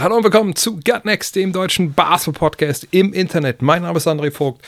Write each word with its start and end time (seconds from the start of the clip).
Hallo 0.00 0.16
und 0.16 0.22
willkommen 0.22 0.54
zu 0.54 0.76
Gut 0.76 1.04
Next, 1.04 1.34
dem 1.34 1.52
deutschen 1.52 1.92
Basketball-Podcast 1.92 2.86
im 2.92 3.12
Internet. 3.12 3.62
Mein 3.62 3.82
Name 3.82 3.96
ist 3.96 4.06
André 4.06 4.30
Vogt 4.30 4.64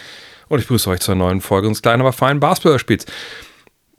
und 0.48 0.59
ich 0.59 0.65
begrüße 0.65 0.91
euch 0.91 0.98
zur 0.98 1.15
neuen 1.15 1.41
Folge 1.41 1.69
unseres 1.69 1.83
kleinen, 1.83 2.01
aber 2.01 2.12
feinen 2.12 2.41
Basketball-Spiels. 2.41 3.07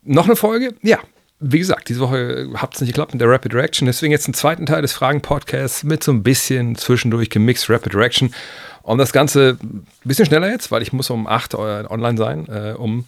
Noch 0.03 0.25
eine 0.25 0.35
Folge? 0.35 0.75
Ja. 0.81 0.99
Wie 1.39 1.59
gesagt, 1.59 1.87
diese 1.87 2.01
Woche 2.01 2.49
hat 2.55 2.75
es 2.75 2.81
nicht 2.81 2.89
geklappt 2.89 3.13
mit 3.13 3.21
der 3.21 3.29
Rapid 3.29 3.53
Reaction, 3.53 3.85
deswegen 3.85 4.11
jetzt 4.11 4.27
einen 4.27 4.33
zweiten 4.33 4.65
Teil 4.65 4.81
des 4.81 4.91
Fragen-Podcasts 4.91 5.83
mit 5.85 6.03
so 6.03 6.11
ein 6.11 6.21
bisschen 6.21 6.75
zwischendurch 6.75 7.29
gemixt 7.29 7.69
Rapid 7.69 7.95
Reaction. 7.95 8.35
Und 8.81 8.97
das 8.97 9.13
Ganze 9.13 9.57
ein 9.63 9.85
bisschen 10.03 10.25
schneller 10.25 10.51
jetzt, 10.51 10.69
weil 10.69 10.81
ich 10.81 10.91
muss 10.91 11.09
um 11.09 11.27
8 11.27 11.53
Uhr 11.53 11.87
online 11.89 12.17
sein, 12.17 12.47
äh, 12.49 12.73
um 12.77 13.05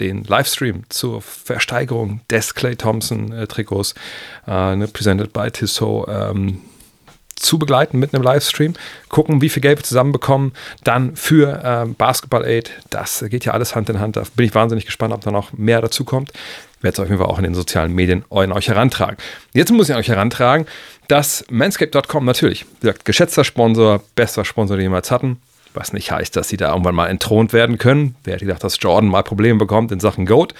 den 0.00 0.24
Livestream 0.24 0.82
zur 0.88 1.22
Versteigerung 1.22 2.20
des 2.30 2.56
Clay 2.56 2.74
Thompson 2.74 3.30
äh, 3.30 3.46
Trikots, 3.46 3.94
äh, 4.48 4.74
ne, 4.74 4.88
presented 4.88 5.32
by 5.32 5.52
Tissot, 5.52 6.08
ähm, 6.08 6.62
zu 7.40 7.58
begleiten 7.58 7.98
mit 7.98 8.14
einem 8.14 8.22
Livestream, 8.22 8.74
gucken, 9.08 9.40
wie 9.40 9.48
viel 9.48 9.62
Geld 9.62 9.78
wir 9.78 9.84
zusammenbekommen, 9.84 10.52
dann 10.84 11.16
für 11.16 11.60
ähm, 11.64 11.94
Basketball 11.94 12.44
Aid. 12.44 12.70
Das 12.90 13.24
geht 13.28 13.44
ja 13.44 13.52
alles 13.52 13.74
Hand 13.74 13.88
in 13.88 13.98
Hand. 13.98 14.16
Da 14.16 14.22
bin 14.36 14.46
ich 14.46 14.54
wahnsinnig 14.54 14.86
gespannt, 14.86 15.12
ob 15.12 15.22
da 15.22 15.30
noch 15.30 15.52
mehr 15.52 15.80
dazu 15.80 16.04
kommt. 16.04 16.32
Ich 16.78 16.84
werde 16.84 16.94
es 16.94 17.00
auf 17.00 17.08
jeden 17.08 17.18
Fall 17.18 17.28
auch 17.28 17.38
in 17.38 17.44
den 17.44 17.54
sozialen 17.54 17.94
Medien 17.94 18.24
an 18.30 18.52
euch 18.52 18.68
herantragen. 18.68 19.16
Jetzt 19.52 19.72
muss 19.72 19.88
ich 19.88 19.94
an 19.94 20.00
euch 20.00 20.08
herantragen, 20.08 20.66
dass 21.08 21.44
Manscaped.com 21.50 22.24
natürlich, 22.24 22.64
wie 22.64 22.86
gesagt, 22.86 23.04
geschätzter 23.04 23.44
Sponsor, 23.44 24.02
bester 24.14 24.44
Sponsor, 24.44 24.76
den 24.76 24.82
wir 24.82 24.84
jemals 24.84 25.10
hatten. 25.10 25.40
Was 25.72 25.92
nicht 25.92 26.10
heißt, 26.10 26.34
dass 26.36 26.48
sie 26.48 26.56
da 26.56 26.70
irgendwann 26.70 26.94
mal 26.94 27.06
entthront 27.06 27.52
werden 27.52 27.78
können. 27.78 28.16
Wer 28.24 28.34
hätte 28.34 28.44
gedacht, 28.44 28.64
dass 28.64 28.78
Jordan 28.80 29.08
mal 29.08 29.22
Probleme 29.22 29.58
bekommt 29.58 29.92
in 29.92 30.00
Sachen 30.00 30.26
Goat 30.26 30.54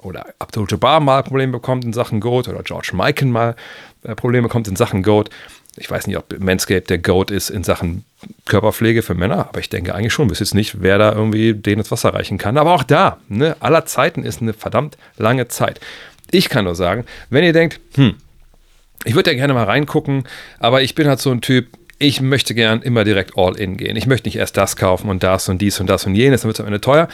oder 0.00 0.26
Abdul 0.38 0.66
Jabbar 0.68 1.00
mal 1.00 1.22
Probleme 1.22 1.52
bekommt 1.52 1.84
in 1.84 1.92
Sachen 1.92 2.20
Goat 2.20 2.48
oder 2.48 2.62
George 2.62 2.90
Mikan 2.94 3.30
mal 3.30 3.56
äh, 4.02 4.14
Probleme 4.14 4.48
bekommt 4.48 4.68
in 4.68 4.76
Sachen 4.76 5.02
Goat. 5.02 5.30
Ich 5.78 5.90
weiß 5.90 6.06
nicht, 6.06 6.16
ob 6.16 6.38
Manscaped 6.38 6.90
der 6.90 6.98
Goat 6.98 7.30
ist 7.30 7.50
in 7.50 7.64
Sachen 7.64 8.04
Körperpflege 8.46 9.02
für 9.02 9.14
Männer, 9.14 9.48
aber 9.48 9.60
ich 9.60 9.68
denke 9.68 9.94
eigentlich 9.94 10.12
schon. 10.12 10.30
Weiß 10.30 10.40
jetzt 10.40 10.54
nicht, 10.54 10.82
wer 10.82 10.98
da 10.98 11.12
irgendwie 11.12 11.54
denen 11.54 11.80
ins 11.80 11.90
Wasser 11.90 12.14
reichen 12.14 12.38
kann. 12.38 12.56
Aber 12.56 12.74
auch 12.74 12.82
da, 12.82 13.18
ne, 13.28 13.56
aller 13.60 13.86
Zeiten 13.86 14.24
ist 14.24 14.42
eine 14.42 14.52
verdammt 14.52 14.96
lange 15.16 15.48
Zeit. 15.48 15.80
Ich 16.30 16.48
kann 16.48 16.64
nur 16.64 16.74
sagen, 16.74 17.04
wenn 17.30 17.44
ihr 17.44 17.52
denkt, 17.52 17.80
hm, 17.94 18.14
ich 19.04 19.14
würde 19.14 19.30
ja 19.30 19.36
gerne 19.36 19.54
mal 19.54 19.64
reingucken, 19.64 20.24
aber 20.58 20.82
ich 20.82 20.94
bin 20.94 21.08
halt 21.08 21.20
so 21.20 21.30
ein 21.30 21.40
Typ, 21.40 21.68
ich 21.98 22.20
möchte 22.20 22.54
gern 22.54 22.82
immer 22.82 23.04
direkt 23.04 23.32
all 23.36 23.56
in 23.56 23.76
gehen. 23.76 23.96
Ich 23.96 24.06
möchte 24.06 24.28
nicht 24.28 24.36
erst 24.36 24.56
das 24.56 24.76
kaufen 24.76 25.08
und 25.08 25.22
das 25.22 25.48
und 25.48 25.58
dies 25.58 25.80
und 25.80 25.88
das 25.88 26.06
und 26.06 26.14
jenes, 26.14 26.42
dann 26.42 26.48
wird 26.48 26.56
es 26.56 26.60
am 26.60 26.66
Ende 26.66 26.80
teuer. 26.80 27.08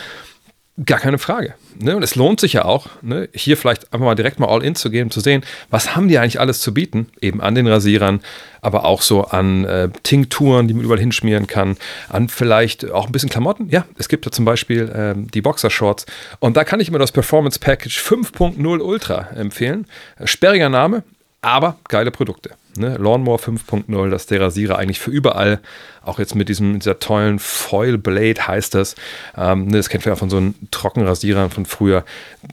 Gar 0.85 0.99
keine 0.99 1.19
Frage. 1.19 1.55
Ne? 1.79 1.95
Und 1.95 2.03
es 2.03 2.17
lohnt 2.17 2.41
sich 2.41 2.55
ja 2.55 2.65
auch, 2.65 2.89
ne? 3.01 3.29
hier 3.33 3.57
vielleicht 3.57 3.93
einfach 3.93 4.05
mal 4.05 4.17
direkt 4.17 4.41
mal 4.41 4.49
all 4.49 4.65
in 4.65 4.75
zu 4.75 4.91
gehen, 4.91 5.13
zu 5.13 5.21
sehen, 5.21 5.45
was 5.71 5.95
haben 5.95 6.09
die 6.09 6.19
eigentlich 6.19 6.41
alles 6.41 6.61
zu 6.61 6.75
bieten, 6.75 7.11
eben 7.21 7.41
an 7.41 7.55
den 7.55 7.69
Rasierern, 7.69 8.21
aber 8.61 8.85
auch 8.85 9.01
so 9.01 9.23
an 9.23 9.65
äh, 9.67 9.89
Tinkturen, 10.03 10.67
die 10.67 10.75
man 10.75 10.83
überall 10.83 10.99
hinschmieren 10.99 11.47
kann, 11.47 11.77
an 12.09 12.29
vielleicht 12.29 12.91
auch 12.91 13.07
ein 13.07 13.13
bisschen 13.13 13.29
Klamotten. 13.29 13.69
Ja, 13.69 13.85
es 13.99 14.09
gibt 14.09 14.27
ja 14.27 14.33
zum 14.33 14.45
Beispiel 14.45 14.91
ähm, 14.93 15.31
die 15.31 15.43
Boxershorts 15.43 16.07
und 16.41 16.57
da 16.57 16.65
kann 16.65 16.81
ich 16.81 16.89
immer 16.89 16.99
das 16.99 17.13
Performance 17.13 17.61
Package 17.61 18.01
5.0 18.01 18.81
Ultra 18.81 19.29
empfehlen. 19.37 19.87
Äh, 20.19 20.27
Sperriger 20.27 20.71
Name, 20.71 21.05
aber 21.45 21.77
geile 21.89 22.11
Produkte. 22.11 22.51
Ne? 22.77 22.97
Lawnmower 22.97 23.39
5.0, 23.39 24.11
das 24.11 24.23
ist 24.23 24.31
der 24.31 24.41
Rasierer 24.41 24.79
eigentlich 24.79 24.99
für 24.99 25.11
überall. 25.11 25.61
Auch 26.03 26.19
jetzt 26.19 26.35
mit 26.35 26.49
diesem 26.49 26.81
dieser 26.81 26.99
tollen 26.99 27.39
Foil 27.39 27.99
Blade 27.99 28.47
heißt 28.47 28.75
das. 28.75 28.97
Ähm, 29.37 29.67
ne, 29.67 29.77
das 29.77 29.89
kennt 29.89 30.05
man 30.05 30.13
ja 30.13 30.17
von 30.17 30.31
so 30.31 30.39
einem 30.39 30.55
Trockenrasierern 30.71 31.51
von 31.51 31.67
früher. 31.67 32.05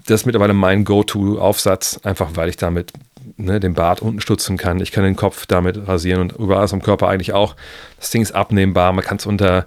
Das 0.06 0.22
ist 0.22 0.26
mittlerweile 0.26 0.54
mein 0.54 0.84
Go-To-Aufsatz, 0.86 2.02
einfach 2.04 2.32
weil 2.36 2.50
ich 2.50 2.58
damit 2.58 2.94
ne, 3.38 3.60
den 3.60 3.74
Bart 3.74 4.02
unten 4.02 4.22
stutzen 4.22 4.58
kann. 4.58 4.80
Ich 4.80 4.92
kann 4.92 5.04
den 5.04 5.16
Kopf 5.16 5.46
damit 5.48 5.88
rasieren 5.88 6.22
und 6.22 6.34
überall 6.34 6.68
am 6.72 6.82
Körper 6.82 7.08
eigentlich 7.08 7.34
auch. 7.34 7.56
Das 7.98 8.12
Ding 8.12 8.22
ist 8.22 8.34
abnehmbar. 8.34 8.94
Man 8.94 9.04
kann 9.04 9.18
es 9.18 9.26
unter, 9.26 9.66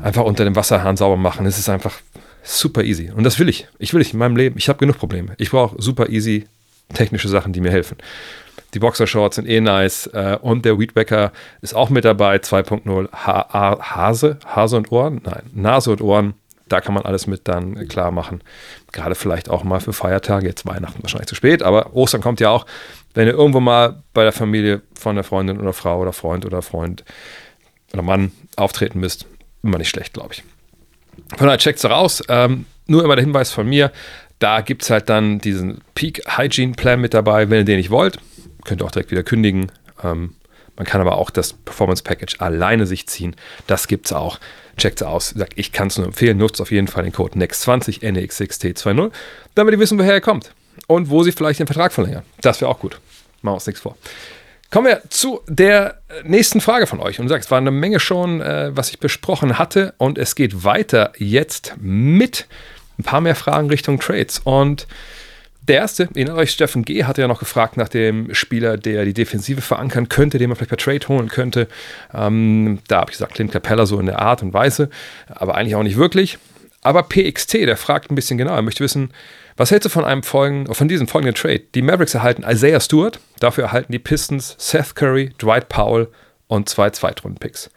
einfach 0.00 0.24
unter 0.24 0.44
dem 0.44 0.56
Wasserhahn 0.56 0.96
sauber 0.96 1.16
machen. 1.16 1.46
Es 1.46 1.58
ist 1.58 1.68
einfach 1.68 1.94
super 2.42 2.84
easy. 2.84 3.10
Und 3.10 3.24
das 3.24 3.38
will 3.38 3.48
ich. 3.48 3.68
Ich 3.78 3.94
will 3.94 4.02
ich 4.02 4.12
in 4.12 4.18
meinem 4.18 4.36
Leben. 4.36 4.58
Ich 4.58 4.68
habe 4.68 4.78
genug 4.78 4.98
Probleme. 4.98 5.34
Ich 5.38 5.50
brauche 5.50 5.80
super 5.80 6.10
easy 6.10 6.46
technische 6.92 7.28
Sachen, 7.28 7.52
die 7.52 7.60
mir 7.60 7.70
helfen. 7.70 7.96
Die 8.74 8.80
Boxershorts 8.80 9.36
sind 9.36 9.48
eh 9.48 9.60
nice. 9.60 10.08
Äh, 10.08 10.36
und 10.40 10.64
der 10.64 10.78
Weedwacker 10.78 11.32
ist 11.62 11.74
auch 11.74 11.90
mit 11.90 12.04
dabei. 12.04 12.36
2.0 12.36 13.12
ha 13.12 13.48
ha 13.52 13.96
Hase, 13.96 14.38
Hase 14.44 14.76
und 14.76 14.90
Ohren? 14.92 15.20
Nein, 15.24 15.42
Nase 15.54 15.92
und 15.92 16.00
Ohren. 16.00 16.34
Da 16.68 16.80
kann 16.80 16.94
man 16.94 17.04
alles 17.04 17.26
mit 17.26 17.46
dann 17.46 17.88
klar 17.88 18.10
machen. 18.10 18.40
Gerade 18.90 19.14
vielleicht 19.14 19.48
auch 19.48 19.64
mal 19.64 19.80
für 19.80 19.92
Feiertage. 19.92 20.46
Jetzt 20.46 20.66
Weihnachten 20.66 21.02
wahrscheinlich 21.02 21.28
zu 21.28 21.34
spät, 21.34 21.62
aber 21.62 21.94
Ostern 21.94 22.20
kommt 22.20 22.40
ja 22.40 22.50
auch. 22.50 22.66
Wenn 23.12 23.28
ihr 23.28 23.34
irgendwo 23.34 23.60
mal 23.60 24.02
bei 24.12 24.24
der 24.24 24.32
Familie 24.32 24.82
von 24.98 25.14
der 25.14 25.24
Freundin 25.24 25.60
oder 25.60 25.72
Frau 25.72 26.00
oder 26.00 26.12
Freund 26.12 26.44
oder 26.44 26.62
Freund 26.62 27.04
oder 27.92 28.02
Mann 28.02 28.32
auftreten 28.56 28.98
müsst, 28.98 29.26
immer 29.62 29.78
nicht 29.78 29.90
schlecht, 29.90 30.14
glaube 30.14 30.30
ich. 30.32 30.42
Von 31.36 31.46
daher 31.46 31.58
checkt 31.58 31.78
es 31.78 31.84
raus. 31.84 32.24
Ähm, 32.28 32.66
nur 32.86 33.04
immer 33.04 33.14
der 33.14 33.24
Hinweis 33.24 33.52
von 33.52 33.68
mir. 33.68 33.92
Da 34.40 34.62
gibt 34.62 34.82
es 34.82 34.90
halt 34.90 35.08
dann 35.08 35.38
diesen 35.38 35.80
Peak 35.94 36.22
Hygiene 36.36 36.72
Plan 36.72 37.00
mit 37.00 37.14
dabei, 37.14 37.48
wenn 37.50 37.58
ihr 37.58 37.64
den 37.64 37.76
nicht 37.76 37.90
wollt 37.90 38.18
könnt 38.64 38.82
ihr 38.82 38.84
auch 38.84 38.90
direkt 38.90 39.10
wieder 39.10 39.22
kündigen. 39.22 39.70
Ähm, 40.02 40.34
man 40.76 40.86
kann 40.86 41.00
aber 41.00 41.16
auch 41.16 41.30
das 41.30 41.52
Performance 41.52 42.02
Package 42.02 42.40
alleine 42.40 42.86
sich 42.86 43.06
ziehen. 43.06 43.36
Das 43.66 43.86
gibt 43.86 44.06
es 44.06 44.12
auch. 44.12 44.40
Checkt 44.76 45.00
es 45.00 45.06
aus. 45.06 45.34
Ich 45.54 45.70
kann 45.70 45.86
es 45.86 45.98
nur 45.98 46.06
empfehlen. 46.06 46.36
Nutzt 46.36 46.60
auf 46.60 46.72
jeden 46.72 46.88
Fall 46.88 47.04
den 47.04 47.12
Code 47.12 47.38
NEXT20 47.38 48.02
NEX6T20, 48.02 49.12
damit 49.54 49.72
ihr 49.72 49.78
wissen, 49.78 49.98
woher 49.98 50.14
er 50.14 50.20
kommt 50.20 50.52
und 50.88 51.10
wo 51.10 51.22
sie 51.22 51.30
vielleicht 51.30 51.60
den 51.60 51.68
Vertrag 51.68 51.92
verlängern. 51.92 52.24
Das 52.40 52.60
wäre 52.60 52.70
auch 52.70 52.80
gut. 52.80 52.98
Machen 53.42 53.52
wir 53.52 53.54
uns 53.54 53.66
nichts 53.66 53.82
vor. 53.82 53.96
Kommen 54.70 54.88
wir 54.88 55.02
zu 55.08 55.40
der 55.46 56.00
nächsten 56.24 56.60
Frage 56.60 56.88
von 56.88 56.98
euch. 56.98 57.20
Und 57.20 57.28
sagt, 57.28 57.44
es 57.44 57.50
war 57.52 57.58
eine 57.58 57.70
Menge 57.70 58.00
schon, 58.00 58.40
äh, 58.40 58.72
was 58.74 58.90
ich 58.90 58.98
besprochen 58.98 59.58
hatte. 59.58 59.94
Und 59.98 60.18
es 60.18 60.34
geht 60.34 60.64
weiter 60.64 61.12
jetzt 61.16 61.74
mit 61.78 62.48
ein 62.98 63.04
paar 63.04 63.20
mehr 63.20 63.36
Fragen 63.36 63.68
Richtung 63.68 64.00
Trades. 64.00 64.40
Und 64.42 64.88
der 65.68 65.76
erste, 65.76 66.08
erinnert 66.14 66.36
euch, 66.36 66.50
Steffen 66.50 66.84
G. 66.84 67.04
hatte 67.04 67.22
ja 67.22 67.28
noch 67.28 67.38
gefragt 67.38 67.76
nach 67.76 67.88
dem 67.88 68.34
Spieler, 68.34 68.76
der 68.76 69.04
die 69.04 69.14
Defensive 69.14 69.60
verankern 69.60 70.08
könnte, 70.08 70.38
den 70.38 70.48
man 70.48 70.56
vielleicht 70.56 70.70
per 70.70 70.78
Trade 70.78 71.08
holen 71.08 71.28
könnte. 71.28 71.68
Ähm, 72.12 72.80
da 72.88 73.00
habe 73.00 73.10
ich 73.10 73.16
gesagt, 73.16 73.34
Clint 73.34 73.52
Capella 73.52 73.86
so 73.86 73.98
in 73.98 74.06
der 74.06 74.20
Art 74.20 74.42
und 74.42 74.52
Weise, 74.52 74.90
aber 75.28 75.54
eigentlich 75.54 75.74
auch 75.74 75.82
nicht 75.82 75.96
wirklich. 75.96 76.38
Aber 76.82 77.02
PXT, 77.02 77.54
der 77.54 77.78
fragt 77.78 78.10
ein 78.10 78.14
bisschen 78.14 78.36
genauer, 78.36 78.56
er 78.56 78.62
möchte 78.62 78.84
wissen, 78.84 79.10
was 79.56 79.70
hältst 79.70 79.86
du 79.86 79.88
von 79.88 80.04
einem 80.04 80.22
folgenden, 80.22 80.74
von 80.74 80.88
diesem 80.88 81.08
folgenden 81.08 81.34
Trade? 81.34 81.62
Die 81.74 81.82
Mavericks 81.82 82.14
erhalten 82.14 82.44
Isaiah 82.46 82.80
Stewart, 82.80 83.20
dafür 83.38 83.64
erhalten 83.64 83.92
die 83.92 83.98
Pistons 83.98 84.56
Seth 84.58 84.94
Curry, 84.94 85.32
Dwight 85.40 85.68
Powell 85.68 86.08
und 86.46 86.68
zwei 86.68 86.90
Zweitrunden-Picks. 86.90 87.70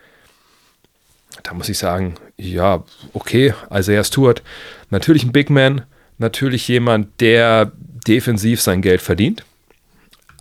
Da 1.44 1.54
muss 1.54 1.69
ich 1.69 1.78
sagen, 1.78 2.16
ja, 2.36 2.84
okay, 3.14 3.54
Isaiah 3.72 4.04
Stewart, 4.04 4.42
natürlich 4.90 5.24
ein 5.24 5.31
Big 5.31 5.50
Man, 5.50 5.84
natürlich 6.18 6.68
jemand, 6.68 7.22
der 7.22 7.72
defensiv 8.08 8.62
sein 8.62 8.82
Geld 8.82 9.02
verdient. 9.02 9.44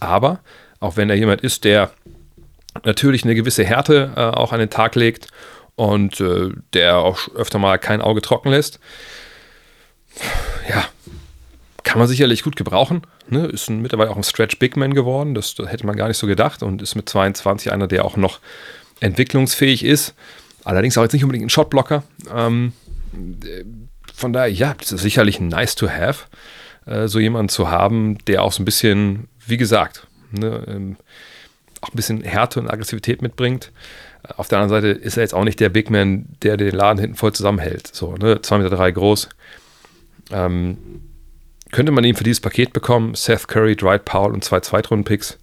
Aber 0.00 0.40
auch 0.80 0.96
wenn 0.96 1.10
er 1.10 1.16
jemand 1.16 1.40
ist, 1.40 1.64
der 1.64 1.90
natürlich 2.84 3.24
eine 3.24 3.34
gewisse 3.34 3.64
Härte 3.64 4.12
äh, 4.16 4.20
auch 4.20 4.52
an 4.52 4.60
den 4.60 4.70
Tag 4.70 4.94
legt 4.94 5.28
und 5.74 6.20
äh, 6.20 6.50
der 6.72 6.98
auch 6.98 7.28
öfter 7.34 7.58
mal 7.58 7.78
kein 7.78 8.00
Auge 8.00 8.22
trocken 8.22 8.50
lässt, 8.50 8.78
ja, 10.68 10.84
kann 11.82 11.98
man 11.98 12.08
sicherlich 12.08 12.42
gut 12.42 12.56
gebrauchen. 12.56 13.02
Ne? 13.28 13.46
Ist 13.46 13.68
ein, 13.68 13.80
mittlerweile 13.80 14.10
auch 14.10 14.16
ein 14.16 14.24
Stretch 14.24 14.58
Big 14.58 14.76
Man 14.76 14.94
geworden, 14.94 15.34
das, 15.34 15.54
das 15.54 15.70
hätte 15.70 15.86
man 15.86 15.96
gar 15.96 16.08
nicht 16.08 16.18
so 16.18 16.26
gedacht 16.26 16.62
und 16.62 16.82
ist 16.82 16.94
mit 16.94 17.08
22 17.08 17.72
einer, 17.72 17.86
der 17.86 18.04
auch 18.04 18.16
noch 18.16 18.40
entwicklungsfähig 19.00 19.84
ist. 19.84 20.14
Allerdings 20.64 20.98
auch 20.98 21.02
jetzt 21.02 21.12
nicht 21.12 21.22
unbedingt 21.22 21.46
ein 21.46 21.50
Shotblocker. 21.50 22.02
Ähm, 22.34 22.72
von 24.16 24.32
daher, 24.32 24.50
ja, 24.50 24.74
das 24.78 24.92
ist 24.92 25.02
sicherlich 25.02 25.40
nice 25.40 25.74
to 25.74 25.88
have, 25.88 26.24
äh, 26.86 27.06
so 27.06 27.18
jemanden 27.18 27.50
zu 27.50 27.70
haben, 27.70 28.18
der 28.26 28.42
auch 28.42 28.52
so 28.52 28.62
ein 28.62 28.64
bisschen, 28.64 29.28
wie 29.46 29.58
gesagt, 29.58 30.06
ne, 30.32 30.64
ähm, 30.66 30.96
auch 31.82 31.90
ein 31.90 31.96
bisschen 31.96 32.22
Härte 32.22 32.58
und 32.60 32.70
Aggressivität 32.70 33.20
mitbringt. 33.20 33.72
Äh, 34.26 34.32
auf 34.36 34.48
der 34.48 34.58
anderen 34.58 34.82
Seite 34.82 34.98
ist 34.98 35.18
er 35.18 35.22
jetzt 35.22 35.34
auch 35.34 35.44
nicht 35.44 35.60
der 35.60 35.68
Big 35.68 35.90
Man, 35.90 36.26
der 36.42 36.56
den 36.56 36.74
Laden 36.74 36.98
hinten 36.98 37.16
voll 37.16 37.34
zusammenhält. 37.34 37.88
So, 37.92 38.14
ne, 38.16 38.36
2,3 38.36 38.58
Meter 38.58 38.76
drei 38.76 38.90
groß. 38.90 39.28
Ähm, 40.32 40.78
könnte 41.72 41.92
man 41.92 42.04
ihn 42.04 42.16
für 42.16 42.24
dieses 42.24 42.40
Paket 42.40 42.72
bekommen? 42.72 43.14
Seth 43.14 43.48
Curry, 43.48 43.76
Dwight 43.76 44.06
Powell 44.06 44.32
und 44.32 44.42
zwei 44.42 44.60
Zweitrunden-Picks? 44.60 45.38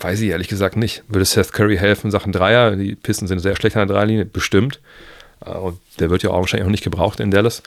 Weiß 0.00 0.20
ich 0.20 0.28
ehrlich 0.28 0.46
gesagt 0.46 0.76
nicht. 0.76 1.02
Würde 1.08 1.24
Seth 1.24 1.52
Curry 1.52 1.78
helfen, 1.78 2.12
Sachen 2.12 2.30
Dreier? 2.30 2.76
Die 2.76 2.94
Pisten 2.94 3.26
sind 3.26 3.40
sehr 3.40 3.56
schlecht 3.56 3.76
an 3.76 3.88
der 3.88 3.96
Dreierlinie, 3.96 4.24
bestimmt. 4.24 4.80
Äh, 5.44 5.50
und 5.50 5.78
der 5.98 6.10
wird 6.10 6.22
ja 6.22 6.30
auch 6.30 6.40
wahrscheinlich 6.40 6.66
auch 6.66 6.70
nicht 6.70 6.84
gebraucht 6.84 7.20
in 7.20 7.30
Dallas. 7.30 7.62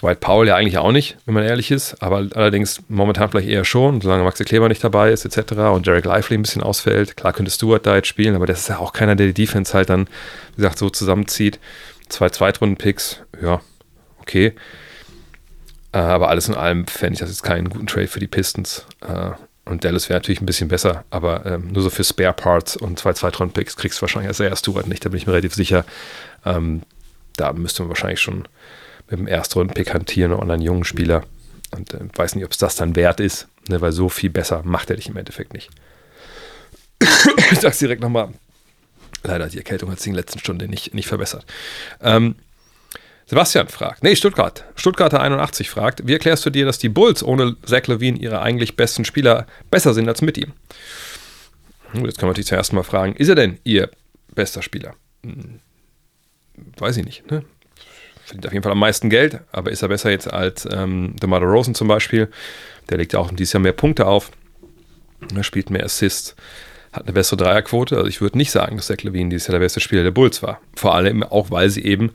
Dwight 0.00 0.20
Powell 0.20 0.48
ja 0.48 0.54
eigentlich 0.54 0.78
auch 0.78 0.92
nicht, 0.92 1.16
wenn 1.24 1.34
man 1.34 1.44
ehrlich 1.44 1.70
ist, 1.70 2.02
aber 2.02 2.26
allerdings 2.34 2.82
momentan 2.88 3.30
vielleicht 3.30 3.48
eher 3.48 3.64
schon, 3.64 4.00
solange 4.00 4.22
Maxi 4.22 4.44
Kleber 4.44 4.68
nicht 4.68 4.84
dabei 4.84 5.10
ist, 5.10 5.24
etc. 5.24 5.52
und 5.72 5.86
Derek 5.86 6.04
Lively 6.04 6.36
ein 6.36 6.42
bisschen 6.42 6.62
ausfällt. 6.62 7.16
Klar 7.16 7.32
könnte 7.32 7.50
Stewart 7.50 7.84
da 7.84 7.96
jetzt 7.96 8.06
spielen, 8.06 8.36
aber 8.36 8.46
das 8.46 8.60
ist 8.60 8.68
ja 8.68 8.78
auch 8.78 8.92
keiner, 8.92 9.16
der 9.16 9.28
die 9.28 9.34
Defense 9.34 9.74
halt 9.74 9.88
dann, 9.88 10.06
wie 10.54 10.62
gesagt, 10.62 10.78
so 10.78 10.90
zusammenzieht. 10.90 11.58
Zwei 12.08 12.28
Zweitrunden-Picks, 12.28 13.22
ja, 13.42 13.60
okay. 14.20 14.54
Äh, 15.92 15.98
aber 15.98 16.28
alles 16.28 16.48
in 16.48 16.54
allem 16.54 16.86
fände 16.86 17.14
ich 17.14 17.20
das 17.20 17.30
jetzt 17.30 17.42
keinen 17.42 17.68
guten 17.68 17.86
Trade 17.86 18.08
für 18.08 18.20
die 18.20 18.26
Pistons. 18.26 18.86
Äh, 19.00 19.30
und 19.64 19.84
Dallas 19.84 20.08
wäre 20.08 20.18
natürlich 20.18 20.40
ein 20.40 20.46
bisschen 20.46 20.68
besser, 20.68 21.04
aber 21.10 21.44
ähm, 21.44 21.68
nur 21.72 21.82
so 21.82 21.90
für 21.90 22.04
Spare 22.04 22.32
Parts 22.32 22.76
und 22.76 22.98
zwei 22.98 23.12
Zweitrunden-Picks 23.12 23.76
kriegst 23.76 23.98
du 23.98 24.02
wahrscheinlich 24.02 24.28
als 24.28 24.60
Stewart 24.60 24.86
nicht, 24.86 25.04
da 25.04 25.10
bin 25.10 25.18
ich 25.18 25.26
mir 25.26 25.32
relativ 25.32 25.54
sicher. 25.54 25.84
Ähm, 26.48 26.82
da 27.36 27.52
müsste 27.52 27.82
man 27.82 27.90
wahrscheinlich 27.90 28.20
schon 28.20 28.48
mit 29.08 29.18
dem 29.18 29.26
Erstrunden-Pick 29.26 29.94
hantieren 29.94 30.32
oder 30.32 30.54
einen 30.54 30.62
jungen 30.62 30.84
Spieler. 30.84 31.24
Und 31.76 31.94
äh, 31.94 32.00
weiß 32.14 32.34
nicht, 32.34 32.44
ob 32.44 32.52
es 32.52 32.58
das 32.58 32.76
dann 32.76 32.96
wert 32.96 33.20
ist, 33.20 33.48
ne, 33.68 33.80
weil 33.80 33.92
so 33.92 34.08
viel 34.08 34.30
besser 34.30 34.62
macht 34.64 34.90
er 34.90 34.96
dich 34.96 35.08
im 35.08 35.16
Endeffekt 35.16 35.52
nicht. 35.52 35.70
ich 37.00 37.60
sag's 37.60 37.78
direkt 37.78 38.02
nochmal. 38.02 38.30
Leider, 39.24 39.48
die 39.48 39.58
Erkältung 39.58 39.90
hat 39.90 39.98
sich 39.98 40.08
in 40.08 40.14
der 40.14 40.22
letzten 40.22 40.38
Stunde 40.38 40.68
nicht, 40.68 40.94
nicht 40.94 41.08
verbessert. 41.08 41.44
Ähm, 42.00 42.36
Sebastian 43.26 43.68
fragt, 43.68 44.02
nee, 44.02 44.16
Stuttgart, 44.16 44.64
Stuttgarter 44.74 45.20
81 45.20 45.68
fragt, 45.68 46.06
wie 46.06 46.14
erklärst 46.14 46.46
du 46.46 46.50
dir, 46.50 46.64
dass 46.64 46.78
die 46.78 46.88
Bulls 46.88 47.22
ohne 47.22 47.56
Zach 47.66 47.86
Levine 47.86 48.18
ihre 48.18 48.40
eigentlich 48.40 48.74
besten 48.74 49.04
Spieler 49.04 49.46
besser 49.70 49.92
sind 49.92 50.08
als 50.08 50.22
mit 50.22 50.38
ihm? 50.38 50.52
Jetzt 51.92 52.18
kann 52.18 52.26
man 52.26 52.30
natürlich 52.30 52.46
zuerst 52.46 52.72
mal 52.72 52.84
fragen, 52.84 53.14
ist 53.16 53.28
er 53.28 53.34
denn 53.34 53.58
ihr 53.64 53.90
bester 54.34 54.62
Spieler? 54.62 54.94
Weiß 56.78 56.96
ich 56.96 57.04
nicht. 57.04 57.30
Ne? 57.30 57.44
Verdient 58.24 58.46
auf 58.46 58.52
jeden 58.52 58.62
Fall 58.62 58.72
am 58.72 58.78
meisten 58.78 59.10
Geld, 59.10 59.40
aber 59.52 59.70
ist 59.70 59.82
er 59.82 59.88
besser 59.88 60.10
jetzt 60.10 60.32
als 60.32 60.68
ähm, 60.70 61.14
DeMar 61.20 61.42
Rosen 61.42 61.74
zum 61.74 61.88
Beispiel? 61.88 62.28
Der 62.90 62.98
legt 62.98 63.12
ja 63.12 63.18
auch 63.18 63.30
dieses 63.30 63.52
Jahr 63.52 63.62
mehr 63.62 63.72
Punkte 63.72 64.06
auf. 64.06 64.30
Er 65.34 65.42
spielt 65.42 65.70
mehr 65.70 65.84
Assists 65.84 66.36
hat 66.92 67.04
eine 67.04 67.12
bessere 67.12 67.36
Dreierquote. 67.36 67.96
Also 67.96 68.08
ich 68.08 68.20
würde 68.20 68.38
nicht 68.38 68.50
sagen, 68.50 68.76
dass 68.76 68.86
Zach 68.86 69.02
Levine 69.02 69.30
dieses 69.30 69.46
Jahr 69.46 69.52
der 69.52 69.64
beste 69.64 69.80
Spieler 69.80 70.02
der 70.02 70.10
Bulls 70.10 70.42
war. 70.42 70.60
Vor 70.74 70.94
allem 70.94 71.22
auch, 71.22 71.50
weil 71.50 71.70
sie 71.70 71.84
eben 71.84 72.12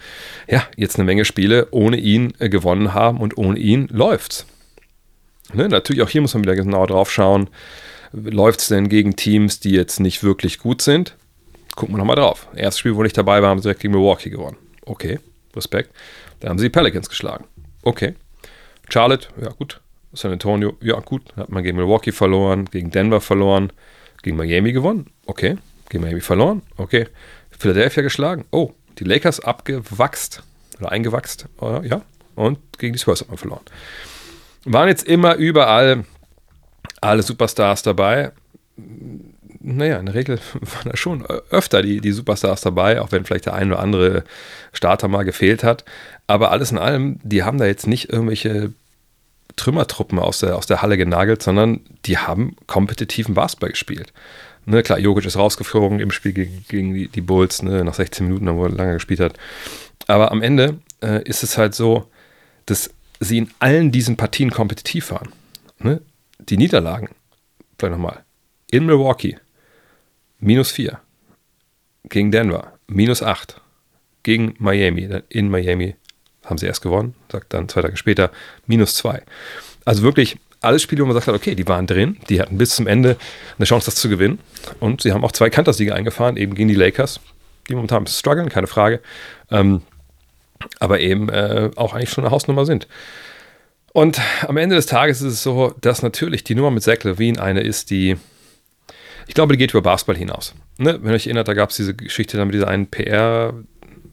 ja, 0.48 0.64
jetzt 0.76 0.98
eine 0.98 1.06
Menge 1.06 1.26
Spiele 1.26 1.68
ohne 1.72 1.98
ihn 1.98 2.34
äh, 2.40 2.50
gewonnen 2.50 2.94
haben 2.94 3.20
und 3.20 3.38
ohne 3.38 3.60
ihn 3.60 3.88
läuft's. 3.92 4.46
Ne? 5.54 5.70
Natürlich 5.70 6.02
auch 6.02 6.10
hier 6.10 6.22
muss 6.22 6.34
man 6.34 6.44
wieder 6.44 6.56
genauer 6.56 6.88
drauf 6.88 7.12
schauen. 7.12 7.50
Läuft 8.12 8.62
es 8.62 8.68
denn 8.68 8.90
gegen 8.90 9.16
Teams, 9.16 9.60
die 9.60 9.72
jetzt 9.72 10.00
nicht 10.00 10.24
wirklich 10.24 10.60
gut 10.60 10.82
sind? 10.82 11.16
Gucken 11.76 11.96
wir 11.96 11.98
nochmal 12.00 12.16
drauf. 12.16 12.48
Erstes 12.56 12.80
Spiel, 12.80 12.96
wo 12.96 13.04
ich 13.04 13.14
dabei 13.14 13.42
war, 13.42 13.50
haben 13.50 13.62
sie 13.62 13.74
gegen 13.74 13.94
Milwaukee 13.94 14.30
gewonnen. 14.30 14.58
Okay, 14.86 15.20
Respekt. 15.56 15.92
Dann 16.40 16.52
haben 16.52 16.58
sie 16.60 16.66
die 16.66 16.70
Pelicans 16.70 17.10
geschlagen. 17.10 17.46
Okay. 17.82 18.16
Charlotte, 18.90 19.30
ja 19.42 19.50
gut. 19.50 19.82
San 20.14 20.32
Antonio, 20.32 20.78
ja 20.82 21.00
gut. 21.00 21.36
Hat 21.36 21.50
man 21.50 21.64
gegen 21.64 21.78
Milwaukee 21.78 22.12
verloren, 22.12 22.66
gegen 22.66 22.92
Denver 22.92 23.22
verloren. 23.22 23.72
Gegen 24.22 24.38
Miami 24.38 24.72
gewonnen. 24.72 25.08
Okay. 25.26 25.58
Gegen 25.90 26.04
Miami 26.04 26.22
verloren. 26.22 26.62
Okay. 26.78 27.08
Philadelphia 27.50 28.04
geschlagen. 28.04 28.46
Oh, 28.52 28.72
die 29.00 29.04
Lakers 29.04 29.40
abgewachst 29.40 30.44
oder 30.80 30.92
eingewachst. 30.92 31.48
Ja. 31.84 32.02
Und 32.36 32.60
gegen 32.78 32.94
die 32.94 33.00
Spurs 33.00 33.22
hat 33.22 33.30
man 33.30 33.38
verloren. 33.38 33.64
Waren 34.66 34.88
jetzt 34.88 35.08
immer 35.08 35.36
überall 35.36 36.06
alle 37.02 37.24
Superstars 37.24 37.84
dabei. 37.84 38.32
Naja, 39.66 39.98
in 39.98 40.06
der 40.06 40.16
Regel 40.16 40.40
waren 40.54 40.92
da 40.92 40.98
schon 40.98 41.26
öfter 41.26 41.82
die, 41.82 42.02
die 42.02 42.12
Superstars 42.12 42.62
dabei, 42.62 43.02
auch 43.02 43.12
wenn 43.12 43.26
vielleicht 43.26 43.46
der 43.46 43.54
ein 43.54 43.72
oder 43.72 43.80
andere 43.80 44.24
Starter 44.74 45.08
mal 45.08 45.24
gefehlt 45.24 45.64
hat. 45.64 45.86
Aber 46.28 46.52
alles 46.52 46.72
in 46.72 46.78
allem, 46.78 47.20
die 47.24 47.44
haben 47.44 47.58
da 47.58 47.66
jetzt 47.66 47.88
nicht 47.88 48.12
irgendwelche 48.12 48.74
Trümmertruppen 49.56 50.20
aus 50.20 50.40
der, 50.40 50.58
aus 50.58 50.66
der 50.66 50.82
Halle 50.82 50.98
genagelt, 50.98 51.42
sondern 51.42 51.82
die 52.06 52.18
haben 52.18 52.56
kompetitiven 52.68 53.36
Basketball 53.36 53.70
gespielt. 53.70 54.12
Ne, 54.66 54.82
klar, 54.82 55.00
Jokic 55.00 55.26
ist 55.26 55.38
rausgeflogen 55.38 56.00
im 56.00 56.12
Spiel 56.12 56.34
gegen, 56.34 56.66
gegen 56.70 56.94
die, 56.94 57.08
die, 57.08 57.22
Bulls, 57.22 57.62
ne, 57.64 57.84
nach 57.84 57.94
16 57.94 58.26
Minuten, 58.26 58.56
wo 58.56 58.66
er 58.66 58.72
lange 58.72 58.94
gespielt 58.94 59.20
hat. 59.20 59.34
Aber 60.08 60.32
am 60.32 60.42
Ende 60.42 60.80
äh, 61.02 61.22
ist 61.24 61.44
es 61.44 61.58
halt 61.58 61.76
so, 61.76 62.10
dass 62.66 62.90
sie 63.20 63.40
in 63.40 63.50
allen 63.60 63.92
diesen 63.92 64.18
Partien 64.18 64.52
kompetitiv 64.52 65.12
waren. 65.12 65.30
Ne? 65.80 66.02
Die 66.40 66.58
Niederlagen, 66.58 67.10
vielleicht 67.78 67.94
nochmal, 67.94 68.24
in 68.72 68.86
Milwaukee, 68.86 69.38
minus 70.44 70.72
4. 70.72 71.00
Gegen 72.10 72.32
Denver, 72.32 72.74
minus 72.88 73.24
8. 73.24 73.62
Gegen 74.24 74.56
Miami, 74.60 75.10
in 75.30 75.50
Miami 75.50 75.96
haben 76.46 76.58
sie 76.58 76.66
erst 76.66 76.82
gewonnen, 76.82 77.16
sagt 77.32 77.54
dann 77.54 77.70
zwei 77.70 77.82
Tage 77.82 77.98
später 77.98 78.32
minus 78.68 78.96
zwei. 78.96 79.24
Also 79.86 80.04
wirklich 80.04 80.38
alles 80.62 80.82
Spiele, 80.82 81.02
wo 81.04 81.08
man 81.08 81.16
sagt, 81.16 81.28
okay, 81.28 81.56
die 81.56 81.68
waren 81.68 81.88
drin, 81.88 82.18
die 82.30 82.40
hatten 82.40 82.58
bis 82.58 82.76
zum 82.76 82.88
Ende 82.88 83.18
eine 83.58 83.66
Chance, 83.66 83.86
das 83.86 83.96
zu 83.96 84.08
gewinnen. 84.10 84.40
Und 84.80 85.02
sie 85.02 85.12
haben 85.12 85.24
auch 85.24 85.32
zwei 85.34 85.50
Kantersiege 85.50 85.94
eingefahren, 85.94 86.38
eben 86.38 86.56
gegen 86.56 86.70
die 86.70 86.76
Lakers, 86.76 87.20
die 87.70 87.76
momentan 87.76 88.00
ein 88.00 88.04
bisschen 88.06 88.20
strugglen, 88.20 88.50
keine 88.50 88.68
Frage. 88.68 89.02
Ähm, 89.52 89.82
aber 90.80 91.02
eben 91.02 91.28
äh, 91.30 91.72
auch 91.76 91.94
eigentlich 91.94 92.12
schon 92.12 92.24
eine 92.24 92.32
Hausnummer 92.32 92.66
sind. 92.66 92.88
Und 93.92 94.22
am 94.48 94.58
Ende 94.58 94.76
des 94.76 94.86
Tages 94.86 95.22
ist 95.22 95.34
es 95.34 95.44
so, 95.44 95.76
dass 95.82 96.02
natürlich 96.02 96.44
die 96.46 96.56
Nummer 96.56 96.72
mit 96.72 96.84
Zach 96.84 97.04
Levine 97.04 97.42
eine 97.42 97.62
ist, 97.62 97.90
die, 97.92 98.18
ich 99.28 99.34
glaube, 99.34 99.54
die 99.54 99.58
geht 99.58 99.72
über 99.72 99.82
Basketball 99.82 100.18
hinaus. 100.18 100.54
Ne? 100.78 101.00
Wenn 101.02 101.12
ihr 101.12 101.16
euch 101.16 101.28
erinnert, 101.28 101.48
da 101.48 101.54
gab 101.54 101.70
es 101.70 101.76
diese 101.76 101.94
Geschichte 101.94 102.38
dann 102.38 102.48
mit 102.48 102.56
dieser 102.56 102.68
einen 102.68 102.88
PR- 102.88 103.54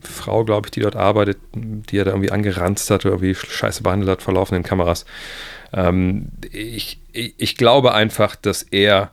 Frau, 0.03 0.43
glaube 0.43 0.67
ich, 0.67 0.71
die 0.71 0.79
dort 0.79 0.95
arbeitet, 0.95 1.37
die 1.53 1.97
er 1.97 2.05
da 2.05 2.11
irgendwie 2.11 2.31
angeranzt 2.31 2.89
hat 2.89 3.05
oder 3.05 3.15
irgendwie 3.15 3.35
scheiße 3.35 3.83
behandelt 3.83 4.09
hat 4.09 4.21
vor 4.21 4.33
laufenden 4.33 4.63
Kameras. 4.63 5.05
Ähm, 5.73 6.29
ich, 6.51 6.99
ich, 7.11 7.35
ich, 7.37 7.55
glaube 7.55 7.93
einfach, 7.93 8.35
dass 8.35 8.63
er 8.63 9.11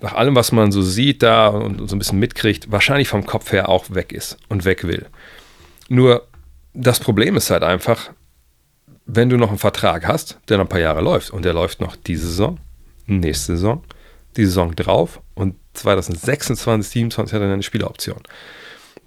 nach 0.00 0.14
allem, 0.14 0.34
was 0.34 0.50
man 0.50 0.72
so 0.72 0.82
sieht 0.82 1.22
da 1.22 1.48
und 1.48 1.88
so 1.88 1.94
ein 1.94 1.98
bisschen 1.98 2.18
mitkriegt, 2.18 2.72
wahrscheinlich 2.72 3.08
vom 3.08 3.26
Kopf 3.26 3.52
her 3.52 3.68
auch 3.68 3.90
weg 3.90 4.12
ist 4.12 4.36
und 4.48 4.64
weg 4.64 4.84
will. 4.84 5.06
Nur 5.88 6.26
das 6.74 6.98
Problem 6.98 7.36
ist 7.36 7.50
halt 7.50 7.62
einfach, 7.62 8.10
wenn 9.06 9.28
du 9.28 9.36
noch 9.36 9.50
einen 9.50 9.58
Vertrag 9.58 10.06
hast, 10.06 10.38
der 10.48 10.58
noch 10.58 10.64
ein 10.64 10.68
paar 10.68 10.80
Jahre 10.80 11.02
läuft 11.02 11.30
und 11.30 11.44
der 11.44 11.52
läuft 11.52 11.80
noch 11.80 11.96
diese 11.96 12.26
Saison, 12.26 12.58
nächste 13.06 13.52
Saison, 13.56 13.84
die 14.36 14.44
Saison 14.44 14.74
drauf 14.74 15.20
und 15.34 15.54
2026, 15.74 16.64
2027 16.64 17.34
hat 17.34 17.42
er 17.42 17.52
eine 17.52 17.62
Spieleroption 17.62 18.22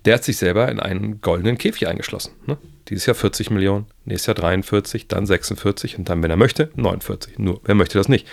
der 0.06 0.16
hat 0.16 0.24
sich 0.24 0.38
selber 0.38 0.70
in 0.70 0.80
einen 0.80 1.20
goldenen 1.22 1.58
Käfig 1.58 1.88
eingeschlossen. 1.88 2.34
Ne? 2.46 2.58
Dieses 2.90 3.08
Jahr 3.08 3.16
40 3.16 3.50
Millionen, 3.50 3.88
nächstes 4.06 4.28
Jahr 4.28 4.36
43, 4.36 5.08
dann 5.08 5.26
46 5.26 5.98
und 5.98 6.08
dann, 6.10 6.22
wenn 6.22 6.30
er 6.30 6.38
möchte, 6.38 6.70
49. 6.76 7.40
Nur, 7.40 7.60
wer 7.66 7.76
möchte 7.76 7.98
das 7.98 8.08
nicht? 8.08 8.28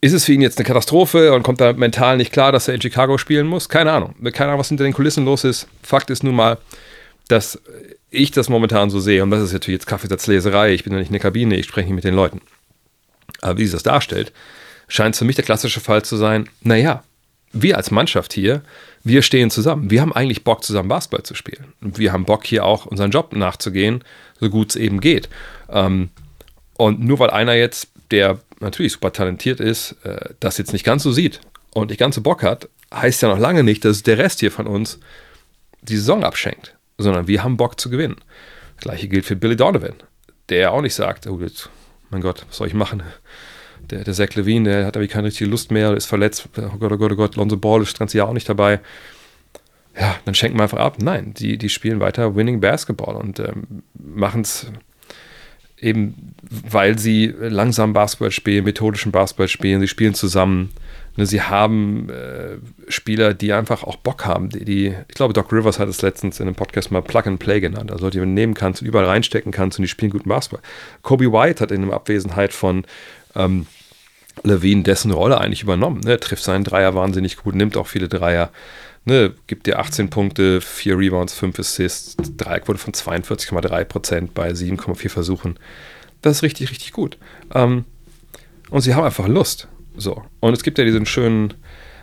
Ist 0.00 0.12
es 0.12 0.24
für 0.24 0.32
ihn 0.32 0.42
jetzt 0.42 0.58
eine 0.58 0.66
Katastrophe 0.66 1.32
und 1.32 1.42
kommt 1.42 1.60
da 1.60 1.72
mental 1.72 2.16
nicht 2.16 2.32
klar, 2.32 2.52
dass 2.52 2.68
er 2.68 2.74
in 2.74 2.80
Chicago 2.80 3.18
spielen 3.18 3.46
muss? 3.46 3.68
Keine 3.68 3.90
Ahnung. 3.90 4.14
Keine 4.32 4.50
Ahnung, 4.50 4.60
was 4.60 4.68
hinter 4.68 4.84
den 4.84 4.92
Kulissen 4.92 5.24
los 5.24 5.42
ist. 5.42 5.66
Fakt 5.82 6.10
ist 6.10 6.22
nun 6.22 6.36
mal, 6.36 6.58
dass 7.28 7.60
ich 8.10 8.30
das 8.30 8.48
momentan 8.48 8.90
so 8.90 9.00
sehe, 9.00 9.22
und 9.24 9.30
das 9.30 9.42
ist 9.42 9.52
natürlich 9.52 9.80
jetzt 9.80 9.86
Kaffeesatzleserei, 9.86 10.72
ich 10.72 10.84
bin 10.84 10.92
ja 10.92 11.00
nicht 11.00 11.08
in 11.08 11.14
der 11.14 11.20
Kabine, 11.20 11.56
ich 11.56 11.66
spreche 11.66 11.88
nicht 11.88 11.96
mit 11.96 12.04
den 12.04 12.14
Leuten. 12.14 12.40
Aber 13.40 13.58
wie 13.58 13.66
sie 13.66 13.72
das 13.72 13.82
darstellt, 13.82 14.32
scheint 14.88 15.16
für 15.16 15.24
mich 15.24 15.36
der 15.36 15.44
klassische 15.44 15.80
Fall 15.80 16.04
zu 16.04 16.16
sein, 16.16 16.48
naja, 16.62 17.02
wir 17.52 17.76
als 17.76 17.90
Mannschaft 17.90 18.32
hier 18.32 18.62
wir 19.06 19.22
stehen 19.22 19.52
zusammen. 19.52 19.88
Wir 19.88 20.00
haben 20.00 20.12
eigentlich 20.12 20.42
Bock, 20.42 20.64
zusammen 20.64 20.88
Basketball 20.88 21.22
zu 21.22 21.36
spielen. 21.36 21.72
Wir 21.80 22.12
haben 22.12 22.24
Bock, 22.24 22.44
hier 22.44 22.64
auch 22.64 22.86
unseren 22.86 23.12
Job 23.12 23.32
nachzugehen, 23.36 24.02
so 24.40 24.50
gut 24.50 24.70
es 24.70 24.76
eben 24.76 25.00
geht. 25.00 25.28
Ähm, 25.70 26.10
und 26.76 26.98
nur 26.98 27.20
weil 27.20 27.30
einer 27.30 27.54
jetzt, 27.54 27.86
der 28.10 28.40
natürlich 28.58 28.94
super 28.94 29.12
talentiert 29.12 29.60
ist, 29.60 29.92
äh, 30.02 30.30
das 30.40 30.58
jetzt 30.58 30.72
nicht 30.72 30.84
ganz 30.84 31.04
so 31.04 31.12
sieht 31.12 31.40
und 31.72 31.90
nicht 31.90 32.00
ganz 32.00 32.16
so 32.16 32.20
Bock 32.20 32.42
hat, 32.42 32.68
heißt 32.92 33.22
ja 33.22 33.28
noch 33.28 33.38
lange 33.38 33.62
nicht, 33.62 33.84
dass 33.84 34.02
der 34.02 34.18
Rest 34.18 34.40
hier 34.40 34.50
von 34.50 34.66
uns 34.66 34.98
die 35.82 35.96
Saison 35.96 36.24
abschenkt, 36.24 36.74
sondern 36.98 37.28
wir 37.28 37.44
haben 37.44 37.56
Bock 37.56 37.78
zu 37.78 37.90
gewinnen. 37.90 38.16
Das 38.74 38.82
gleiche 38.82 39.06
gilt 39.06 39.24
für 39.24 39.36
Billy 39.36 39.54
Donovan, 39.54 39.94
der 40.48 40.72
auch 40.72 40.82
nicht 40.82 40.94
sagt, 40.94 41.28
oh, 41.28 41.40
mein 42.10 42.22
Gott, 42.22 42.44
was 42.48 42.56
soll 42.56 42.66
ich 42.66 42.74
machen? 42.74 43.04
Der, 43.90 44.04
der 44.04 44.14
Zach 44.14 44.34
Levine, 44.34 44.68
der 44.68 44.86
hat 44.86 44.96
aber 44.96 45.06
keine 45.06 45.28
richtige 45.28 45.50
Lust 45.50 45.70
mehr, 45.70 45.94
ist 45.94 46.06
verletzt. 46.06 46.48
Oh 46.56 46.78
Gott, 46.78 46.92
oh 46.92 46.96
Gott, 46.96 47.12
oh 47.12 47.16
Gott, 47.16 47.36
Lonzo 47.36 47.56
Ball 47.56 47.82
ist 47.82 47.92
das 47.92 47.98
ganze 47.98 48.18
Jahr 48.18 48.28
auch 48.28 48.32
nicht 48.32 48.48
dabei. 48.48 48.80
Ja, 49.98 50.16
dann 50.24 50.34
schenken 50.34 50.58
wir 50.58 50.64
einfach 50.64 50.78
ab. 50.78 50.96
Nein, 51.00 51.32
die, 51.34 51.56
die 51.56 51.68
spielen 51.68 52.00
weiter 52.00 52.36
Winning 52.36 52.60
Basketball 52.60 53.16
und 53.16 53.40
ähm, 53.40 53.82
machen 53.94 54.42
es 54.42 54.66
eben, 55.78 56.34
weil 56.68 56.98
sie 56.98 57.34
langsam 57.38 57.92
Basketball 57.92 58.30
spielen, 58.30 58.64
methodischen 58.64 59.12
Basketball 59.12 59.48
spielen, 59.48 59.80
sie 59.80 59.88
spielen 59.88 60.14
zusammen. 60.14 60.72
Ne, 61.16 61.24
sie 61.24 61.40
haben 61.40 62.10
äh, 62.10 62.58
Spieler, 62.90 63.32
die 63.32 63.54
einfach 63.54 63.84
auch 63.84 63.96
Bock 63.96 64.26
haben. 64.26 64.50
Die, 64.50 64.64
die, 64.66 64.94
ich 65.08 65.14
glaube, 65.14 65.32
Doc 65.32 65.50
Rivers 65.50 65.78
hat 65.78 65.88
es 65.88 66.02
letztens 66.02 66.40
in 66.40 66.46
einem 66.46 66.54
Podcast 66.54 66.90
mal 66.90 67.00
Plug 67.00 67.22
and 67.24 67.38
Play 67.38 67.60
genannt. 67.60 67.90
Also 67.90 68.10
die 68.10 68.18
man 68.18 68.34
nehmen 68.34 68.52
kannst 68.52 68.82
und 68.82 68.88
überall 68.88 69.06
reinstecken 69.06 69.50
kannst 69.50 69.78
und 69.78 69.82
die 69.82 69.88
spielen 69.88 70.10
guten 70.10 70.28
Basketball. 70.28 70.62
Kobe 71.00 71.32
White 71.32 71.62
hat 71.62 71.72
in 71.72 71.86
der 71.86 71.94
Abwesenheit 71.94 72.52
von 72.52 72.84
ähm, 73.34 73.66
Levine 74.42 74.82
dessen 74.82 75.10
Rolle 75.10 75.40
eigentlich 75.40 75.62
übernommen. 75.62 76.00
Ne? 76.00 76.18
Trifft 76.20 76.44
seinen 76.44 76.64
Dreier 76.64 76.94
wahnsinnig 76.94 77.36
gut, 77.36 77.54
nimmt 77.54 77.76
auch 77.76 77.86
viele 77.86 78.08
Dreier. 78.08 78.50
ne, 79.04 79.32
gibt 79.46 79.66
dir 79.66 79.78
18 79.78 80.10
Punkte, 80.10 80.60
4 80.60 80.98
Rebounds, 80.98 81.34
5 81.34 81.58
Assists, 81.58 82.16
Dreierquote 82.36 82.78
von 82.78 82.92
42,3% 82.92 84.28
bei 84.34 84.50
7,4 84.50 85.08
Versuchen. 85.08 85.58
Das 86.22 86.36
ist 86.38 86.42
richtig, 86.42 86.70
richtig 86.70 86.92
gut. 86.92 87.18
Ähm, 87.54 87.84
und 88.70 88.80
sie 88.80 88.94
haben 88.94 89.04
einfach 89.04 89.28
Lust. 89.28 89.68
So. 89.96 90.22
Und 90.40 90.54
es 90.54 90.62
gibt 90.62 90.78
ja 90.78 90.84
diesen 90.84 91.06
schönen, 91.06 91.54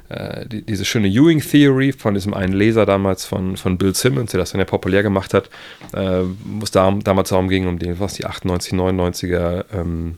äh, 0.10 0.48
die, 0.48 0.64
diese 0.64 0.86
schöne 0.86 1.08
Ewing 1.08 1.42
Theory 1.42 1.92
von 1.92 2.14
diesem 2.14 2.34
einen 2.34 2.54
Leser 2.54 2.86
damals 2.86 3.26
von, 3.26 3.58
von 3.58 3.78
Bill 3.78 3.94
Simmons, 3.94 4.32
der 4.32 4.40
das 4.40 4.52
dann 4.52 4.60
ja 4.60 4.66
populär 4.66 5.04
gemacht 5.04 5.34
hat, 5.34 5.50
äh, 5.94 6.24
wo 6.44 6.64
es 6.64 6.72
da, 6.72 6.92
damals 7.04 7.30
darum 7.30 7.50
ging, 7.50 7.68
um 7.68 7.80
die, 7.80 8.00
was 8.00 8.14
die 8.14 8.26
98, 8.26 8.74
99er, 8.74 9.66
ähm, 9.74 10.18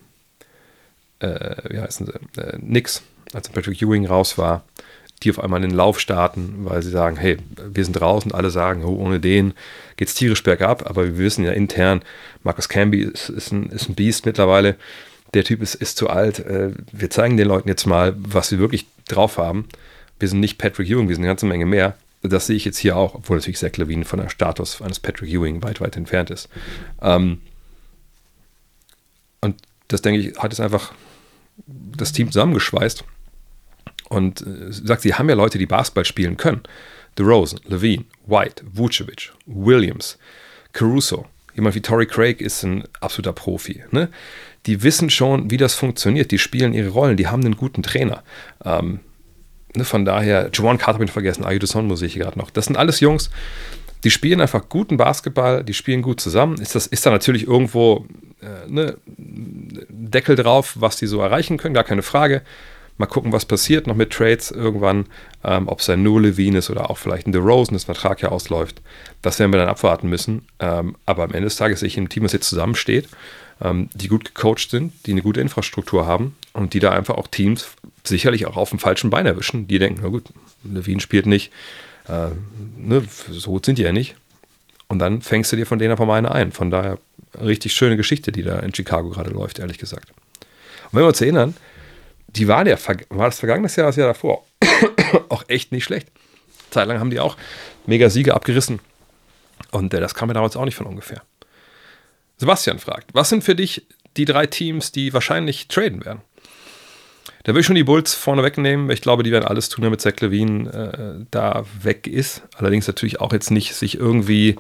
äh, 1.20 1.56
wie 1.70 1.80
heißen 1.80 2.08
sie, 2.08 2.42
äh, 2.42 2.58
Knicks, 2.58 3.04
als 3.34 3.50
Patrick 3.50 3.82
Ewing 3.82 4.06
raus 4.06 4.38
war, 4.38 4.64
die 5.24 5.30
auf 5.30 5.40
einmal 5.40 5.64
in 5.64 5.70
den 5.70 5.78
Lauf 5.78 6.00
starten, 6.00 6.66
weil 6.66 6.84
sie 6.84 6.92
sagen, 6.92 7.18
hey, 7.18 7.38
wir 7.58 7.84
sind 7.84 7.94
draußen, 7.94 8.34
alle 8.34 8.50
sagen, 8.50 8.84
oh, 8.84 8.96
ohne 8.96 9.20
den 9.20 9.54
geht 9.98 10.10
es 10.10 10.14
tierisch 10.14 10.44
bergab, 10.44 10.90
aber 10.90 11.06
wir 11.06 11.18
wissen 11.18 11.46
ja 11.46 11.52
intern, 11.52 12.02
Marcus 12.44 12.70
Camby 12.70 13.02
ist, 13.02 13.30
ist, 13.30 13.52
ein, 13.52 13.68
ist 13.68 13.90
ein 13.90 13.96
Biest 13.96 14.26
mittlerweile, 14.26 14.76
der 15.34 15.44
Typ 15.44 15.62
ist, 15.62 15.76
ist 15.76 15.98
zu 15.98 16.10
alt, 16.10 16.40
äh, 16.40 16.72
wir 16.92 17.10
zeigen 17.10 17.38
den 17.38 17.48
Leuten 17.48 17.68
jetzt 17.68 17.86
mal, 17.86 18.16
was 18.18 18.52
wir 18.52 18.60
wirklich 18.60 18.86
drauf 19.08 19.38
haben. 19.38 19.68
Wir 20.20 20.30
sind 20.30 20.40
nicht 20.40 20.58
Patrick 20.58 20.90
Ewing, 20.90 21.08
wir 21.08 21.16
sind 21.16 21.24
eine 21.24 21.32
ganze 21.32 21.46
Menge 21.46 21.66
mehr. 21.66 21.96
Das 22.22 22.48
sehe 22.48 22.56
ich 22.56 22.66
jetzt 22.66 22.78
hier 22.78 22.96
auch, 22.96 23.16
obwohl 23.16 23.38
natürlich 23.38 23.58
Zach 23.58 23.76
Levine 23.76 24.06
von 24.06 24.20
der 24.20 24.30
Status 24.30 24.82
eines 24.82 25.00
Patrick 25.00 25.30
Ewing 25.30 25.62
weit, 25.62 25.82
weit 25.82 25.98
entfernt 25.98 26.30
ist. 26.30 26.50
Ähm, 27.02 27.42
und 29.42 29.62
das, 29.90 30.02
denke 30.02 30.22
ich, 30.22 30.38
hat 30.40 30.54
es 30.54 30.60
einfach 30.60 30.94
das 31.68 32.12
Team 32.12 32.32
zusammengeschweißt 32.32 33.04
und 34.10 34.42
äh, 34.42 34.72
sagt, 34.72 35.02
sie 35.02 35.14
haben 35.14 35.30
ja 35.30 35.36
Leute, 35.36 35.58
die 35.58 35.66
Basketball 35.66 36.06
spielen 36.06 36.38
können. 36.38 36.62
DeRozan, 37.18 37.60
Levine, 37.66 38.06
White, 38.26 38.64
Vucevic, 38.72 39.32
Williams, 39.46 40.18
Caruso. 40.74 41.26
Jemand 41.56 41.76
wie 41.76 41.82
Torrey 41.82 42.06
Craig 42.06 42.42
ist 42.42 42.64
ein 42.64 42.84
absoluter 43.00 43.32
Profi. 43.32 43.84
Ne? 43.92 44.10
Die 44.66 44.84
wissen 44.84 45.10
schon, 45.10 45.50
wie 45.50 45.58
das 45.58 45.74
funktioniert. 45.74 46.32
Die 46.32 46.38
spielen 46.38 46.74
ihre 46.74 46.90
Rollen. 46.90 47.16
Die 47.16 47.28
haben 47.28 47.46
einen 47.46 47.56
guten 47.56 47.82
Trainer. 47.82 48.24
Ähm, 48.66 49.00
ne, 49.74 49.86
von 49.86 50.04
daher, 50.04 50.50
Juwan 50.54 50.78
Carter 50.78 51.00
bin 51.00 51.08
ich 51.08 51.14
vergessen, 51.14 51.46
Ayudeson 51.46 51.88
muss 51.88 52.02
ich 52.02 52.14
hier 52.14 52.24
gerade 52.24 52.38
noch. 52.38 52.50
Das 52.50 52.66
sind 52.66 52.76
alles 52.76 53.00
Jungs, 53.00 53.30
die 54.04 54.12
spielen 54.12 54.42
einfach 54.42 54.68
guten 54.70 54.98
Basketball, 54.98 55.64
die 55.64 55.74
spielen 55.74 56.02
gut 56.02 56.20
zusammen. 56.20 56.60
Ist, 56.60 56.76
das, 56.76 56.88
ist 56.88 57.06
da 57.06 57.12
natürlich 57.12 57.48
irgendwo 57.48 58.06
äh, 58.42 58.70
ne, 58.70 58.98
Deckel 60.12 60.36
drauf, 60.36 60.76
was 60.80 60.98
die 60.98 61.08
so 61.08 61.22
erreichen 61.22 61.58
können, 61.58 61.74
gar 61.74 61.84
keine 61.84 62.04
Frage. 62.04 62.42
Mal 62.98 63.08
gucken, 63.08 63.34
was 63.34 63.46
passiert 63.46 63.88
noch 63.88 63.96
mit 63.96 64.14
Trades 64.14 64.52
irgendwann, 64.52 65.08
ähm, 65.44 65.68
ob 65.68 65.82
es 65.82 65.90
ein 65.90 66.02
nur 66.02 66.22
Levine 66.22 66.60
ist 66.60 66.70
oder 66.70 66.90
auch 66.90 66.98
vielleicht 66.98 67.28
ein 67.28 67.34
DeRozan, 67.34 67.74
das 67.74 67.84
Vertrag 67.84 68.22
ja 68.22 68.30
ausläuft. 68.30 68.82
Das 69.22 69.38
werden 69.38 69.52
wir 69.52 69.60
dann 69.60 69.68
abwarten 69.68 70.08
müssen. 70.08 70.48
Ähm, 70.60 70.96
aber 71.06 71.24
am 71.24 71.32
Ende 71.32 71.44
des 71.44 71.58
Tages 71.58 71.82
sehe 71.82 71.88
ich 71.88 71.98
ein 71.98 72.08
Team, 72.08 72.24
das 72.24 72.32
jetzt 72.32 72.48
zusammensteht, 72.48 73.10
ähm, 73.62 73.90
die 73.94 74.08
gut 74.08 74.24
gecoacht 74.24 74.70
sind, 74.70 74.94
die 75.06 75.12
eine 75.12 75.22
gute 75.22 75.42
Infrastruktur 75.42 76.06
haben 76.06 76.38
und 76.54 76.74
die 76.74 76.80
da 76.80 76.92
einfach 76.92 77.16
auch 77.16 77.28
Teams 77.28 77.68
sicherlich 78.06 78.46
auch 78.46 78.56
auf 78.56 78.70
dem 78.70 78.80
falschen 78.80 79.10
Bein 79.10 79.26
erwischen. 79.26 79.68
Die 79.68 79.80
denken, 79.80 80.00
na 80.02 80.08
gut, 80.10 80.26
Levine 80.64 81.02
spielt 81.02 81.26
nicht, 81.26 81.52
äh, 82.08 82.30
ne, 82.78 83.04
so 83.30 83.52
gut 83.52 83.66
sind 83.66 83.78
die 83.78 83.84
ja 83.84 83.92
nicht. 83.92 84.16
Und 84.96 85.00
dann 85.00 85.22
fängst 85.22 85.52
du 85.52 85.58
dir 85.58 85.66
von 85.66 85.78
denen 85.78 85.92
einfach 85.92 86.06
mal 86.06 86.16
eine 86.16 86.32
ein. 86.32 86.54
Von 86.54 86.72
daher 86.72 86.98
richtig 87.38 87.74
schöne 87.74 87.98
Geschichte, 87.98 88.32
die 88.32 88.44
da 88.44 88.60
in 88.60 88.74
Chicago 88.74 89.10
gerade 89.10 89.30
läuft, 89.30 89.60
ehrlich 89.60 89.78
gesagt. 89.78 90.10
Und 90.10 90.94
wenn 90.94 91.02
wir 91.02 91.08
uns 91.08 91.20
erinnern, 91.20 91.54
die 92.28 92.48
war, 92.48 92.64
der, 92.64 92.80
war 93.10 93.26
das 93.26 93.40
vergangenes 93.40 93.76
Jahr, 93.76 93.88
das 93.88 93.98
Jahr 93.98 94.08
davor, 94.08 94.46
auch 95.28 95.44
echt 95.50 95.74
nicht 95.74 95.84
schlecht. 95.84 96.08
Zeitlang 96.70 97.00
haben 97.00 97.10
die 97.10 97.20
auch 97.20 97.36
mega 97.86 98.10
Siege 98.10 98.34
abgerissen. 98.34 98.80
Und 99.72 99.94
äh, 99.94 100.00
das 100.00 100.16
kam 100.16 100.30
mir 100.30 100.34
damals 100.34 100.56
auch 100.56 100.64
nicht 100.64 100.76
von 100.76 100.86
ungefähr. 100.86 101.24
Sebastian 102.38 102.80
fragt, 102.80 103.10
was 103.12 103.28
sind 103.28 103.44
für 103.44 103.54
dich 103.54 103.86
die 104.16 104.24
drei 104.24 104.46
Teams, 104.46 104.94
die 104.94 105.12
wahrscheinlich 105.12 105.68
traden 105.68 106.06
werden? 106.06 106.22
Da 107.46 107.54
will 107.54 107.60
ich 107.60 107.68
schon 107.68 107.76
die 107.76 107.84
Bulls 107.84 108.16
vorne 108.16 108.42
wegnehmen. 108.42 108.90
Ich 108.90 109.02
glaube, 109.02 109.22
die 109.22 109.32
werden 109.32 109.46
alles 109.46 109.70
tun, 109.70 109.84
damit 109.84 110.02
Zach 110.02 110.20
Levine 110.20 111.20
äh, 111.22 111.26
da 111.30 111.64
weg 111.80 112.08
ist. 112.08 112.42
Allerdings 112.58 112.88
natürlich 112.88 113.22
auch 113.22 113.32
jetzt 113.34 113.52
nicht 113.52 113.76
sich 113.76 114.00
irgendwie 114.00 114.56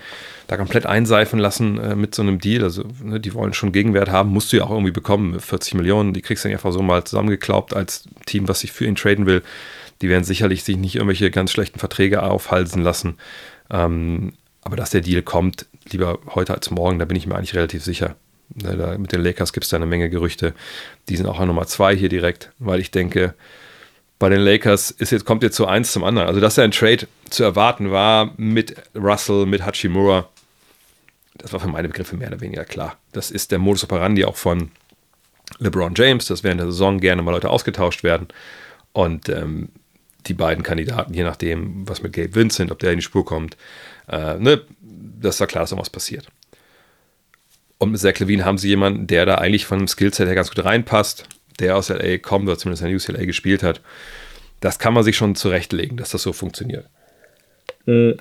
da 0.45 0.55
komplett 0.55 0.85
einseifen 0.85 1.39
lassen 1.39 1.79
äh, 1.79 1.95
mit 1.95 2.13
so 2.13 2.21
einem 2.21 2.37
Deal. 2.37 2.63
Also, 2.63 2.83
ne, 3.03 3.19
die 3.19 3.33
wollen 3.33 3.53
schon 3.53 3.71
Gegenwert 3.71 4.09
haben, 4.09 4.29
musst 4.29 4.53
du 4.53 4.57
ja 4.57 4.65
auch 4.65 4.69
irgendwie 4.69 4.91
bekommen. 4.91 5.39
40 5.39 5.73
Millionen, 5.73 6.13
die 6.13 6.21
kriegst 6.21 6.45
du 6.45 6.49
einfach 6.49 6.71
so 6.71 6.83
mal 6.83 7.03
zusammengeklaubt 7.03 7.75
als 7.75 8.03
Team, 8.27 8.47
was 8.47 8.59
sich 8.59 8.71
für 8.71 8.85
ihn 8.85 8.95
traden 8.95 9.25
will. 9.25 9.41
Die 10.03 10.09
werden 10.09 10.23
sicherlich 10.23 10.63
sich 10.63 10.77
nicht 10.77 10.93
irgendwelche 10.93 11.31
ganz 11.31 11.49
schlechten 11.49 11.79
Verträge 11.79 12.21
aufhalsen 12.21 12.83
lassen. 12.83 13.17
Ähm, 13.71 14.33
aber 14.61 14.75
dass 14.75 14.91
der 14.91 15.01
Deal 15.01 15.23
kommt, 15.23 15.65
lieber 15.89 16.19
heute 16.35 16.53
als 16.53 16.69
morgen, 16.69 16.99
da 16.99 17.05
bin 17.05 17.17
ich 17.17 17.25
mir 17.25 17.35
eigentlich 17.35 17.55
relativ 17.55 17.83
sicher. 17.83 18.15
Mit 18.53 19.11
den 19.11 19.21
Lakers 19.21 19.53
gibt 19.53 19.65
es 19.65 19.69
da 19.69 19.77
eine 19.77 19.85
Menge 19.85 20.09
Gerüchte. 20.09 20.53
Die 21.09 21.17
sind 21.17 21.25
auch 21.25 21.39
an 21.39 21.47
Nummer 21.47 21.67
zwei 21.67 21.95
hier 21.95 22.09
direkt, 22.09 22.51
weil 22.59 22.79
ich 22.79 22.91
denke, 22.91 23.33
bei 24.19 24.29
den 24.29 24.39
Lakers 24.39 24.91
ist 24.91 25.11
jetzt, 25.11 25.25
kommt 25.25 25.43
jetzt 25.43 25.57
so 25.57 25.65
eins 25.65 25.91
zum 25.91 26.03
anderen. 26.03 26.27
Also, 26.27 26.39
dass 26.39 26.55
da 26.55 26.63
ein 26.63 26.71
Trade 26.71 27.07
zu 27.29 27.43
erwarten 27.43 27.91
war 27.91 28.33
mit 28.37 28.75
Russell, 28.95 29.45
mit 29.45 29.65
Hachimura, 29.65 30.29
das 31.37 31.51
war 31.51 31.59
für 31.59 31.67
meine 31.67 31.89
Begriffe 31.89 32.15
mehr 32.15 32.29
oder 32.29 32.41
weniger 32.41 32.63
klar. 32.63 32.97
Das 33.11 33.29
ist 33.29 33.51
der 33.51 33.59
Modus 33.59 33.83
operandi 33.83 34.23
auch 34.23 34.37
von 34.37 34.71
LeBron 35.59 35.93
James, 35.95 36.25
dass 36.25 36.43
während 36.43 36.61
der 36.61 36.67
Saison 36.67 36.99
gerne 36.99 37.21
mal 37.21 37.31
Leute 37.31 37.49
ausgetauscht 37.49 38.03
werden. 38.03 38.27
Und 38.93 39.27
ähm, 39.27 39.69
die 40.27 40.33
beiden 40.33 40.63
Kandidaten, 40.63 41.13
je 41.13 41.23
nachdem, 41.23 41.87
was 41.87 42.01
mit 42.01 42.13
Gabe 42.13 42.33
Vincent, 42.33 42.71
ob 42.71 42.79
der 42.79 42.91
in 42.91 42.99
die 42.99 43.03
Spur 43.03 43.25
kommt, 43.25 43.57
äh, 44.07 44.35
ne, 44.35 44.61
das 44.81 45.39
war 45.39 45.47
klar, 45.47 45.63
dass 45.63 45.71
irgendwas 45.71 45.89
passiert. 45.89 46.27
Und 47.85 47.91
mit 47.91 48.01
Zach 48.01 48.17
Levine 48.17 48.45
haben 48.45 48.57
sie 48.57 48.69
jemanden, 48.69 49.05
der 49.05 49.27
da 49.27 49.35
eigentlich 49.35 49.67
von 49.67 49.77
dem 49.77 49.87
Skillset 49.87 50.27
her 50.27 50.33
ganz 50.33 50.49
gut 50.49 50.65
reinpasst, 50.65 51.27
der 51.59 51.77
aus 51.77 51.89
LA 51.89 52.17
kommt 52.17 52.47
oder 52.47 52.57
zumindest 52.57 52.83
in 52.83 52.95
UCLA 52.95 53.25
gespielt 53.25 53.61
hat. 53.61 53.79
Das 54.59 54.79
kann 54.79 54.95
man 54.95 55.03
sich 55.03 55.15
schon 55.15 55.35
zurechtlegen, 55.35 55.95
dass 55.95 56.09
das 56.09 56.23
so 56.23 56.33
funktioniert. 56.33 56.89
Mhm. 57.85 58.17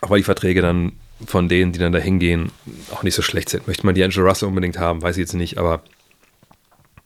Auch 0.00 0.08
weil 0.08 0.20
die 0.20 0.24
Verträge 0.24 0.62
dann 0.62 0.92
von 1.26 1.50
denen, 1.50 1.72
die 1.72 1.78
dann 1.78 1.92
da 1.92 1.98
hingehen, 1.98 2.50
auch 2.92 3.02
nicht 3.02 3.14
so 3.14 3.20
schlecht 3.20 3.50
sind. 3.50 3.66
Möchte 3.66 3.84
man 3.84 3.94
die 3.94 4.02
Angela 4.02 4.26
Russell 4.26 4.48
unbedingt 4.48 4.78
haben, 4.78 5.02
weiß 5.02 5.16
ich 5.18 5.20
jetzt 5.20 5.34
nicht, 5.34 5.58
aber 5.58 5.82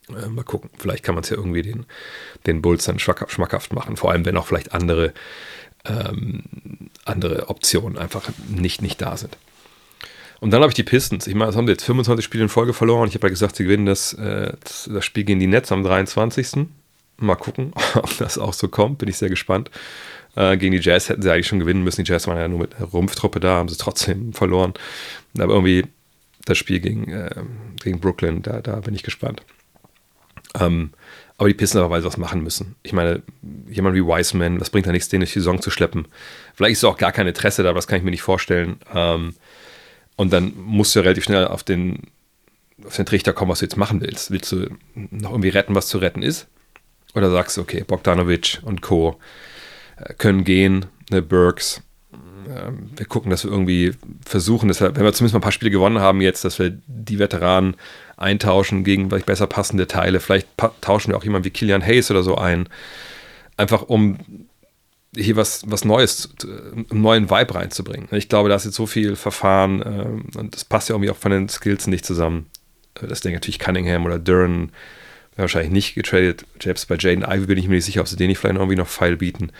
äh, 0.08 0.28
mal 0.28 0.44
gucken. 0.44 0.70
Vielleicht 0.78 1.02
kann 1.02 1.16
man 1.16 1.25
es 1.25 1.30
ja 1.30 1.37
irgendwie 1.37 1.62
den, 1.62 1.84
den 2.46 2.62
Bulls 2.62 2.84
dann 2.84 3.00
schmackhaft 3.00 3.72
machen, 3.72 3.96
vor 3.96 4.12
allem 4.12 4.25
wenn 4.25 4.37
auch 4.37 4.46
vielleicht 4.46 4.72
andere, 4.72 5.12
ähm, 5.84 6.44
andere 7.04 7.48
Optionen 7.48 7.98
einfach 7.98 8.30
nicht, 8.48 8.82
nicht 8.82 9.02
da 9.02 9.16
sind. 9.16 9.37
Und 10.40 10.52
dann 10.52 10.62
habe 10.62 10.71
ich 10.71 10.75
die 10.75 10.85
Pistons. 10.85 11.26
Ich 11.26 11.35
meine, 11.35 11.50
es 11.50 11.57
haben 11.57 11.68
jetzt 11.68 11.85
25 11.85 12.25
Spiele 12.25 12.45
in 12.45 12.49
Folge 12.49 12.73
verloren. 12.73 13.09
Ich 13.09 13.14
habe 13.14 13.26
ja 13.26 13.30
gesagt, 13.30 13.57
sie 13.57 13.64
gewinnen 13.64 13.87
das, 13.87 14.12
äh, 14.12 14.52
das 14.87 15.04
Spiel 15.04 15.25
gegen 15.25 15.40
die 15.40 15.47
Nets 15.47 15.73
am 15.73 15.83
23. 15.83 16.66
Mal 17.18 17.35
gucken, 17.35 17.73
ob 17.95 18.16
das 18.18 18.38
auch 18.38 18.52
so 18.52 18.68
kommt. 18.68 18.99
Bin 18.99 19.09
ich 19.09 19.16
sehr 19.16 19.28
gespannt. 19.28 19.71
Äh, 20.37 20.57
gegen 20.57 20.73
die 20.73 20.80
Jazz 20.80 21.09
hätten 21.09 21.23
sie 21.23 21.33
eigentlich 21.33 21.49
schon 21.49 21.59
gewinnen 21.59 21.83
müssen. 21.83 22.04
Die 22.04 22.11
Jazz 22.11 22.26
waren 22.28 22.37
ja 22.37 22.47
nur 22.47 22.61
mit 22.61 22.71
Rumpftruppe 22.92 23.40
da, 23.40 23.57
haben 23.57 23.68
sie 23.68 23.76
trotzdem 23.76 24.33
verloren. 24.35 24.75
Aber 25.37 25.54
irgendwie 25.54 25.85
das 26.45 26.57
Spiel 26.57 26.80
gegen, 26.80 27.11
äh, 27.11 27.42
gegen 27.83 28.00
Brooklyn, 28.00 28.42
da, 28.42 28.61
da 28.61 28.76
bin 28.76 28.95
ich 28.95 29.02
gespannt. 29.02 29.42
Ähm, 30.59 30.90
aber 31.37 31.49
die 31.49 31.54
Pistons 31.54 31.80
aber, 31.80 31.90
weil 31.90 32.00
sie 32.00 32.07
was 32.07 32.16
machen 32.16 32.42
müssen. 32.42 32.75
Ich 32.83 32.92
meine, 32.92 33.23
jemand 33.68 33.95
wie 33.95 34.04
Wiseman, 34.04 34.59
das 34.59 34.71
bringt 34.71 34.87
da 34.87 34.92
nichts, 34.92 35.09
den 35.09 35.21
durch 35.21 35.33
die 35.33 35.38
Saison 35.38 35.61
zu 35.61 35.71
schleppen. 35.71 36.07
Vielleicht 36.54 36.73
ist 36.73 36.85
auch 36.85 36.97
gar 36.97 37.12
kein 37.12 37.26
Interesse 37.26 37.62
da, 37.62 37.71
aber 37.71 37.78
das 37.78 37.87
kann 37.87 37.99
ich 37.99 38.04
mir 38.04 38.11
nicht 38.11 38.23
vorstellen. 38.23 38.78
Ähm, 38.95 39.35
und 40.18 40.32
dann 40.32 40.52
musst 40.56 40.96
du 40.96 41.00
relativ 41.00 41.25
schnell 41.25 41.46
auf 41.46 41.62
den, 41.62 42.02
auf 42.84 42.96
den 42.96 43.06
Trichter 43.06 43.32
kommen, 43.32 43.52
was 43.52 43.60
du 43.60 43.66
jetzt 43.66 43.76
machen 43.76 44.00
willst. 44.00 44.32
Willst 44.32 44.50
du 44.50 44.68
noch 44.94 45.30
irgendwie 45.30 45.48
retten, 45.48 45.76
was 45.76 45.87
zu 45.87 45.98
retten 45.98 46.22
ist? 46.22 46.48
Oder 47.14 47.30
sagst 47.30 47.56
du, 47.56 47.60
okay, 47.60 47.84
Bogdanovic 47.87 48.58
und 48.62 48.82
Co. 48.82 49.20
Äh, 49.96 50.14
können 50.14 50.42
gehen, 50.42 50.87
ne, 51.10 51.22
Burks. 51.22 51.82
Ähm, 52.12 52.90
wir 52.96 53.06
gucken, 53.06 53.30
dass 53.30 53.44
wir 53.44 53.52
irgendwie 53.52 53.92
versuchen, 54.26 54.66
dass 54.66 54.80
wir, 54.80 54.96
wenn 54.96 55.04
wir 55.04 55.12
zumindest 55.12 55.34
mal 55.34 55.38
ein 55.38 55.42
paar 55.42 55.52
Spiele 55.52 55.70
gewonnen 55.70 56.00
haben 56.00 56.20
jetzt, 56.20 56.44
dass 56.44 56.58
wir 56.58 56.76
die 56.88 57.20
Veteranen 57.20 57.76
eintauschen 58.16 58.82
gegen 58.82 59.10
vielleicht 59.10 59.26
besser 59.26 59.46
passende 59.46 59.87
Teile. 59.87 60.18
Vielleicht 60.18 60.48
tauschen 60.80 61.12
wir 61.12 61.16
auch 61.16 61.25
jemanden 61.25 61.44
wie 61.44 61.50
Killian 61.50 61.87
Hayes 61.87 62.10
oder 62.10 62.25
so 62.25 62.34
ein. 62.37 62.68
Einfach 63.56 63.82
um 63.82 64.18
hier 65.18 65.37
was, 65.37 65.62
was 65.66 65.84
Neues, 65.84 66.30
einen 66.42 66.87
neuen 66.90 67.30
Vibe 67.30 67.54
reinzubringen. 67.54 68.08
Ich 68.12 68.28
glaube, 68.28 68.48
da 68.48 68.54
ist 68.54 68.64
jetzt 68.64 68.76
so 68.76 68.87
viel 68.87 69.16
Verfahren 69.16 69.82
äh, 69.82 70.38
und 70.38 70.54
das 70.54 70.64
passt 70.64 70.88
ja 70.88 70.94
irgendwie 70.94 71.10
auch 71.10 71.16
von 71.16 71.32
den 71.32 71.48
Skills 71.48 71.87
nicht 71.87 72.04
zusammen. 72.04 72.46
Äh, 72.94 73.06
das 73.06 73.20
denke 73.20 73.37
natürlich 73.37 73.58
Cunningham 73.58 74.06
oder 74.06 74.18
Duran 74.18 74.70
wahrscheinlich 75.37 75.72
nicht 75.72 75.94
getradet. 75.94 76.44
Selbst 76.62 76.88
bei 76.88 76.96
Jaden 76.98 77.22
Ivy 77.22 77.46
bin 77.46 77.58
ich 77.58 77.68
mir 77.68 77.76
nicht 77.76 77.84
sicher, 77.84 78.00
ob 78.00 78.08
sie 78.08 78.16
den 78.16 78.28
nicht 78.28 78.38
vielleicht 78.38 78.56
irgendwie 78.56 78.76
noch 78.76 78.88
Pfeil 78.88 79.16
bieten. 79.16 79.52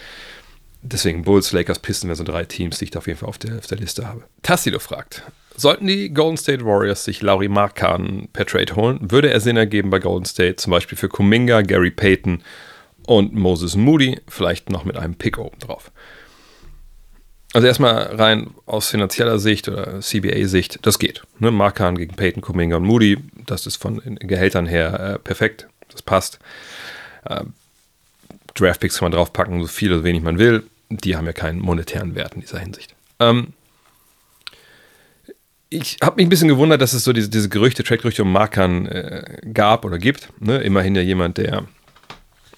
Deswegen 0.83 1.23
Bulls, 1.23 1.53
Lakers, 1.53 1.81
Pistons 1.81 2.09
wären 2.09 2.17
so 2.17 2.25
drei 2.25 2.45
Teams, 2.45 2.79
die 2.79 2.85
ich 2.85 2.91
da 2.91 3.01
auf 3.01 3.07
jeden 3.07 3.19
Fall 3.19 3.29
auf 3.29 3.39
der, 3.39 3.59
auf 3.59 3.67
der 3.67 3.79
Liste 3.79 4.07
habe. 4.07 4.25
Tassilo 4.43 4.79
fragt, 4.79 5.23
sollten 5.57 5.87
die 5.87 6.11
Golden 6.11 6.37
State 6.37 6.65
Warriors 6.65 7.05
sich 7.05 7.21
Lauri 7.21 7.49
Markan 7.49 8.29
per 8.33 8.47
Trade 8.47 8.77
holen, 8.77 8.99
würde 9.11 9.31
er 9.31 9.41
Sinn 9.41 9.57
ergeben 9.57 9.91
bei 9.91 9.99
Golden 9.99 10.25
State, 10.25 10.57
zum 10.57 10.71
Beispiel 10.71 10.97
für 10.97 11.09
Kuminga, 11.09 11.63
Gary 11.63 11.91
Payton 11.91 12.43
und 13.09 13.35
Moses 13.35 13.75
Moody 13.75 14.21
vielleicht 14.29 14.69
noch 14.69 14.85
mit 14.85 14.99
einem 14.99 15.15
Pick 15.15 15.39
oben 15.39 15.59
drauf. 15.59 15.91
Also 17.55 17.67
erstmal 17.67 18.15
rein 18.15 18.51
aus 18.67 18.91
finanzieller 18.91 19.39
Sicht 19.39 19.67
oder 19.67 20.01
CBA-Sicht, 20.01 20.81
das 20.83 20.99
geht. 20.99 21.23
Ne? 21.39 21.51
Markan 21.51 21.97
gegen 21.97 22.15
Peyton, 22.15 22.43
Kuminga 22.43 22.77
und 22.77 22.85
Moody, 22.85 23.17
das 23.47 23.67
ist 23.67 23.77
von 23.77 24.03
Gehältern 24.21 24.67
her 24.67 25.15
äh, 25.15 25.19
perfekt, 25.19 25.69
das 25.91 26.03
passt. 26.03 26.39
Äh, 27.25 27.45
Draftpicks 28.55 28.99
kann 28.99 29.07
man 29.07 29.13
draufpacken, 29.13 29.63
so 29.63 29.69
viel 29.69 29.91
oder 29.91 30.05
wenig 30.05 30.23
man 30.23 30.39
will. 30.39 30.65
Die 30.91 31.17
haben 31.17 31.25
ja 31.25 31.33
keinen 31.33 31.61
monetären 31.61 32.15
Wert 32.15 32.35
in 32.35 32.43
dieser 32.43 32.59
Hinsicht. 32.59 32.95
Ähm, 33.21 33.55
ich 35.71 35.97
habe 36.03 36.17
mich 36.17 36.27
ein 36.27 36.31
bisschen 36.31 36.49
gewundert, 36.49 36.83
dass 36.83 36.93
es 36.93 37.05
so 37.05 37.15
diese, 37.15 37.31
diese 37.31 37.49
Gerüchte, 37.49 37.85
Track-Gerüchte 37.85 38.23
um 38.23 38.33
Markan 38.33 38.85
äh, 38.85 39.41
gab 39.55 39.87
oder 39.87 39.97
gibt. 39.97 40.29
Ne? 40.41 40.59
Immerhin 40.59 40.95
ja 40.95 41.03
jemand, 41.03 41.39
der 41.39 41.65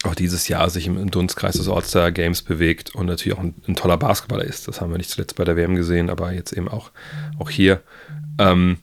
auch 0.05 0.15
dieses 0.15 0.49
Jahr 0.49 0.71
sich 0.71 0.87
im, 0.87 1.11
Dunstkreis 1.11 1.57
des 1.57 1.69
All-Star 1.69 2.11
Games 2.11 2.43
bewegt 2.43 2.95
und 2.95 3.07
natürlich 3.07 3.37
auch 3.37 3.43
ein, 3.43 3.55
ein, 3.69 3.77
toller 3.77 3.99
Basketballer 3.99 4.45
ist. 4.45 4.67
Das 4.67 4.81
haben 4.81 4.91
wir 4.91 4.97
nicht 4.97 5.11
zuletzt 5.11 5.37
bei 5.37 5.45
der 5.45 5.57
WM 5.57 5.75
gesehen, 5.75 6.09
aber 6.09 6.33
jetzt 6.33 6.53
eben 6.53 6.69
auch, 6.69 6.91
auch 7.39 7.51
hier. 7.51 7.83
Ähm, 8.39 8.79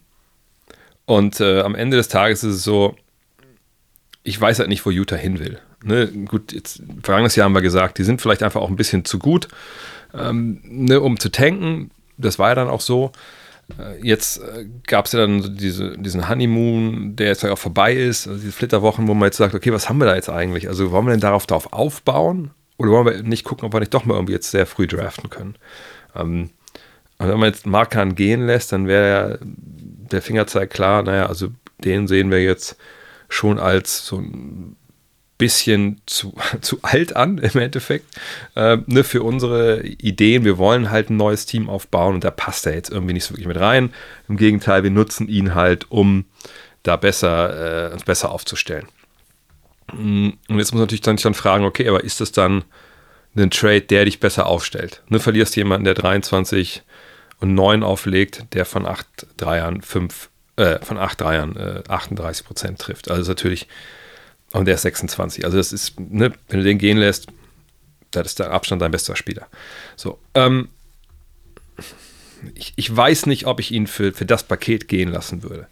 und 1.06 1.40
äh, 1.40 1.62
am 1.62 1.74
Ende 1.74 1.98
des 1.98 2.10
Tages 2.10 2.44
ist 2.44 2.56
es 2.56 2.64
so, 2.64 2.96
ich 4.24 4.40
weiß 4.40 4.60
halt 4.60 4.70
nicht, 4.70 4.86
wo 4.86 4.92
Utah 4.92 5.16
hin 5.16 5.40
will. 5.40 5.60
Ne? 5.84 6.08
Gut, 6.08 6.52
jetzt, 6.52 6.84
vergangenes 7.02 7.36
Jahr 7.36 7.46
haben 7.46 7.56
wir 7.56 7.62
gesagt, 7.62 7.98
die 7.98 8.04
sind 8.04 8.22
vielleicht 8.22 8.44
einfach 8.44 8.62
auch 8.62 8.70
ein 8.70 8.76
bisschen 8.76 9.06
zu 9.06 9.18
gut, 9.18 9.48
ähm, 10.14 10.60
ne, 10.64 11.00
um 11.00 11.20
zu 11.20 11.30
tanken. 11.30 11.92
Das 12.18 12.38
war 12.38 12.50
ja 12.50 12.56
dann 12.56 12.68
auch 12.68 12.82
so. 12.82 13.12
Äh, 13.78 14.02
jetzt 14.02 14.42
äh, 14.42 14.66
gab 14.86 15.06
es 15.06 15.12
ja 15.12 15.20
dann 15.20 15.56
diese, 15.58 15.98
diesen 15.98 16.30
Honeymoon, 16.30 17.16
der 17.16 17.28
jetzt 17.28 17.44
auch 17.46 17.58
vorbei 17.58 17.94
ist, 17.94 18.28
also 18.28 18.40
diese 18.40 18.52
Flitterwochen, 18.52 19.08
wo 19.08 19.14
man 19.14 19.28
jetzt 19.28 19.38
sagt, 19.38 19.56
okay, 19.56 19.74
was 19.74 19.90
haben 19.90 20.00
wir 20.00 20.06
da 20.06 20.16
jetzt 20.16 20.30
eigentlich? 20.30 20.68
Also 20.68 20.92
wollen 20.92 21.06
wir 21.06 21.12
denn 21.12 21.20
darauf, 21.20 21.46
darauf 21.46 21.74
aufbauen 21.74 22.52
oder 22.78 22.92
wollen 22.92 23.06
wir 23.06 23.24
nicht 23.24 23.44
gucken, 23.44 23.66
ob 23.66 23.74
wir 23.74 23.80
nicht 23.80 23.94
doch 23.94 24.06
mal 24.06 24.16
irgendwie 24.16 24.34
jetzt 24.34 24.52
sehr 24.52 24.66
früh 24.66 24.88
draften 24.88 25.30
können? 25.30 25.56
Ähm, 26.16 26.52
und 27.20 27.28
wenn 27.28 27.40
man 27.40 27.50
jetzt 27.50 27.66
Markan 27.66 28.16
gehen 28.16 28.46
lässt, 28.46 28.72
dann 28.72 28.88
wäre 28.88 29.40
der 29.42 30.22
Fingerzeig 30.22 30.70
klar, 30.70 31.04
naja, 31.04 31.26
also 31.26 31.50
den 31.84 32.08
sehen 32.08 32.32
wir 32.32 32.44
jetzt 32.44 32.78
schon 33.28 33.60
als 33.60 34.06
so 34.06 34.18
ein 34.18 34.76
bisschen 35.38 36.02
zu, 36.06 36.34
zu 36.62 36.80
alt 36.82 37.16
an 37.16 37.38
im 37.38 37.60
Endeffekt 37.60 38.16
äh, 38.56 38.78
ne, 38.86 39.04
für 39.04 39.24
unsere 39.24 39.84
Ideen. 39.84 40.46
Wir 40.46 40.58
wollen 40.58 40.90
halt 40.90 41.10
ein 41.10 41.18
neues 41.18 41.46
Team 41.46 41.70
aufbauen 41.70 42.16
und 42.16 42.24
da 42.24 42.32
passt 42.32 42.66
er 42.66 42.74
jetzt 42.74 42.92
irgendwie 42.92 43.14
nicht 43.14 43.26
so 43.26 43.32
wirklich 43.32 43.48
mit 43.48 43.60
rein. 43.60 43.94
Im 44.28 44.38
Gegenteil, 44.38 44.84
wir 44.84 44.92
nutzen 44.92 45.28
ihn 45.28 45.56
halt, 45.56 45.92
um 45.92 46.26
da 46.84 46.96
besser, 46.96 47.90
äh, 47.90 47.94
uns 47.94 48.04
besser 48.04 48.32
aufzustellen. 48.32 48.88
Mm, 49.94 50.30
und 50.48 50.58
jetzt 50.58 50.72
muss 50.72 50.80
man 50.80 50.82
natürlich 50.82 51.02
dann, 51.02 51.18
fragen, 51.34 51.66
okay, 51.66 51.88
aber 51.88 52.04
ist 52.04 52.22
das 52.22 52.32
dann 52.32 52.64
ein 53.36 53.52
Trade, 53.52 53.82
der 53.82 54.06
dich 54.06 54.20
besser 54.20 54.48
aufstellt? 54.48 55.04
Ne, 55.10 55.20
verlierst 55.20 55.56
jemanden, 55.56 55.86
der 55.86 55.94
23 55.94 56.84
und 57.40 57.54
9 57.54 57.84
auflegt, 57.84 58.46
der 58.54 58.66
von 58.66 58.86
8 58.86 59.28
Dreiern 59.38 59.82
5, 59.82 60.30
äh, 60.56 60.80
von 60.80 60.98
8 60.98 61.22
Dreiern 61.22 61.56
äh, 61.56 61.84
38 61.88 62.46
Prozent 62.46 62.80
trifft. 62.80 63.10
Also 63.10 63.22
ist 63.22 63.28
natürlich 63.28 63.68
und 64.58 64.66
der 64.66 64.76
ist 64.76 64.82
26. 64.82 65.46
Also 65.46 65.58
das 65.58 65.72
ist, 65.72 66.00
ne, 66.00 66.32
wenn 66.50 66.60
du 66.60 66.66
den 66.66 66.78
gehen 66.78 66.98
lässt, 66.98 67.28
das 68.12 68.28
ist 68.28 68.40
der 68.40 68.52
Abstand 68.52 68.82
dein 68.82 68.92
bester 68.92 69.16
Spieler. 69.16 69.48
So, 69.96 70.20
ähm, 70.34 70.70
ich, 72.56 72.74
ich, 72.76 72.96
weiß 72.96 73.26
nicht, 73.26 73.46
ob 73.48 73.60
ich 73.60 73.72
ihn 73.72 73.88
für, 73.88 74.14
für 74.14 74.26
das 74.26 74.44
Paket 74.44 74.88
gehen 74.88 75.10
lassen 75.10 75.44
würde. 75.44 75.68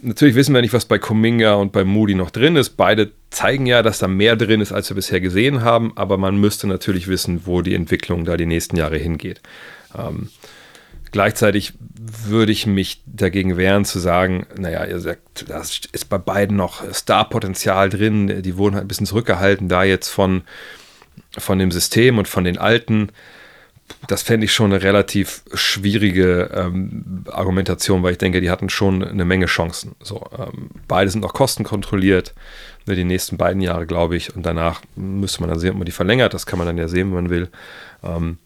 Natürlich 0.00 0.36
wissen 0.36 0.54
wir 0.54 0.60
nicht, 0.60 0.72
was 0.72 0.84
bei 0.84 0.98
Kuminga 0.98 1.54
und 1.54 1.72
bei 1.72 1.84
Moody 1.84 2.14
noch 2.14 2.30
drin 2.30 2.54
ist. 2.54 2.70
Beide 2.70 3.10
zeigen 3.30 3.66
ja, 3.66 3.82
dass 3.82 3.98
da 3.98 4.06
mehr 4.06 4.36
drin 4.36 4.60
ist, 4.60 4.72
als 4.72 4.90
wir 4.90 4.94
bisher 4.94 5.20
gesehen 5.20 5.62
haben, 5.62 5.92
aber 5.96 6.18
man 6.18 6.36
müsste 6.36 6.68
natürlich 6.68 7.08
wissen, 7.08 7.46
wo 7.46 7.62
die 7.62 7.74
Entwicklung 7.74 8.24
da 8.24 8.36
die 8.36 8.46
nächsten 8.46 8.76
Jahre 8.76 8.96
hingeht. 8.96 9.40
Ähm, 9.96 10.30
Gleichzeitig 11.10 11.74
würde 11.98 12.52
ich 12.52 12.66
mich 12.66 13.02
dagegen 13.06 13.56
wehren 13.56 13.84
zu 13.84 13.98
sagen, 13.98 14.46
naja, 14.56 14.84
ihr 14.84 15.00
sagt, 15.00 15.48
da 15.48 15.60
ist 15.60 16.08
bei 16.08 16.18
beiden 16.18 16.56
noch 16.56 16.82
Starpotenzial 16.92 17.88
drin, 17.88 18.42
die 18.42 18.56
wurden 18.56 18.74
halt 18.74 18.84
ein 18.84 18.88
bisschen 18.88 19.06
zurückgehalten, 19.06 19.68
da 19.68 19.84
jetzt 19.84 20.08
von, 20.08 20.42
von 21.36 21.58
dem 21.58 21.70
System 21.70 22.18
und 22.18 22.28
von 22.28 22.44
den 22.44 22.58
Alten. 22.58 23.10
Das 24.06 24.22
fände 24.22 24.44
ich 24.44 24.52
schon 24.52 24.72
eine 24.72 24.82
relativ 24.82 25.42
schwierige 25.54 26.50
ähm, 26.54 27.24
Argumentation, 27.30 28.02
weil 28.02 28.12
ich 28.12 28.18
denke, 28.18 28.40
die 28.40 28.50
hatten 28.50 28.68
schon 28.68 29.02
eine 29.02 29.24
Menge 29.24 29.46
Chancen. 29.46 29.94
So, 30.02 30.26
ähm, 30.38 30.70
beide 30.86 31.10
sind 31.10 31.22
noch 31.22 31.32
kostenkontrolliert, 31.32 32.34
ne, 32.86 32.94
die 32.96 33.04
nächsten 33.04 33.38
beiden 33.38 33.62
Jahre, 33.62 33.86
glaube 33.86 34.16
ich, 34.16 34.36
und 34.36 34.44
danach 34.44 34.82
müsste 34.94 35.40
man 35.40 35.48
dann 35.48 35.58
sehen, 35.58 35.70
ob 35.70 35.78
man 35.78 35.86
die 35.86 35.92
verlängert. 35.92 36.34
Das 36.34 36.44
kann 36.44 36.58
man 36.58 36.66
dann 36.66 36.76
ja 36.76 36.86
sehen, 36.86 37.08
wenn 37.08 37.24
man 37.24 37.30
will. 37.30 37.48
Ähm, 38.02 38.38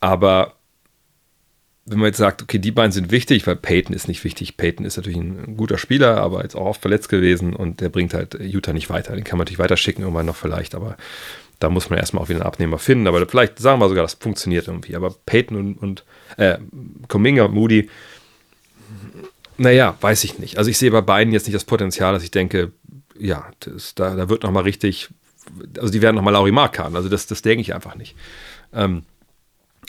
aber 0.00 0.54
wenn 1.90 1.98
man 1.98 2.06
jetzt 2.06 2.18
sagt, 2.18 2.40
okay, 2.40 2.58
die 2.58 2.70
beiden 2.70 2.92
sind 2.92 3.10
wichtig, 3.10 3.48
weil 3.48 3.56
Peyton 3.56 3.94
ist 3.94 4.06
nicht 4.06 4.22
wichtig. 4.22 4.56
Peyton 4.56 4.86
ist 4.86 4.96
natürlich 4.96 5.18
ein 5.18 5.56
guter 5.56 5.76
Spieler, 5.76 6.18
aber 6.18 6.44
jetzt 6.44 6.54
auch 6.54 6.66
oft 6.66 6.80
verletzt 6.80 7.08
gewesen 7.08 7.54
und 7.54 7.80
der 7.80 7.88
bringt 7.88 8.14
halt 8.14 8.38
Utah 8.40 8.72
nicht 8.72 8.90
weiter. 8.90 9.16
Den 9.16 9.24
kann 9.24 9.38
man 9.38 9.44
natürlich 9.44 9.58
weiterschicken, 9.58 10.04
irgendwann 10.04 10.26
noch 10.26 10.36
vielleicht, 10.36 10.76
aber 10.76 10.96
da 11.58 11.68
muss 11.68 11.90
man 11.90 11.98
erstmal 11.98 12.22
auch 12.22 12.28
wieder 12.28 12.38
einen 12.38 12.46
Abnehmer 12.46 12.78
finden. 12.78 13.08
Aber 13.08 13.26
vielleicht 13.26 13.58
sagen 13.58 13.80
wir 13.80 13.88
sogar, 13.88 14.04
das 14.04 14.14
funktioniert 14.14 14.68
irgendwie. 14.68 14.94
Aber 14.94 15.12
Peyton 15.26 15.56
und, 15.56 15.74
und 15.78 16.04
äh, 16.36 16.58
Kuminga 17.08 17.48
Moody, 17.48 17.90
naja, 19.58 19.96
weiß 20.00 20.22
ich 20.22 20.38
nicht. 20.38 20.58
Also 20.58 20.70
ich 20.70 20.78
sehe 20.78 20.92
bei 20.92 21.00
beiden 21.00 21.32
jetzt 21.32 21.46
nicht 21.46 21.56
das 21.56 21.64
Potenzial, 21.64 22.14
dass 22.14 22.22
ich 22.22 22.30
denke, 22.30 22.70
ja, 23.18 23.50
das, 23.58 23.96
da, 23.96 24.14
da 24.14 24.28
wird 24.28 24.44
nochmal 24.44 24.62
richtig, 24.62 25.10
also 25.76 25.90
die 25.90 26.02
werden 26.02 26.14
nochmal 26.14 26.34
Laurie 26.34 26.52
Mark 26.52 26.78
haben. 26.78 26.94
Also 26.94 27.08
das, 27.08 27.26
das 27.26 27.42
denke 27.42 27.62
ich 27.62 27.74
einfach 27.74 27.96
nicht. 27.96 28.14
Ähm, 28.72 29.02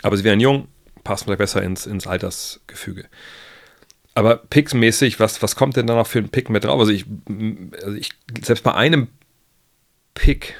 aber 0.02 0.18
sie 0.18 0.24
wären 0.24 0.40
jung, 0.40 0.68
passt 1.04 1.24
vielleicht 1.24 1.40
besser 1.40 1.62
ins, 1.62 1.86
ins 1.86 2.08
Altersgefüge. 2.08 3.06
Aber 4.14 4.38
Picks-mäßig, 4.38 5.20
was, 5.20 5.42
was 5.42 5.56
kommt 5.56 5.78
denn 5.78 5.88
da 5.88 5.96
noch 5.96 6.08
für 6.08 6.20
ein 6.20 6.30
Pick 6.30 6.50
mit 6.50 6.66
drauf? 6.66 6.80
Also 6.80 6.92
ich, 6.92 7.06
also 7.82 7.96
ich 7.96 8.12
selbst 8.44 8.64
bei 8.64 8.74
einem 8.74 9.08
Pick, 10.14 10.56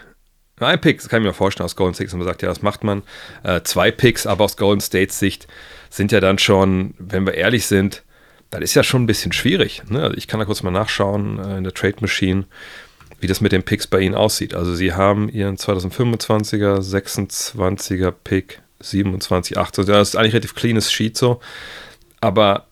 ein 0.60 0.80
Pick, 0.80 0.98
das 0.98 1.10
kann 1.10 1.22
ich 1.22 1.28
mir 1.28 1.34
vorstellen 1.34 1.66
aus 1.66 1.76
Golden 1.76 1.96
State, 1.96 2.16
man 2.16 2.26
sagt, 2.26 2.42
ja, 2.42 2.50
das 2.50 2.62
macht 2.62 2.84
man. 2.84 3.04
Äh, 3.44 3.62
zwei 3.64 3.92
Picks, 3.92 4.28
aber 4.28 4.46
aus 4.46 4.58
Golden 4.58 4.82
States 4.82 5.20
Sicht 5.20 5.48
sind 5.90 6.12
ja 6.12 6.20
dann 6.20 6.38
schon, 6.38 6.94
wenn 6.98 7.26
wir 7.26 7.34
ehrlich 7.34 7.66
sind, 7.66 8.04
das 8.52 8.62
ist 8.62 8.76
ja 8.76 8.84
schon 8.84 9.04
ein 9.04 9.08
bisschen 9.08 9.32
schwierig. 9.32 9.82
Ne? 9.90 10.04
Also 10.04 10.18
ich 10.18 10.28
kann 10.28 10.40
da 10.40 10.46
kurz 10.46 10.62
mal 10.62 10.72
nachschauen 10.72 11.40
äh, 11.40 11.58
in 11.58 11.64
der 11.64 11.74
Trade 11.74 11.98
Machine, 12.02 12.46
wie 13.20 13.28
das 13.28 13.42
mit 13.42 13.52
den 13.52 13.64
Picks 13.64 13.88
bei 13.88 14.00
Ihnen 14.00 14.16
aussieht. 14.16 14.54
Also 14.54 14.76
Sie 14.76 14.94
haben 14.94 15.30
Ihren 15.30 15.58
2025er, 15.58 16.80
26er 16.80 18.12
Pick 18.12 18.62
27, 18.82 19.58
28. 19.58 19.94
Das 19.94 20.10
ist 20.10 20.16
eigentlich 20.16 20.34
relativ 20.34 20.56
cleanes 20.56 20.92
Sheet 20.92 21.18
so. 21.18 21.40
Aber 22.20 22.68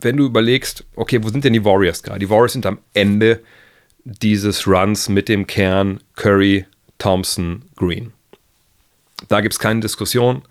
wenn 0.00 0.16
du 0.16 0.26
überlegst, 0.26 0.84
okay, 0.94 1.22
wo 1.22 1.28
sind 1.28 1.44
denn 1.44 1.52
die 1.52 1.64
Warriors 1.64 2.02
gerade? 2.02 2.20
Die 2.20 2.30
Warriors 2.30 2.52
sind 2.52 2.66
am 2.66 2.78
Ende 2.94 3.42
dieses 4.04 4.66
Runs 4.66 5.08
mit 5.08 5.28
dem 5.28 5.46
Kern 5.46 6.00
Curry, 6.14 6.66
Thompson, 6.98 7.64
Green. 7.76 8.12
Da 9.28 9.40
gibt 9.40 9.54
es 9.54 9.58
keine 9.58 9.80
Diskussion. 9.80 10.42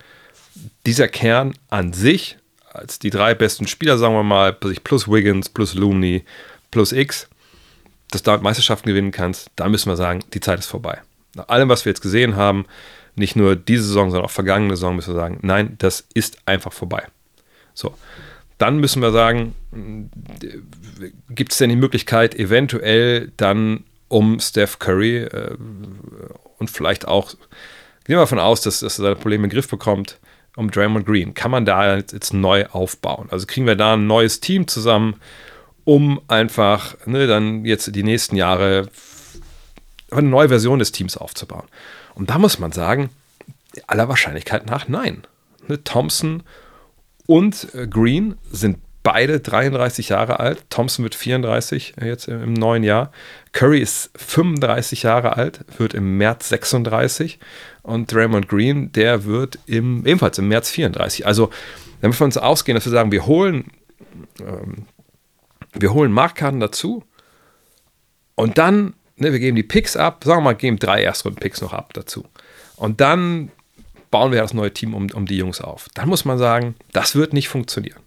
Dieser 0.86 1.08
Kern 1.08 1.54
an 1.70 1.94
sich, 1.94 2.38
als 2.72 3.00
die 3.00 3.10
drei 3.10 3.34
besten 3.34 3.68
Spieler, 3.68 3.98
sagen 3.98 4.14
wir 4.14 4.24
mal, 4.24 4.54
plus 4.54 5.08
Wiggins, 5.08 5.50
plus 5.50 5.74
Looney, 5.74 6.24
plus 6.72 6.92
X, 6.92 7.28
dass 8.12 8.24
du 8.24 8.32
damit 8.32 8.44
Meisterschaften 8.44 8.90
gewinnen 8.90 9.12
kannst, 9.12 9.50
da 9.56 9.68
müssen 9.70 9.90
wir 9.90 9.96
sagen, 9.96 10.24
die 10.34 10.40
Zeit 10.40 10.60
ist 10.60 10.68
vorbei. 10.68 11.02
Nach 11.36 11.48
allem, 11.50 11.70
was 11.70 11.86
wir 11.86 11.92
jetzt 11.92 12.02
gesehen 12.02 12.36
haben, 12.36 12.66
nicht 13.18 13.36
nur 13.36 13.56
diese 13.56 13.84
Saison, 13.84 14.12
sondern 14.12 14.26
auch 14.26 14.32
vergangene 14.32 14.76
Saison 14.76 14.96
müssen 14.96 15.14
wir 15.14 15.20
sagen, 15.20 15.40
nein, 15.42 15.76
das 15.80 16.08
ist 16.14 16.38
einfach 16.46 16.74
vorbei. 16.74 17.08
So, 17.74 17.94
dann 18.58 18.78
müssen 18.78 19.02
wir 19.02 19.12
sagen, 19.12 19.54
gibt 21.30 21.52
es 21.52 21.58
denn 21.58 21.70
die 21.70 21.76
Möglichkeit, 21.76 22.36
eventuell 22.36 23.32
dann 23.38 23.84
um 24.08 24.40
Steph 24.40 24.80
Curry 24.80 25.18
äh, 25.18 25.56
und 26.58 26.70
vielleicht 26.70 27.08
auch, 27.08 27.32
gehen 27.32 28.16
wir 28.16 28.18
davon 28.18 28.40
aus, 28.40 28.62
dass, 28.62 28.80
dass 28.80 29.00
er 29.00 29.04
seine 29.04 29.16
Probleme 29.16 29.48
den 29.48 29.52
Griff 29.52 29.68
bekommt, 29.68 30.20
um 30.56 30.72
Draymond 30.72 31.06
Green, 31.06 31.34
kann 31.36 31.52
man 31.52 31.66
da 31.66 31.98
jetzt, 31.98 32.14
jetzt 32.14 32.34
neu 32.34 32.66
aufbauen? 32.68 33.28
Also 33.30 33.46
kriegen 33.46 33.68
wir 33.68 33.76
da 33.76 33.94
ein 33.94 34.08
neues 34.08 34.40
Team 34.40 34.68
zusammen, 34.68 35.18
um 35.84 36.20
einfach 36.28 36.96
ne, 37.06 37.28
dann 37.28 37.64
jetzt 37.64 37.96
die 37.96 38.04
nächsten 38.04 38.36
Jahre 38.36 38.90
eine 40.10 40.28
neue 40.28 40.50
Version 40.50 40.80
des 40.80 40.92
Teams 40.92 41.16
aufzubauen. 41.16 41.68
Und 42.18 42.32
da 42.32 42.40
muss 42.40 42.58
man 42.58 42.72
sagen, 42.72 43.12
aller 43.86 44.10
Wahrscheinlichkeit 44.10 44.66
nach 44.66 44.88
nein. 44.88 45.22
Ne, 45.68 45.84
Thompson 45.84 46.42
und 47.28 47.76
äh, 47.76 47.86
Green 47.86 48.38
sind 48.52 48.80
beide 49.04 49.40
33 49.40 50.10
Jahre 50.10 50.40
alt. 50.40 50.68
Thompson 50.72 51.04
wird 51.04 51.14
34 51.14 51.94
äh, 52.02 52.08
jetzt 52.08 52.28
im 52.28 52.54
neuen 52.54 52.82
Jahr. 52.82 53.12
Curry 53.52 53.82
ist 53.82 54.10
35 54.16 55.04
Jahre 55.04 55.38
alt, 55.38 55.64
wird 55.78 55.94
im 55.94 56.18
März 56.18 56.50
36. 56.50 57.38
Und 57.84 58.12
Draymond 58.12 58.50
Green, 58.50 58.92
der 58.94 59.26
wird 59.26 59.60
im, 59.68 60.04
ebenfalls 60.04 60.40
im 60.40 60.48
März 60.48 60.72
34. 60.72 61.28
Also, 61.28 61.52
müssen 62.02 62.20
wir 62.20 62.26
uns 62.26 62.38
ausgehen, 62.38 62.74
dass 62.76 62.86
wir 62.86 62.92
sagen, 62.92 63.12
wir 63.12 63.28
holen, 63.28 63.66
ähm, 64.40 64.88
wir 65.74 65.94
holen 65.94 66.12
Marktkarten 66.12 66.60
dazu 66.60 67.04
und 68.34 68.58
dann 68.58 68.96
ne, 69.18 69.32
wir 69.32 69.40
geben 69.40 69.56
die 69.56 69.64
Picks 69.64 69.96
ab, 69.96 70.24
sagen 70.24 70.40
wir 70.40 70.46
mal, 70.46 70.56
geben 70.56 70.80
drei 70.80 71.04
Erstrunden-Picks 71.04 71.62
noch 71.62 71.74
ab 71.74 71.94
dazu. 71.94 72.26
Und 72.76 73.02
dann 73.02 73.52
bauen 74.12 74.32
wir 74.32 74.42
das 74.42 74.54
neue 74.54 74.74
Team 74.74 74.94
um, 74.94 75.08
um 75.14 75.26
die 75.26 75.38
Jungs 75.38 75.62
auf. 75.62 75.88
Dann 75.94 76.08
muss 76.08 76.26
man 76.26 76.38
sagen, 76.38 76.76
das 76.94 77.16
wird 77.16 77.34
nicht 77.34 77.50
funktionieren. 77.50 78.00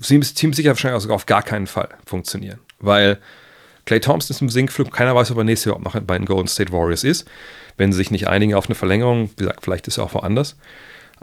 Ziemlich 0.00 0.34
sicher 0.34 0.70
wahrscheinlich 0.70 1.02
sogar 1.02 1.16
auf 1.16 1.26
gar 1.26 1.42
keinen 1.42 1.66
Fall 1.66 1.88
funktionieren. 2.04 2.58
Weil 2.80 3.18
Clay 3.86 4.00
Thompson 4.00 4.34
ist 4.34 4.40
im 4.40 4.48
Sinkflug, 4.48 4.92
keiner 4.92 5.14
weiß, 5.14 5.30
ob 5.30 5.38
er 5.38 5.44
nächstes 5.44 5.70
Jahr 5.70 5.80
noch 5.80 5.98
bei 6.00 6.18
den 6.18 6.26
Golden 6.26 6.48
State 6.48 6.72
Warriors 6.72 7.04
ist. 7.04 7.28
Wenn 7.76 7.92
sie 7.92 7.98
sich 7.98 8.10
nicht 8.10 8.28
einigen 8.28 8.54
auf 8.54 8.66
eine 8.66 8.74
Verlängerung, 8.74 9.30
wie 9.30 9.44
gesagt, 9.44 9.64
vielleicht 9.64 9.86
ist 9.88 9.98
er 9.98 10.04
auch 10.04 10.14
woanders, 10.14 10.56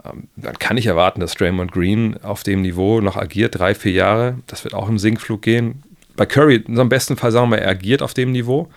ähm, 0.04 0.28
dann 0.36 0.58
kann 0.58 0.76
ich 0.76 0.86
erwarten, 0.86 1.20
dass 1.20 1.34
Draymond 1.34 1.72
Green 1.72 2.22
auf 2.22 2.42
dem 2.42 2.62
Niveau 2.62 3.00
noch 3.00 3.16
agiert, 3.16 3.58
drei, 3.58 3.74
vier 3.74 3.92
Jahre. 3.92 4.38
Das 4.46 4.64
wird 4.64 4.74
auch 4.74 4.88
im 4.88 4.98
Sinkflug 4.98 5.42
gehen. 5.42 5.82
Bei 6.16 6.26
Curry, 6.26 6.56
in 6.56 6.78
einem 6.78 6.88
besten 6.88 7.16
Fall 7.16 7.32
sagen 7.32 7.50
wir, 7.50 7.58
er 7.58 7.70
agiert 7.70 8.02
auf 8.02 8.14
dem 8.14 8.32
Niveau. 8.32 8.68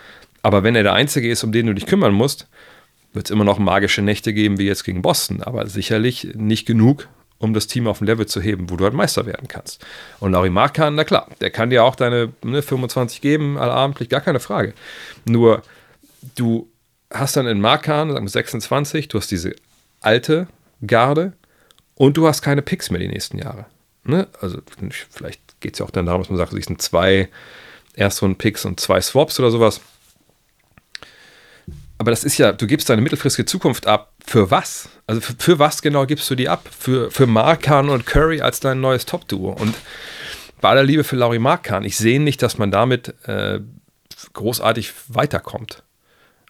Aber 0.41 0.63
wenn 0.63 0.75
er 0.75 0.83
der 0.83 0.93
Einzige 0.93 1.29
ist, 1.29 1.43
um 1.43 1.51
den 1.51 1.65
du 1.65 1.73
dich 1.73 1.87
kümmern 1.87 2.13
musst, 2.13 2.47
wird 3.13 3.25
es 3.25 3.31
immer 3.31 3.43
noch 3.43 3.57
magische 3.57 4.01
Nächte 4.01 4.33
geben 4.33 4.59
wie 4.59 4.67
jetzt 4.67 4.83
gegen 4.83 5.01
Boston, 5.01 5.41
aber 5.41 5.67
sicherlich 5.67 6.35
nicht 6.35 6.65
genug, 6.67 7.07
um 7.37 7.53
das 7.53 7.67
Team 7.67 7.87
auf 7.87 8.01
ein 8.01 8.05
Level 8.05 8.25
zu 8.25 8.41
heben, 8.41 8.69
wo 8.69 8.75
du 8.75 8.83
halt 8.83 8.93
Meister 8.93 9.25
werden 9.25 9.47
kannst. 9.47 9.83
Und 10.19 10.33
Laurie 10.33 10.49
Markan, 10.49 10.95
na 10.95 11.03
klar, 11.03 11.27
der 11.41 11.49
kann 11.49 11.69
dir 11.69 11.83
auch 11.83 11.95
deine 11.95 12.31
ne, 12.43 12.61
25 12.61 13.21
geben, 13.21 13.57
allabendlich, 13.57 14.09
gar 14.09 14.21
keine 14.21 14.39
Frage. 14.39 14.73
Nur, 15.25 15.63
du 16.35 16.69
hast 17.11 17.37
dann 17.37 17.47
in 17.47 17.61
Markan, 17.61 18.11
sagen 18.11 18.25
wir 18.25 18.29
26, 18.29 19.07
du 19.07 19.17
hast 19.17 19.31
diese 19.31 19.55
alte 20.01 20.47
Garde 20.85 21.33
und 21.95 22.17
du 22.17 22.27
hast 22.27 22.41
keine 22.41 22.61
Picks 22.61 22.91
mehr 22.91 22.99
die 22.99 23.07
nächsten 23.07 23.37
Jahre. 23.37 23.65
Ne? 24.03 24.27
Also, 24.41 24.59
vielleicht 25.09 25.41
geht 25.59 25.73
es 25.73 25.79
ja 25.79 25.85
auch 25.85 25.91
dann 25.91 26.05
darum, 26.05 26.21
dass 26.21 26.29
man 26.29 26.37
sagt, 26.37 26.53
es 26.53 26.65
sind 26.65 26.81
zwei 26.81 27.29
Erstrunden-Picks 27.95 28.65
und 28.65 28.79
zwei 28.79 29.01
Swaps 29.01 29.39
oder 29.39 29.51
sowas. 29.51 29.81
Aber 31.97 32.11
das 32.11 32.23
ist 32.23 32.37
ja, 32.37 32.51
du 32.51 32.67
gibst 32.67 32.89
deine 32.89 33.01
mittelfristige 33.01 33.45
Zukunft 33.45 33.87
ab. 33.87 34.13
Für 34.25 34.51
was? 34.51 34.89
Also 35.07 35.21
für, 35.21 35.33
für 35.37 35.59
was 35.59 35.81
genau 35.81 36.05
gibst 36.05 36.29
du 36.29 36.35
die 36.35 36.49
ab? 36.49 36.67
Für, 36.77 37.09
für 37.09 37.25
Markan 37.25 37.89
und 37.89 38.05
Curry 38.05 38.41
als 38.41 38.59
dein 38.59 38.81
neues 38.81 39.05
Top-Duo. 39.05 39.51
Und 39.51 39.75
bei 40.59 40.69
aller 40.69 40.83
Liebe 40.83 41.03
für 41.03 41.15
Laurie 41.15 41.39
Markan, 41.39 41.83
ich 41.83 41.95
sehe 41.97 42.19
nicht, 42.19 42.41
dass 42.41 42.57
man 42.57 42.71
damit 42.71 43.13
äh, 43.27 43.59
großartig 44.33 44.93
weiterkommt. 45.07 45.83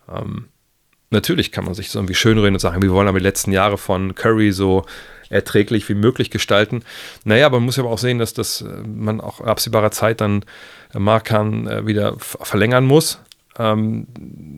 Ähm, 0.10 0.50
natürlich 1.16 1.52
kann 1.52 1.66
man 1.66 1.74
sich 1.74 1.90
so 1.90 2.00
irgendwie 2.00 2.14
schönreden 2.14 2.54
und 2.56 2.60
sagen, 2.60 2.82
wir 2.82 2.92
wollen 2.92 3.08
aber 3.08 3.20
die 3.20 3.24
letzten 3.24 3.52
Jahre 3.52 3.78
von 3.78 4.14
Curry 4.14 4.52
so 4.52 4.86
erträglich 5.30 5.90
wie 5.90 5.96
möglich 5.96 6.30
gestalten. 6.30 6.84
Naja, 7.24 7.48
aber 7.48 7.58
man 7.58 7.66
muss 7.66 7.78
ja 7.78 7.84
aber 7.84 7.92
auch 7.92 7.98
sehen, 7.98 8.20
dass 8.20 8.34
das 8.34 8.62
äh, 8.62 8.66
man 8.88 9.22
auch 9.22 9.42
absehbarer 9.42 9.92
Zeit 9.92 10.22
dann 10.22 10.46
äh, 10.94 11.00
Markan 11.00 11.68
äh, 11.68 11.88
wieder 11.88 12.16
verlängern 12.20 12.86
muss. 12.86 13.20
Ähm, 13.58 14.08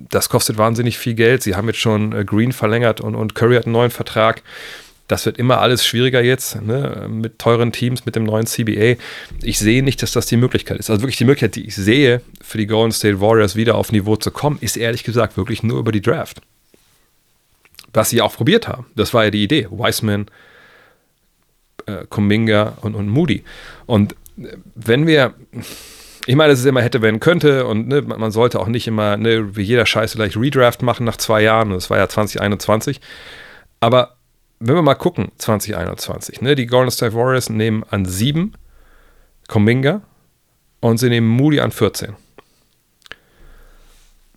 das 0.10 0.30
kostet 0.30 0.58
wahnsinnig 0.58 0.98
viel 0.98 1.14
Geld. 1.14 1.44
Sie 1.44 1.56
haben 1.56 1.68
jetzt 1.68 1.80
schon 1.80 2.26
Green 2.26 2.52
verlängert 2.52 3.02
und, 3.02 3.16
und 3.16 3.36
Curry 3.36 3.56
hat 3.56 3.66
einen 3.66 3.74
neuen 3.74 3.92
Vertrag. 3.92 4.42
Das 5.08 5.26
wird 5.26 5.38
immer 5.38 5.60
alles 5.62 5.86
schwieriger 5.86 6.22
jetzt, 6.22 6.62
ne? 6.62 7.08
mit 7.10 7.40
teuren 7.40 7.72
Teams, 7.72 8.06
mit 8.06 8.16
dem 8.16 8.24
neuen 8.24 8.46
CBA. 8.46 9.02
Ich 9.42 9.58
sehe 9.58 9.82
nicht, 9.82 10.02
dass 10.04 10.12
das 10.12 10.26
die 10.26 10.36
Möglichkeit 10.36 10.78
ist. 10.80 10.90
Also 10.90 11.02
wirklich 11.02 11.18
die 11.18 11.26
Möglichkeit, 11.26 11.56
die 11.56 11.66
ich 11.66 11.76
sehe, 11.76 12.22
für 12.42 12.58
die 12.58 12.68
Golden 12.68 12.92
State 12.92 13.22
Warriors 13.22 13.56
wieder 13.56 13.76
auf 13.76 13.92
Niveau 13.92 14.18
zu 14.18 14.32
kommen, 14.32 14.58
ist 14.60 14.76
ehrlich 14.76 15.04
gesagt 15.04 15.38
wirklich 15.38 15.64
nur 15.64 15.80
über 15.80 15.94
die 15.94 16.02
Draft. 16.02 16.42
Was 17.94 18.10
sie 18.10 18.22
auch 18.22 18.36
probiert 18.36 18.68
haben. 18.68 18.86
Das 18.96 19.14
war 19.14 19.24
ja 19.24 19.32
die 19.32 19.44
Idee. 19.44 19.68
Wiseman, 19.72 20.28
äh, 21.86 22.06
Kuminga 22.10 22.78
und, 22.82 22.94
und 22.94 23.08
Moody. 23.08 23.44
Und 23.86 24.14
äh, 24.38 24.58
wenn 24.76 25.08
wir 25.08 25.36
ich 26.28 26.36
meine, 26.36 26.52
es 26.52 26.66
immer 26.66 26.82
hätte 26.82 27.02
werden 27.02 27.22
könnte 27.22 27.66
und 27.66 27.88
ne, 27.88 28.02
man 28.02 28.32
sollte 28.32 28.60
auch 28.60 28.68
nicht 28.68 28.86
immer 28.86 29.16
ne, 29.16 29.56
wie 29.56 29.62
jeder 29.62 29.86
Scheiße 29.86 30.18
gleich 30.18 30.36
Redraft 30.36 30.82
machen 30.82 31.06
nach 31.06 31.16
zwei 31.16 31.42
Jahren. 31.42 31.70
Das 31.70 31.90
war 31.90 31.98
ja 31.98 32.10
2021. 32.10 33.00
Aber 33.80 34.17
wenn 34.60 34.76
wir 34.76 34.82
mal 34.82 34.96
gucken, 34.96 35.32
2021, 35.38 36.42
ne, 36.42 36.56
die 36.56 36.66
Golden 36.66 36.92
State 36.92 37.14
Warriors 37.14 37.50
nehmen 37.50 37.84
an 37.90 38.06
sieben 38.06 38.54
Kominga 39.48 40.02
und 40.80 40.98
sie 40.98 41.10
nehmen 41.10 41.28
Moody 41.28 41.60
an 41.60 41.72
14. 41.72 42.16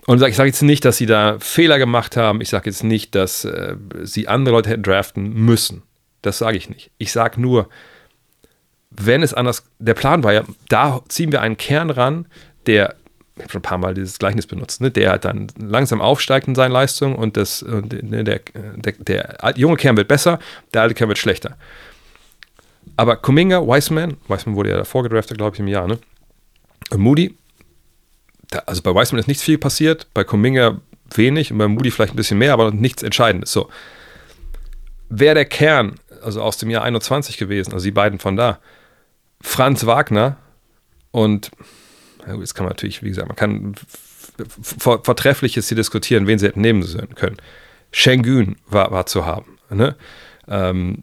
Und 0.06 0.22
ich 0.22 0.36
sage 0.36 0.48
jetzt 0.48 0.62
nicht, 0.62 0.84
dass 0.84 0.96
sie 0.96 1.06
da 1.06 1.38
Fehler 1.38 1.78
gemacht 1.78 2.16
haben. 2.16 2.40
Ich 2.40 2.48
sage 2.48 2.68
jetzt 2.68 2.82
nicht, 2.82 3.14
dass 3.14 3.44
äh, 3.44 3.76
sie 4.02 4.28
andere 4.28 4.56
Leute 4.56 4.70
hätten 4.70 4.82
draften 4.82 5.32
müssen. 5.32 5.82
Das 6.22 6.38
sage 6.38 6.56
ich 6.56 6.68
nicht. 6.68 6.90
Ich 6.98 7.12
sage 7.12 7.40
nur, 7.40 7.68
wenn 8.90 9.22
es 9.22 9.34
anders, 9.34 9.64
der 9.78 9.94
Plan 9.94 10.24
war 10.24 10.32
ja, 10.32 10.42
da 10.68 11.00
ziehen 11.08 11.32
wir 11.32 11.42
einen 11.42 11.56
Kern 11.56 11.90
ran, 11.90 12.26
der, 12.66 12.96
ich 13.40 13.44
habe 13.44 13.52
schon 13.52 13.60
ein 13.60 13.62
paar 13.62 13.78
Mal 13.78 13.94
dieses 13.94 14.18
Gleichnis 14.18 14.46
benutzt, 14.46 14.80
ne, 14.80 14.90
der 14.90 15.18
dann 15.18 15.48
langsam 15.58 16.00
aufsteigt 16.00 16.46
in 16.48 16.54
seinen 16.54 16.72
Leistungen 16.72 17.16
und 17.16 17.36
das, 17.36 17.62
ne, 17.62 18.24
der, 18.24 18.40
der, 18.76 18.92
der, 18.92 19.54
junge 19.56 19.76
Kern 19.76 19.96
wird 19.96 20.08
besser, 20.08 20.38
der 20.74 20.82
alte 20.82 20.94
Kern 20.94 21.08
wird 21.08 21.18
schlechter. 21.18 21.56
Aber 22.96 23.16
Kuminga, 23.16 23.62
Wiseman, 23.62 24.16
Wiseman 24.28 24.56
wurde 24.56 24.70
ja 24.70 24.76
davor 24.76 25.02
gedraftet, 25.02 25.38
glaube 25.38 25.56
ich, 25.56 25.60
im 25.60 25.68
Jahr, 25.68 25.86
ne? 25.86 25.98
Und 26.90 27.00
Moody, 27.00 27.36
da, 28.50 28.60
also 28.66 28.82
bei 28.82 28.94
Wiseman 28.94 29.20
ist 29.20 29.28
nichts 29.28 29.42
viel 29.42 29.58
passiert, 29.58 30.06
bei 30.12 30.24
Kuminga 30.24 30.80
wenig 31.14 31.52
und 31.52 31.58
bei 31.58 31.68
Moody 31.68 31.90
vielleicht 31.90 32.12
ein 32.12 32.16
bisschen 32.16 32.38
mehr, 32.38 32.52
aber 32.52 32.70
nichts 32.72 33.02
Entscheidendes. 33.02 33.52
So. 33.52 33.70
Wäre 35.08 35.34
der 35.34 35.44
Kern, 35.44 35.94
also 36.22 36.42
aus 36.42 36.58
dem 36.58 36.70
Jahr 36.70 36.82
21 36.84 37.38
gewesen, 37.38 37.72
also 37.72 37.84
die 37.84 37.90
beiden 37.90 38.18
von 38.18 38.36
da, 38.36 38.58
Franz 39.40 39.86
Wagner 39.86 40.36
und 41.10 41.50
jetzt 42.26 42.54
kann 42.54 42.64
man 42.64 42.70
natürlich, 42.70 43.02
wie 43.02 43.08
gesagt, 43.08 43.28
man 43.28 43.36
kann 43.36 43.74
Vortreffliches 44.78 45.68
hier 45.68 45.76
diskutieren, 45.76 46.26
wen 46.26 46.38
sie 46.38 46.46
hätten 46.46 46.60
nehmen 46.60 46.84
können. 47.14 47.36
Schengen 47.92 48.56
war, 48.66 48.90
war 48.90 49.06
zu 49.06 49.26
haben. 49.26 49.58
Ne? 49.70 49.96
Ähm, 50.48 51.02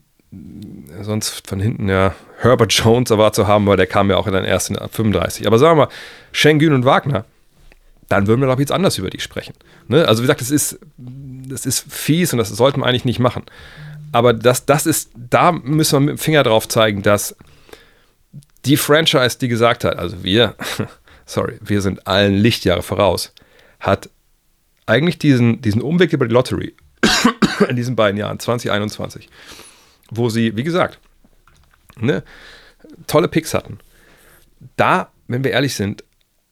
sonst 1.02 1.48
von 1.48 1.60
hinten 1.60 1.90
ja 1.90 2.16
Herbert 2.40 2.74
Jones 2.74 3.10
war 3.12 3.34
zu 3.34 3.48
haben, 3.48 3.66
weil 3.66 3.78
der 3.78 3.88
kam 3.88 4.10
ja 4.10 4.18
auch 4.18 4.28
in 4.28 4.34
den 4.34 4.46
ersten 4.46 4.76
35. 4.76 5.48
Aber 5.48 5.60
sagen 5.60 5.78
wir 5.78 5.86
mal, 5.86 5.92
Schengen 6.32 6.74
und 6.74 6.86
Wagner, 6.86 7.26
dann 8.10 8.28
würden 8.28 8.42
wir, 8.42 8.48
glaube 8.48 8.62
ich, 8.62 8.68
jetzt 8.68 8.76
anders 8.76 8.98
über 8.98 9.10
die 9.10 9.20
sprechen. 9.20 9.54
Ne? 9.88 10.08
Also 10.08 10.22
wie 10.22 10.26
gesagt, 10.26 10.42
das 10.42 10.52
ist, 10.52 10.80
das 10.98 11.66
ist 11.66 11.92
fies 11.92 12.34
und 12.34 12.40
das 12.40 12.50
sollten 12.50 12.82
wir 12.82 12.86
eigentlich 12.86 13.06
nicht 13.06 13.20
machen. 13.20 13.44
Aber 14.12 14.34
das, 14.34 14.66
das 14.66 14.86
ist, 14.86 15.12
da 15.16 15.52
müssen 15.52 15.94
wir 15.94 16.00
mit 16.00 16.10
dem 16.10 16.18
Finger 16.18 16.44
drauf 16.44 16.68
zeigen, 16.68 17.02
dass 17.02 17.36
die 18.66 18.78
Franchise, 18.78 19.38
die 19.40 19.48
gesagt 19.48 19.84
hat, 19.84 19.98
also 19.98 20.24
wir, 20.24 20.56
sorry, 21.28 21.60
wir 21.62 21.82
sind 21.82 22.08
allen 22.08 22.34
Lichtjahre 22.34 22.82
voraus, 22.82 23.34
hat 23.80 24.10
eigentlich 24.88 25.20
diesen, 25.20 25.62
diesen 25.62 25.82
Umweg 25.82 26.14
über 26.14 26.28
die 26.28 26.34
Lottery 26.34 26.74
in 27.70 27.76
diesen 27.76 27.96
beiden 27.96 28.18
Jahren, 28.18 28.40
2021, 28.40 29.30
wo 30.10 30.30
sie, 30.30 30.56
wie 30.56 30.64
gesagt, 30.64 31.00
ne, 32.00 32.24
tolle 33.06 33.28
Picks 33.28 33.54
hatten. 33.54 33.78
Da, 34.78 35.12
wenn 35.28 35.44
wir 35.44 35.52
ehrlich 35.52 35.76
sind, 35.76 36.04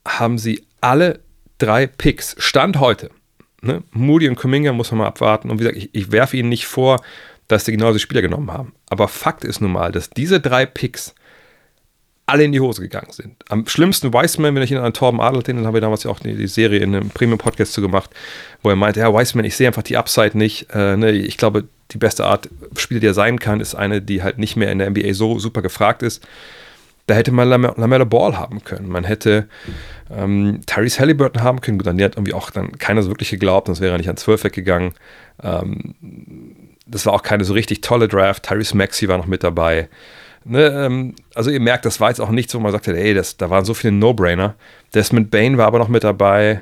haben 0.08 0.38
sie 0.38 0.68
alle 0.82 1.22
drei 1.58 1.88
Picks, 1.88 2.36
Stand 2.38 2.80
heute. 2.80 3.10
Ne, 3.62 3.82
Moody 3.92 4.30
und 4.30 4.36
Kuminga 4.36 4.74
muss 4.74 4.92
man 4.92 5.00
mal 5.00 5.08
abwarten. 5.08 5.50
Und 5.50 5.60
wie 5.60 5.64
gesagt, 5.64 5.78
ich, 5.78 5.90
ich 5.94 6.12
werfe 6.12 6.38
ihnen 6.38 6.50
nicht 6.50 6.68
vor, 6.68 7.02
dass 7.48 7.66
sie 7.66 7.72
genau 7.72 7.88
diese 7.88 8.00
Spieler 8.00 8.22
genommen 8.22 8.52
haben. 8.52 8.74
Aber 8.90 9.08
Fakt 9.08 9.44
ist 9.44 9.62
nun 9.62 9.72
mal, 9.72 9.92
dass 9.92 10.10
diese 10.10 10.40
drei 10.40 10.66
Picks 10.66 11.16
alle 12.28 12.44
in 12.44 12.52
die 12.52 12.60
Hose 12.60 12.82
gegangen 12.82 13.12
sind. 13.12 13.36
Am 13.50 13.68
schlimmsten 13.68 14.12
Wiseman, 14.14 14.56
wenn 14.56 14.64
ich 14.64 14.72
ihn 14.72 14.78
an 14.78 14.94
Torben 14.94 15.22
Adelt 15.22 15.48
den, 15.48 15.58
dann 15.58 15.68
haben 15.68 15.76
wir 15.76 15.82
damals 15.82 16.04
ja 16.04 16.12
auch 16.12 16.20
die, 16.20 16.36
die 16.36 16.48
Serie 16.48 16.80
in 16.80 16.96
einem 16.96 17.10
Premium-Podcast 17.10 17.74
zu 17.74 17.82
gemacht, 17.82 18.10
wo 18.64 18.70
er 18.70 18.76
meinte, 18.76 19.02
ja, 19.02 19.14
Wiseman, 19.14 19.46
ich 19.46 19.56
sehe 19.56 19.68
einfach 19.68 19.84
die 19.84 19.98
Upside 19.98 20.38
nicht. 20.38 20.68
Äh, 20.74 20.98
ne, 20.98 21.12
ich 21.12 21.38
glaube, 21.38 21.66
die 21.92 21.98
beste 21.98 22.26
Art 22.26 22.50
Spieler, 22.78 23.00
die 23.00 23.08
er 23.08 23.14
sein 23.14 23.40
kann, 23.40 23.60
ist 23.60 23.76
eine, 23.76 24.02
die 24.02 24.24
halt 24.24 24.40
nicht 24.40 24.56
mehr 24.56 24.72
in 24.72 24.80
der 24.80 24.90
NBA 24.90 25.14
so 25.14 25.38
super 25.38 25.62
gefragt 25.62 26.02
ist. 26.02 26.26
Da 27.08 27.14
hätte 27.14 27.32
man 27.32 27.48
Lam 27.48 27.72
Lamella 27.78 28.06
Ball 28.06 28.36
haben 28.36 28.64
können. 28.64 28.90
Man 28.90 29.04
hätte 29.04 29.48
ähm, 30.10 30.62
Tyrese 30.66 31.00
Halliburton 31.00 31.44
haben 31.44 31.62
können. 31.62 31.78
Gut, 31.78 31.86
dann 31.86 32.02
hat 32.02 32.16
irgendwie 32.16 32.34
auch 32.34 32.50
dann 32.50 32.80
keiner 32.80 33.04
so 33.04 33.10
wirklich 33.10 33.30
geglaubt, 33.30 33.68
sonst 33.68 33.82
wäre 33.82 33.94
er 33.94 34.00
nicht 34.00 34.10
an 34.10 34.18
12 34.18 34.46
weggegangen. 34.46 34.94
Ähm, 35.44 35.94
das 36.88 37.06
war 37.06 37.14
auch 37.14 37.22
keine 37.22 37.44
so 37.44 37.54
richtig 37.54 37.82
tolle 37.82 38.08
Draft. 38.08 38.44
Tyrese 38.44 38.76
Maxey 38.76 39.08
war 39.08 39.20
noch 39.20 39.28
mit 39.28 39.44
dabei. 39.44 39.90
Ne, 40.48 40.68
ähm, 40.68 41.16
also 41.34 41.50
ihr 41.50 41.60
merkt, 41.60 41.86
das 41.86 42.00
war 42.00 42.10
jetzt 42.10 42.22
auch 42.22 42.30
nichts, 42.30 42.54
wo 42.54 42.60
man 42.60 42.72
sagt, 42.72 42.88
ey, 42.88 43.16
das, 43.16 43.36
da 43.36 43.50
waren 43.50 43.66
so 43.66 43.74
viele 43.74 43.94
No-Brainer. 43.94 44.54
Desmond 44.94 45.32
Bain 45.32 45.58
war 45.58 45.66
aber 45.66 45.80
noch 45.80 45.88
mit 45.88 46.04
dabei. 46.04 46.62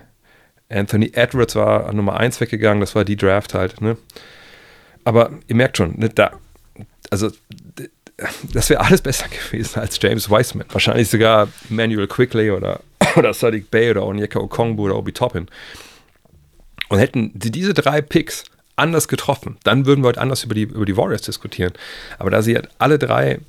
Anthony 0.70 1.12
Edwards 1.14 1.56
war 1.56 1.88
an 1.88 1.98
Nummer 1.98 2.18
1 2.18 2.40
weggegangen, 2.40 2.80
das 2.80 2.96
war 2.96 3.04
die 3.04 3.18
Draft 3.18 3.54
halt. 3.54 3.82
Ne? 3.82 3.98
Aber 5.04 5.32
ihr 5.48 5.56
merkt 5.56 5.76
schon, 5.76 6.00
ne, 6.00 6.08
da, 6.08 6.32
also 7.10 7.30
das 8.54 8.70
wäre 8.70 8.80
alles 8.82 9.02
besser 9.04 9.26
gewesen 9.28 9.80
als 9.80 10.00
James 10.02 10.30
Wiseman. 10.30 10.66
Wahrscheinlich 10.72 11.10
sogar 11.10 11.50
Manuel 11.68 12.08
Quickly 12.08 12.52
oder, 12.52 12.80
oder 13.18 13.34
Sadiq 13.34 13.70
Bay 13.70 13.92
oder 13.92 14.06
Onyeka 14.06 14.40
Okongbu 14.40 14.86
oder 14.86 14.96
Obi 14.96 15.12
Toppin. 15.12 15.48
Und 16.88 17.00
hätten 17.00 17.38
sie 17.42 17.52
diese 17.52 17.74
drei 17.74 18.02
Picks 18.02 18.46
anders 18.78 19.10
getroffen, 19.10 19.58
dann 19.64 19.86
würden 19.86 20.04
wir 20.04 20.08
heute 20.08 20.22
anders 20.22 20.44
über 20.44 20.56
die, 20.56 20.64
über 20.64 20.86
die 20.86 20.96
Warriors 20.98 21.22
diskutieren. 21.22 21.74
Aber 22.18 22.32
da 22.32 22.42
sie 22.42 22.56
halt 22.56 22.70
alle 22.80 22.98
drei 22.98 23.40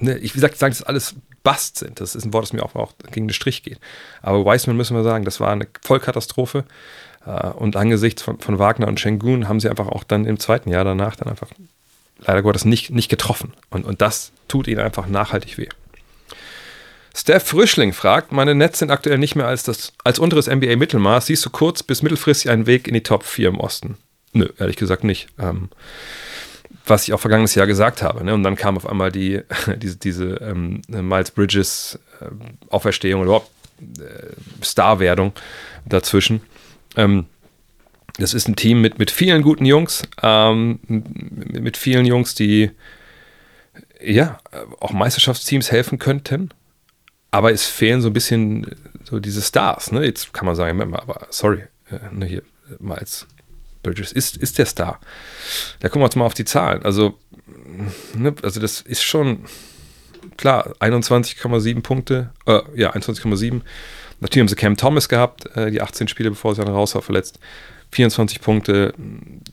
ne, 0.00 0.18
ich 0.18 0.32
wie 0.34 0.38
gesagt, 0.38 0.58
sagen, 0.58 0.72
dass 0.72 0.82
alles 0.82 1.14
Bust 1.42 1.78
sind. 1.78 2.00
Das 2.00 2.14
ist 2.14 2.24
ein 2.24 2.32
Wort, 2.32 2.44
das 2.44 2.52
mir 2.52 2.62
auch, 2.62 2.74
auch 2.74 2.92
gegen 3.12 3.28
den 3.28 3.34
Strich 3.34 3.62
geht. 3.62 3.78
Aber 4.22 4.44
Wiseman 4.44 4.76
müssen 4.76 4.96
wir 4.96 5.04
sagen, 5.04 5.24
das 5.24 5.40
war 5.40 5.52
eine 5.52 5.66
Vollkatastrophe. 5.82 6.64
Äh, 7.24 7.48
und 7.48 7.76
angesichts 7.76 8.22
von, 8.22 8.38
von 8.40 8.58
Wagner 8.58 8.88
und 8.88 9.00
Schengun 9.00 9.48
haben 9.48 9.60
sie 9.60 9.68
einfach 9.68 9.88
auch 9.88 10.04
dann 10.04 10.24
im 10.24 10.38
zweiten 10.38 10.70
Jahr 10.70 10.84
danach 10.84 11.16
dann 11.16 11.28
einfach 11.28 11.50
leider 12.18 12.42
Gottes 12.42 12.64
nicht, 12.64 12.90
nicht 12.90 13.08
getroffen. 13.08 13.52
Und, 13.70 13.84
und 13.84 14.00
das 14.00 14.32
tut 14.48 14.68
ihnen 14.68 14.80
einfach 14.80 15.06
nachhaltig 15.06 15.58
weh. 15.58 15.68
Steph 17.14 17.44
Frischling 17.44 17.92
fragt, 17.92 18.32
meine 18.32 18.54
Nets 18.54 18.78
sind 18.78 18.90
aktuell 18.90 19.16
nicht 19.16 19.36
mehr 19.36 19.46
als, 19.46 19.62
das, 19.62 19.94
als 20.04 20.18
unteres 20.18 20.48
NBA-Mittelmaß. 20.48 21.26
Siehst 21.26 21.46
du 21.46 21.50
kurz 21.50 21.82
bis 21.82 22.02
mittelfristig 22.02 22.50
einen 22.50 22.66
Weg 22.66 22.86
in 22.88 22.94
die 22.94 23.02
Top 23.02 23.24
4 23.24 23.48
im 23.48 23.58
Osten? 23.58 23.96
Nö, 24.32 24.48
ehrlich 24.58 24.76
gesagt 24.76 25.02
nicht. 25.02 25.28
Ähm, 25.38 25.70
was 26.86 27.04
ich 27.04 27.12
auch 27.12 27.20
vergangenes 27.20 27.54
Jahr 27.54 27.66
gesagt 27.66 28.02
habe. 28.02 28.24
Ne? 28.24 28.34
Und 28.34 28.42
dann 28.42 28.56
kam 28.56 28.76
auf 28.76 28.88
einmal 28.88 29.12
die, 29.12 29.42
diese, 29.76 29.96
diese 29.96 30.24
ähm, 30.36 30.82
Miles 30.88 31.30
Bridges 31.30 31.98
äh, 32.20 32.26
Auferstehung 32.70 33.22
oder 33.22 33.28
überhaupt 33.28 33.50
äh, 33.80 34.64
Starwerdung 34.64 35.32
dazwischen. 35.84 36.40
Ähm, 36.96 37.26
das 38.18 38.32
ist 38.32 38.48
ein 38.48 38.56
Team 38.56 38.80
mit, 38.80 38.98
mit 38.98 39.10
vielen 39.10 39.42
guten 39.42 39.66
Jungs, 39.66 40.02
ähm, 40.22 40.80
mit, 40.86 41.60
mit 41.60 41.76
vielen 41.76 42.06
Jungs, 42.06 42.34
die 42.34 42.70
ja 44.02 44.38
auch 44.80 44.92
Meisterschaftsteams 44.92 45.70
helfen 45.70 45.98
könnten 45.98 46.50
aber 47.36 47.52
es 47.52 47.66
fehlen 47.66 48.00
so 48.00 48.08
ein 48.08 48.14
bisschen 48.14 48.66
so 49.04 49.20
diese 49.20 49.42
Stars. 49.42 49.92
Ne? 49.92 50.06
Jetzt 50.06 50.32
kann 50.32 50.46
man 50.46 50.54
sagen, 50.54 50.80
aber 50.94 51.26
sorry, 51.28 51.64
äh, 51.90 52.14
ne, 52.14 52.24
hier, 52.24 52.42
Miles 52.78 53.26
Bridges 53.86 54.12
ist, 54.12 54.36
ist 54.36 54.58
der 54.58 54.66
Star. 54.66 55.00
Da 55.80 55.88
gucken 55.88 56.02
wir 56.02 56.06
uns 56.06 56.16
mal 56.16 56.26
auf 56.26 56.34
die 56.34 56.44
Zahlen. 56.44 56.82
Also, 56.82 57.18
ne, 58.14 58.34
also 58.42 58.60
das 58.60 58.80
ist 58.80 59.02
schon 59.02 59.44
klar, 60.36 60.74
21,7 60.80 61.82
Punkte, 61.82 62.30
äh, 62.46 62.60
ja, 62.74 62.92
21,7. 62.94 63.62
Natürlich 64.20 64.40
haben 64.40 64.48
sie 64.48 64.56
Cam 64.56 64.76
Thomas 64.76 65.08
gehabt, 65.08 65.46
äh, 65.56 65.70
die 65.70 65.82
18 65.82 66.08
Spiele, 66.08 66.30
bevor 66.30 66.54
sie 66.54 66.62
dann 66.64 66.72
raus 66.72 66.94
war, 66.94 67.02
verletzt. 67.02 67.38
24 67.92 68.40
Punkte, 68.40 68.94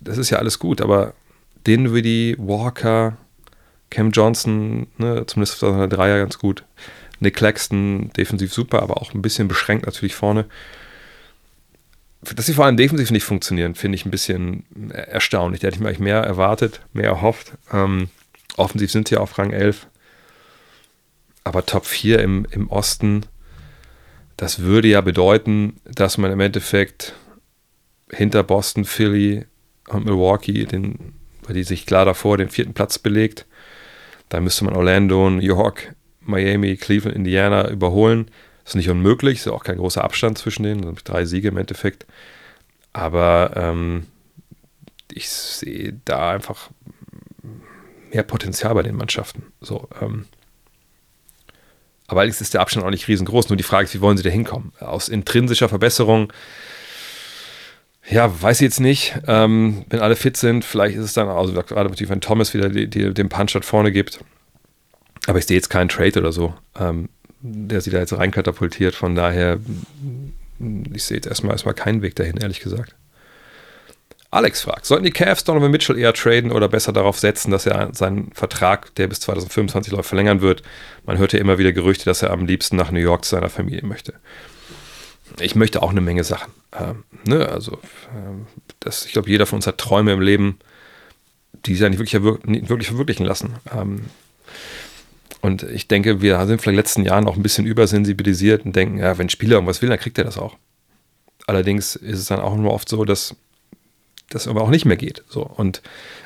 das 0.01 0.17
ist 0.17 0.29
ja 0.29 0.39
alles 0.39 0.59
gut, 0.59 0.81
aber 0.81 1.13
Dinwiddie, 1.67 2.35
Walker, 2.39 3.17
Cam 3.89 4.11
Johnson, 4.11 4.87
ne, 4.97 5.25
zumindest 5.27 5.63
auf 5.63 5.75
der 5.75 5.87
Dreier 5.87 6.17
ganz 6.17 6.39
gut. 6.39 6.63
Nick 7.19 7.35
Claxton 7.35 8.11
defensiv 8.17 8.53
super, 8.53 8.81
aber 8.81 8.97
auch 8.97 9.13
ein 9.13 9.21
bisschen 9.21 9.47
beschränkt 9.47 9.85
natürlich 9.85 10.15
vorne. 10.15 10.45
Dass 12.35 12.45
sie 12.45 12.53
vor 12.53 12.65
allem 12.65 12.77
defensiv 12.77 13.11
nicht 13.11 13.23
funktionieren, 13.23 13.75
finde 13.75 13.95
ich 13.95 14.05
ein 14.05 14.11
bisschen 14.11 14.63
erstaunlich. 14.91 15.61
Da 15.61 15.67
hätte 15.67 15.75
ich 15.75 15.81
mir 15.81 15.87
eigentlich 15.87 15.99
mehr 15.99 16.21
erwartet, 16.21 16.81
mehr 16.93 17.05
erhofft. 17.09 17.53
Ähm, 17.71 18.09
offensiv 18.57 18.91
sind 18.91 19.07
sie 19.07 19.17
auf 19.17 19.37
Rang 19.37 19.51
11. 19.51 19.87
Aber 21.43 21.65
Top 21.65 21.85
4 21.85 22.19
im, 22.19 22.47
im 22.51 22.69
Osten, 22.69 23.25
das 24.37 24.59
würde 24.59 24.87
ja 24.87 25.01
bedeuten, 25.01 25.79
dass 25.85 26.17
man 26.17 26.31
im 26.31 26.39
Endeffekt 26.39 27.13
hinter 28.09 28.43
Boston, 28.43 28.85
Philly 28.85 29.45
und 29.89 30.05
Milwaukee, 30.05 30.65
den, 30.65 31.13
weil 31.43 31.55
die 31.55 31.63
sich 31.63 31.85
klar 31.85 32.05
davor 32.05 32.37
den 32.37 32.49
vierten 32.49 32.73
Platz 32.73 32.99
belegt, 32.99 33.45
da 34.29 34.39
müsste 34.39 34.65
man 34.65 34.75
Orlando, 34.75 35.29
New 35.29 35.41
York, 35.41 35.93
Miami, 36.21 36.77
Cleveland, 36.77 37.15
Indiana 37.15 37.69
überholen. 37.69 38.31
Ist 38.65 38.75
nicht 38.75 38.89
unmöglich, 38.89 39.39
ist 39.39 39.47
auch 39.47 39.63
kein 39.63 39.77
großer 39.77 40.03
Abstand 40.03 40.37
zwischen 40.37 40.63
denen, 40.63 40.95
drei 41.03 41.25
Siege 41.25 41.49
im 41.49 41.57
Endeffekt. 41.57 42.05
Aber 42.93 43.51
ähm, 43.55 44.05
ich 45.11 45.29
sehe 45.29 45.99
da 46.05 46.31
einfach 46.31 46.69
mehr 48.11 48.23
Potenzial 48.23 48.73
bei 48.73 48.83
den 48.83 48.95
Mannschaften. 48.95 49.51
So, 49.59 49.89
ähm, 50.01 50.25
aber 52.07 52.21
allerdings 52.21 52.41
ist 52.41 52.53
der 52.53 52.61
Abstand 52.61 52.85
auch 52.85 52.91
nicht 52.91 53.07
riesengroß. 53.07 53.49
Nur 53.49 53.57
die 53.57 53.63
Frage 53.63 53.85
ist, 53.85 53.93
wie 53.95 54.01
wollen 54.01 54.17
sie 54.17 54.23
da 54.23 54.29
hinkommen? 54.29 54.71
Aus 54.79 55.09
intrinsischer 55.09 55.69
Verbesserung, 55.69 56.31
ja, 58.09 58.41
weiß 58.41 58.57
ich 58.57 58.65
jetzt 58.65 58.79
nicht. 58.79 59.15
Ähm, 59.27 59.85
wenn 59.89 59.99
alle 59.99 60.15
fit 60.15 60.37
sind, 60.37 60.65
vielleicht 60.65 60.97
ist 60.97 61.05
es 61.05 61.13
dann, 61.13 61.29
also 61.29 61.53
gerade 61.53 61.89
natürlich, 61.89 62.09
wenn 62.09 62.21
Thomas 62.21 62.53
wieder 62.53 62.69
die, 62.69 62.87
die, 62.87 63.13
den 63.13 63.29
Punch 63.29 63.53
dort 63.53 63.65
vorne 63.65 63.91
gibt, 63.91 64.19
aber 65.25 65.39
ich 65.39 65.45
sehe 65.45 65.55
jetzt 65.55 65.69
keinen 65.69 65.89
Trade 65.89 66.19
oder 66.19 66.31
so, 66.31 66.53
ähm, 66.77 67.09
der 67.43 67.81
sie 67.81 67.91
da 67.91 67.99
jetzt 67.99 68.13
reinkatapultiert. 68.13 68.95
Von 68.95 69.15
daher, 69.15 69.59
ich 70.93 71.03
sehe 71.03 71.17
jetzt 71.17 71.27
erstmal, 71.27 71.53
erstmal 71.53 71.75
keinen 71.75 72.01
Weg 72.01 72.15
dahin, 72.15 72.37
ehrlich 72.37 72.61
gesagt. 72.61 72.95
Alex 74.31 74.61
fragt, 74.61 74.87
sollten 74.87 75.03
die 75.03 75.11
Cavs 75.11 75.43
Donovan 75.43 75.69
Mitchell 75.69 75.97
eher 75.97 76.13
traden 76.13 76.51
oder 76.51 76.67
besser 76.67 76.91
darauf 76.91 77.19
setzen, 77.19 77.51
dass 77.51 77.67
er 77.67 77.93
seinen 77.93 78.31
Vertrag, 78.33 78.95
der 78.95 79.07
bis 79.07 79.19
2025 79.19 79.93
läuft, 79.93 80.09
verlängern 80.09 80.41
wird? 80.41 80.63
Man 81.05 81.19
hört 81.19 81.33
ja 81.33 81.39
immer 81.39 81.59
wieder 81.59 81.71
Gerüchte, 81.71 82.05
dass 82.05 82.23
er 82.23 82.31
am 82.31 82.47
liebsten 82.47 82.75
nach 82.75 82.89
New 82.89 82.99
York 82.99 83.25
zu 83.25 83.35
seiner 83.35 83.51
Familie 83.51 83.85
möchte. 83.85 84.15
Ich 85.39 85.53
möchte 85.53 85.83
auch 85.83 85.91
eine 85.91 86.01
Menge 86.01 86.23
Sachen. 86.23 86.51
Ähm, 86.71 87.03
ne? 87.25 87.47
Also, 87.49 87.79
ähm, 88.15 88.47
das, 88.79 89.05
ich 89.05 89.11
glaube, 89.11 89.29
jeder 89.29 89.45
von 89.45 89.57
uns 89.57 89.67
hat 89.67 89.77
Träume 89.77 90.13
im 90.13 90.21
Leben, 90.21 90.57
die 91.65 91.75
sich 91.75 91.87
nicht 91.87 91.99
wirklich, 91.99 92.23
wirklich 92.23 92.87
verwirklichen 92.87 93.27
lassen. 93.27 93.55
Ähm, 93.71 94.05
und 95.43 95.63
ich 95.63 95.89
denke, 95.89 96.21
wir 96.21 96.37
sind 96.47 96.61
vielleicht 96.61 96.67
in 96.67 96.71
den 96.71 96.77
letzten 96.77 97.03
Jahren 97.03 97.27
auch 97.27 97.35
ein 97.35 97.43
bisschen 97.43 97.65
übersensibilisiert 97.65 98.65
und 98.65 98.77
denken, 98.77 98.99
ja, 98.99 99.17
wenn 99.17 99.25
ein 99.25 99.29
Spieler 99.29 99.55
irgendwas 99.55 99.81
will, 99.81 99.89
dann 99.89 99.99
kriegt 99.99 100.17
er 100.17 100.23
das 100.23 100.37
auch. 100.37 100.55
Allerdings 101.47 101.97
ist 101.97 102.19
es 102.19 102.27
dann 102.27 102.39
auch 102.39 102.55
nur 102.55 102.71
oft 102.71 102.87
so, 102.87 103.03
dass 103.03 103.35
das 104.29 104.47
aber 104.47 104.61
auch 104.61 104.69
nicht 104.69 104.85
mehr 104.85 104.95
geht. 104.95 105.21
So. 105.27 105.41
Und 105.41 105.81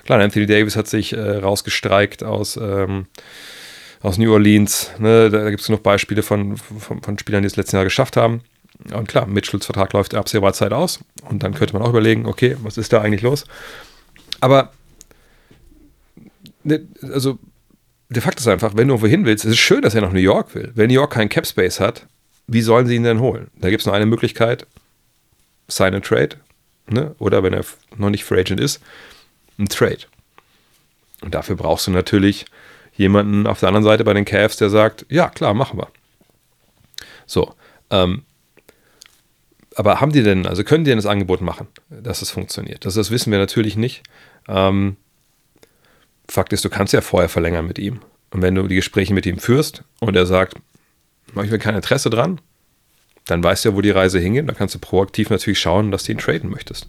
klar, 0.06 0.19
Anthony 0.19 0.45
Davis 0.45 0.75
hat 0.75 0.88
sich 0.88 1.13
äh, 1.13 1.38
rausgestreikt 1.38 2.23
aus, 2.23 2.58
ähm, 2.58 3.08
aus 4.03 4.19
New 4.19 4.32
Orleans. 4.32 4.91
Ne? 4.99 5.32
Da, 5.32 5.39
da 5.39 5.49
gibt 5.49 5.62
es 5.62 5.65
genug 5.65 5.82
Beispiele 5.82 6.21
von, 6.21 6.56
von, 6.56 7.01
von, 7.01 7.17
Spielern, 7.17 7.41
die 7.41 7.47
es 7.47 7.56
letzten 7.56 7.77
Jahr 7.77 7.86
geschafft 7.86 8.17
haben. 8.17 8.41
Und 8.93 9.08
klar, 9.08 9.25
Mitchells 9.25 9.65
Vertrag 9.65 9.93
läuft 9.93 10.13
absehbarer 10.13 10.53
Zeit 10.53 10.73
aus. 10.73 10.99
Und 11.27 11.41
dann 11.41 11.56
könnte 11.56 11.73
man 11.73 11.82
auch 11.82 11.89
überlegen, 11.89 12.27
okay, 12.27 12.56
was 12.62 12.77
ist 12.77 12.93
da 12.93 13.01
eigentlich 13.01 13.23
los? 13.23 13.45
Aber 14.41 14.73
ne, 16.63 16.86
also 17.01 17.39
der 18.10 18.22
Fakt 18.22 18.39
ist 18.39 18.48
einfach, 18.48 18.74
wenn 18.76 18.88
du 18.88 19.02
wohin 19.02 19.26
willst, 19.26 19.46
es 19.46 19.52
ist 19.52 19.58
schön, 19.60 19.82
dass 19.82 19.96
er 19.96 20.02
nach 20.02 20.13
New 20.13 20.20
York 20.20 20.56
will. 20.56 20.72
Wenn 20.76 20.88
New 20.88 20.93
York 20.93 21.13
keinen 21.13 21.30
Cap 21.30 21.46
Space 21.46 21.80
hat, 21.80 22.08
wie 22.48 22.62
sollen 22.62 22.88
sie 22.88 22.96
ihn 22.96 23.04
denn 23.04 23.20
holen? 23.20 23.50
Da 23.56 23.70
gibt 23.70 23.82
es 23.82 23.86
nur 23.86 23.96
eine 23.96 24.06
Möglichkeit: 24.06 24.65
Sign 25.67 25.93
and 25.93 26.06
Trade. 26.06 26.38
Ne? 26.89 27.15
Oder 27.20 27.43
wenn 27.43 27.54
er 27.54 27.65
noch 27.98 28.10
nicht 28.10 28.24
Free 28.24 28.39
Agent 28.39 28.62
ist, 28.62 28.82
ein 29.60 29.67
Trade. 29.67 30.00
Und 31.22 31.36
dafür 31.36 31.58
brauchst 31.58 31.88
du 31.88 31.91
natürlich 31.91 32.46
jemanden 32.96 33.46
auf 33.46 33.60
der 33.60 33.67
anderen 33.67 33.84
Seite 33.84 34.06
bei 34.06 34.13
den 34.13 34.24
Cavs, 34.24 34.56
der 34.56 34.70
sagt: 34.70 35.06
Ja, 35.10 35.30
klar, 35.30 35.54
machen 35.54 35.78
wir. 35.78 35.89
So. 37.26 37.54
Ähm, 37.89 38.24
aber 39.76 40.02
haben 40.02 40.12
die 40.12 40.24
denn, 40.24 40.48
also 40.48 40.63
können 40.63 40.86
die 40.86 40.89
denn 40.89 40.98
das 40.98 41.06
Angebot 41.06 41.41
machen, 41.41 41.67
dass 41.89 42.22
es 42.22 42.32
funktioniert? 42.32 42.86
Das, 42.86 42.96
das 42.96 43.12
wissen 43.12 43.32
wir 43.32 43.38
natürlich 43.38 43.76
nicht. 43.76 44.02
Ähm, 44.48 44.96
Fakt 46.30 46.54
ist, 46.54 46.66
du 46.66 46.70
kannst 46.70 46.94
ja 46.94 47.02
vorher 47.02 47.30
verlängern 47.30 47.68
mit 47.68 47.80
ihm. 47.80 48.00
Und 48.32 48.42
wenn 48.42 48.56
du 48.56 48.68
die 48.68 48.76
Gespräche 48.76 49.13
mit 49.13 49.26
ihm 49.26 49.40
führst 49.40 49.84
und 50.00 50.16
er 50.16 50.26
sagt, 50.26 50.56
ich 51.30 51.52
will 51.52 51.60
kein 51.60 51.76
Interesse 51.76 52.10
dran, 52.10 52.42
dann 53.26 53.44
weißt 53.44 53.66
du 53.66 53.70
ja, 53.70 53.76
wo 53.76 53.82
die 53.82 53.92
Reise 53.92 54.20
hingeht. 54.20 54.48
Dann 54.48 54.56
kannst 54.56 54.76
du 54.76 54.80
proaktiv 54.80 55.30
natürlich 55.30 55.60
schauen, 55.60 55.92
dass 55.92 56.04
du 56.04 56.13
ihn 56.13 56.18
traden 56.18 56.50
möchtest. 56.50 56.88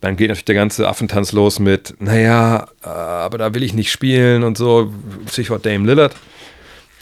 Dann 0.00 0.16
geht 0.16 0.28
natürlich 0.28 0.46
der 0.46 0.54
ganze 0.54 0.88
Affentanz 0.88 1.32
los 1.32 1.58
mit, 1.58 1.94
naja, 2.00 2.66
äh, 2.82 2.88
aber 2.88 3.38
da 3.38 3.54
will 3.54 3.62
ich 3.62 3.72
nicht 3.72 3.92
spielen 3.92 4.42
und 4.42 4.58
so. 4.58 4.92
Stichwort 5.30 5.64
Dame 5.64 5.86
Lillard, 5.86 6.16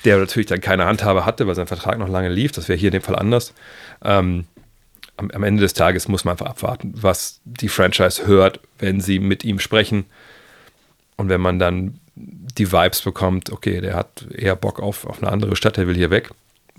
der 0.04 0.18
natürlich 0.18 0.48
dann 0.48 0.60
keine 0.60 0.84
Handhabe 0.84 1.24
hatte, 1.24 1.46
weil 1.46 1.54
sein 1.54 1.66
Vertrag 1.66 1.98
noch 1.98 2.08
lange 2.08 2.28
lief. 2.28 2.52
Das 2.52 2.68
wäre 2.68 2.78
hier 2.78 2.88
in 2.88 2.92
dem 2.92 3.02
Fall 3.02 3.16
anders. 3.16 3.54
Ähm, 4.04 4.44
am, 5.16 5.30
am 5.30 5.42
Ende 5.42 5.62
des 5.62 5.72
Tages 5.72 6.08
muss 6.08 6.24
man 6.24 6.32
einfach 6.32 6.46
abwarten, 6.46 6.92
was 6.94 7.40
die 7.44 7.68
Franchise 7.68 8.26
hört, 8.26 8.60
wenn 8.78 9.00
sie 9.00 9.18
mit 9.18 9.44
ihm 9.44 9.60
sprechen 9.60 10.04
und 11.20 11.28
wenn 11.28 11.40
man 11.40 11.58
dann 11.58 12.00
die 12.16 12.72
Vibes 12.72 13.02
bekommt, 13.02 13.52
okay, 13.52 13.80
der 13.80 13.94
hat 13.94 14.26
eher 14.34 14.56
Bock 14.56 14.80
auf, 14.80 15.06
auf 15.06 15.22
eine 15.22 15.30
andere 15.30 15.54
Stadt, 15.54 15.76
der 15.76 15.86
will 15.86 15.94
hier 15.94 16.10
weg, 16.10 16.30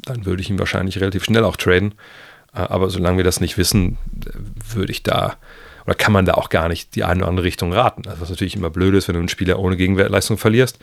dann 0.04 0.26
würde 0.26 0.42
ich 0.42 0.50
ihn 0.50 0.60
wahrscheinlich 0.60 1.00
relativ 1.00 1.24
schnell 1.24 1.44
auch 1.44 1.56
traden. 1.56 1.94
Äh, 2.54 2.60
aber 2.60 2.90
solange 2.90 3.18
wir 3.18 3.24
das 3.24 3.40
nicht 3.40 3.58
wissen, 3.58 3.98
würde 4.74 4.92
ich 4.92 5.04
da 5.04 5.38
oder 5.86 5.96
kann 5.96 6.14
man 6.14 6.26
da 6.26 6.36
auch 6.36 6.50
gar 6.50 6.70
nicht 6.70 6.96
die 6.96 7.04
eine 7.04 7.22
oder 7.22 7.30
andere 7.30 7.46
Richtung 7.46 7.74
raten. 7.74 8.08
Also 8.08 8.22
was 8.22 8.30
natürlich 8.30 8.56
immer 8.56 8.70
blöd 8.70 8.94
ist, 8.94 9.08
wenn 9.08 9.16
du 9.16 9.20
einen 9.20 9.30
Spieler 9.30 9.60
ohne 9.60 9.78
Gegenwertleistung 9.78 10.38
verlierst. 10.38 10.78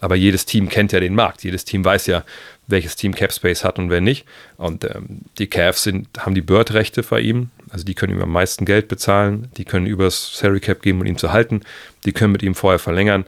Aber 0.00 0.14
jedes 0.14 0.46
Team 0.46 0.68
kennt 0.68 0.92
ja 0.92 1.00
den 1.00 1.14
Markt. 1.14 1.44
Jedes 1.44 1.64
Team 1.64 1.84
weiß 1.84 2.06
ja, 2.06 2.24
welches 2.66 2.96
Team 2.96 3.14
Capspace 3.14 3.64
hat 3.64 3.78
und 3.78 3.90
wer 3.90 4.00
nicht. 4.00 4.26
Und 4.56 4.84
ähm, 4.84 5.22
die 5.38 5.48
Cavs 5.48 5.82
sind, 5.82 6.08
haben 6.18 6.34
die 6.34 6.40
Bird-Rechte 6.40 7.02
bei 7.02 7.20
ihm. 7.20 7.50
Also 7.74 7.84
die 7.84 7.96
können 7.96 8.14
ihm 8.14 8.22
am 8.22 8.30
meisten 8.30 8.66
Geld 8.66 8.86
bezahlen. 8.86 9.50
Die 9.56 9.64
können 9.64 9.86
übers 9.86 10.38
Salary 10.38 10.60
Cap 10.60 10.80
geben, 10.80 11.00
um 11.00 11.06
ihn 11.06 11.18
zu 11.18 11.32
halten. 11.32 11.62
Die 12.04 12.12
können 12.12 12.30
mit 12.30 12.44
ihm 12.44 12.54
vorher 12.54 12.78
verlängern. 12.78 13.26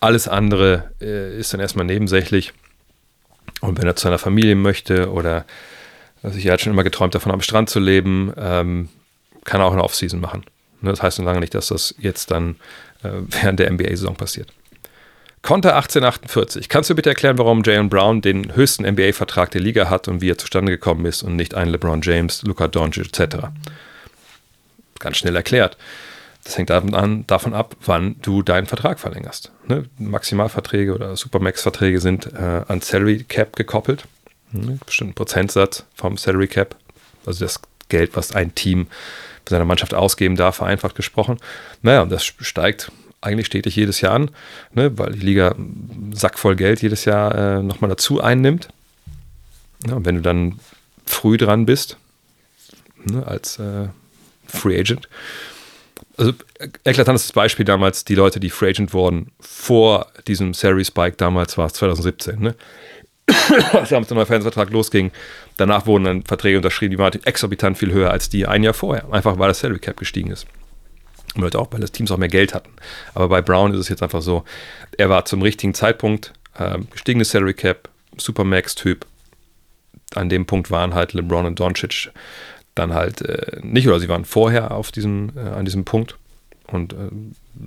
Alles 0.00 0.28
andere 0.28 0.92
äh, 1.00 1.34
ist 1.38 1.54
dann 1.54 1.60
erstmal 1.60 1.86
nebensächlich. 1.86 2.52
Und 3.62 3.78
wenn 3.78 3.86
er 3.86 3.96
zu 3.96 4.02
seiner 4.02 4.18
Familie 4.18 4.54
möchte 4.54 5.10
oder 5.10 5.46
also 6.22 6.36
ich 6.36 6.46
hat 6.46 6.60
schon 6.60 6.74
immer 6.74 6.84
geträumt 6.84 7.14
davon, 7.14 7.32
am 7.32 7.40
Strand 7.40 7.70
zu 7.70 7.80
leben, 7.80 8.34
ähm, 8.36 8.90
kann 9.44 9.62
er 9.62 9.66
auch 9.66 9.72
eine 9.72 9.82
Offseason 9.82 10.20
machen. 10.20 10.44
Ne, 10.82 10.90
das 10.90 11.02
heißt 11.02 11.18
noch 11.18 11.24
lange 11.24 11.40
nicht, 11.40 11.54
dass 11.54 11.68
das 11.68 11.94
jetzt 11.98 12.30
dann 12.30 12.56
äh, 13.02 13.08
während 13.28 13.60
der 13.60 13.72
NBA-Saison 13.72 14.14
passiert. 14.14 14.52
Konter 15.42 15.76
1848. 15.76 16.68
Kannst 16.68 16.90
du 16.90 16.94
bitte 16.94 17.10
erklären, 17.10 17.38
warum 17.38 17.62
Jalen 17.62 17.88
Brown 17.88 18.20
den 18.20 18.54
höchsten 18.54 18.84
NBA-Vertrag 18.84 19.50
der 19.50 19.60
Liga 19.60 19.88
hat 19.88 20.08
und 20.08 20.20
wie 20.20 20.30
er 20.30 20.38
zustande 20.38 20.72
gekommen 20.72 21.06
ist 21.06 21.22
und 21.22 21.36
nicht 21.36 21.54
ein 21.54 21.68
LeBron 21.68 22.02
James, 22.02 22.42
Luka 22.42 22.68
Doncic 22.68 23.06
etc.? 23.06 23.46
Ganz 24.98 25.16
schnell 25.16 25.36
erklärt. 25.36 25.76
Das 26.44 26.56
hängt 26.56 26.70
davon, 26.70 27.54
ab, 27.54 27.76
wann 27.84 28.16
du 28.22 28.42
deinen 28.42 28.66
Vertrag 28.66 28.98
verlängerst. 28.98 29.52
Ne? 29.66 29.84
Maximalverträge 29.98 30.94
oder 30.94 31.14
Supermax-Verträge 31.16 32.00
sind 32.00 32.32
äh, 32.32 32.62
an 32.66 32.80
Salary 32.80 33.24
Cap 33.24 33.54
gekoppelt. 33.54 34.04
Ne? 34.52 34.78
Bestimmten 34.86 35.14
Prozentsatz 35.14 35.84
vom 35.94 36.16
Salary 36.16 36.48
Cap. 36.48 36.74
Also 37.26 37.44
das 37.44 37.60
Geld, 37.88 38.16
was 38.16 38.34
ein 38.34 38.54
Team 38.54 38.86
für 39.44 39.50
seine 39.50 39.66
Mannschaft 39.66 39.94
ausgeben 39.94 40.36
darf, 40.36 40.56
vereinfacht 40.56 40.94
gesprochen. 40.94 41.38
Naja, 41.82 42.02
und 42.02 42.10
das 42.10 42.24
steigt 42.24 42.90
eigentlich 43.20 43.46
stetig 43.46 43.76
jedes 43.76 44.00
Jahr 44.00 44.14
an, 44.14 44.30
ne, 44.72 44.96
weil 44.98 45.12
die 45.12 45.26
Liga 45.26 45.52
einen 45.52 46.12
Sack 46.14 46.38
voll 46.38 46.56
Geld 46.56 46.82
jedes 46.82 47.04
Jahr 47.04 47.34
äh, 47.58 47.62
nochmal 47.62 47.88
dazu 47.88 48.20
einnimmt. 48.20 48.68
Ja, 49.86 49.94
und 49.94 50.06
wenn 50.06 50.16
du 50.16 50.22
dann 50.22 50.58
früh 51.06 51.36
dran 51.36 51.66
bist, 51.66 51.96
ne, 53.04 53.26
als 53.26 53.58
äh, 53.58 53.88
Free 54.46 54.78
Agent, 54.78 55.08
also 56.16 56.32
eklatantes 56.84 57.30
Beispiel 57.32 57.64
damals, 57.64 58.04
die 58.04 58.14
Leute, 58.14 58.40
die 58.40 58.50
Free 58.50 58.70
Agent 58.70 58.92
wurden 58.92 59.30
vor 59.40 60.08
diesem 60.26 60.54
Salary 60.54 60.84
Spike, 60.84 61.16
damals 61.16 61.58
war 61.58 61.66
es 61.66 61.74
2017, 61.74 62.40
ne? 62.40 62.54
als 63.72 63.90
damals 63.90 64.08
der 64.08 64.16
neue 64.16 64.26
Fernsehvertrag 64.26 64.70
losging, 64.70 65.12
danach 65.58 65.86
wurden 65.86 66.04
dann 66.04 66.22
Verträge 66.22 66.56
unterschrieben, 66.56 66.92
die 66.92 66.98
waren 66.98 67.12
exorbitant 67.24 67.76
viel 67.76 67.92
höher 67.92 68.10
als 68.10 68.30
die 68.30 68.46
ein 68.46 68.62
Jahr 68.62 68.74
vorher, 68.74 69.12
einfach 69.12 69.38
weil 69.38 69.48
das 69.48 69.60
Salary 69.60 69.80
Cap 69.80 69.98
gestiegen 69.98 70.30
ist. 70.30 70.46
Und 71.34 71.54
auch, 71.56 71.68
weil 71.70 71.80
das 71.80 71.92
Teams 71.92 72.10
auch 72.10 72.16
mehr 72.16 72.28
Geld 72.28 72.54
hatten. 72.54 72.70
Aber 73.14 73.28
bei 73.28 73.42
Brown 73.42 73.72
ist 73.72 73.80
es 73.80 73.88
jetzt 73.88 74.02
einfach 74.02 74.22
so, 74.22 74.44
er 74.96 75.08
war 75.08 75.24
zum 75.24 75.42
richtigen 75.42 75.74
Zeitpunkt, 75.74 76.32
äh, 76.58 76.78
gestiegenes 76.90 77.30
Salary 77.30 77.54
Cap, 77.54 77.88
Supermax-Typ. 78.16 79.06
An 80.14 80.28
dem 80.28 80.46
Punkt 80.46 80.70
waren 80.70 80.94
halt 80.94 81.12
LeBron 81.12 81.46
und 81.46 81.60
Doncic 81.60 82.10
dann 82.74 82.94
halt 82.94 83.22
äh, 83.22 83.60
nicht, 83.62 83.88
oder 83.88 84.00
sie 84.00 84.08
waren 84.08 84.24
vorher 84.24 84.72
auf 84.72 84.90
diesem, 84.90 85.32
äh, 85.36 85.40
an 85.40 85.64
diesem 85.64 85.84
Punkt. 85.84 86.16
Und 86.66 86.92
äh, 86.92 86.96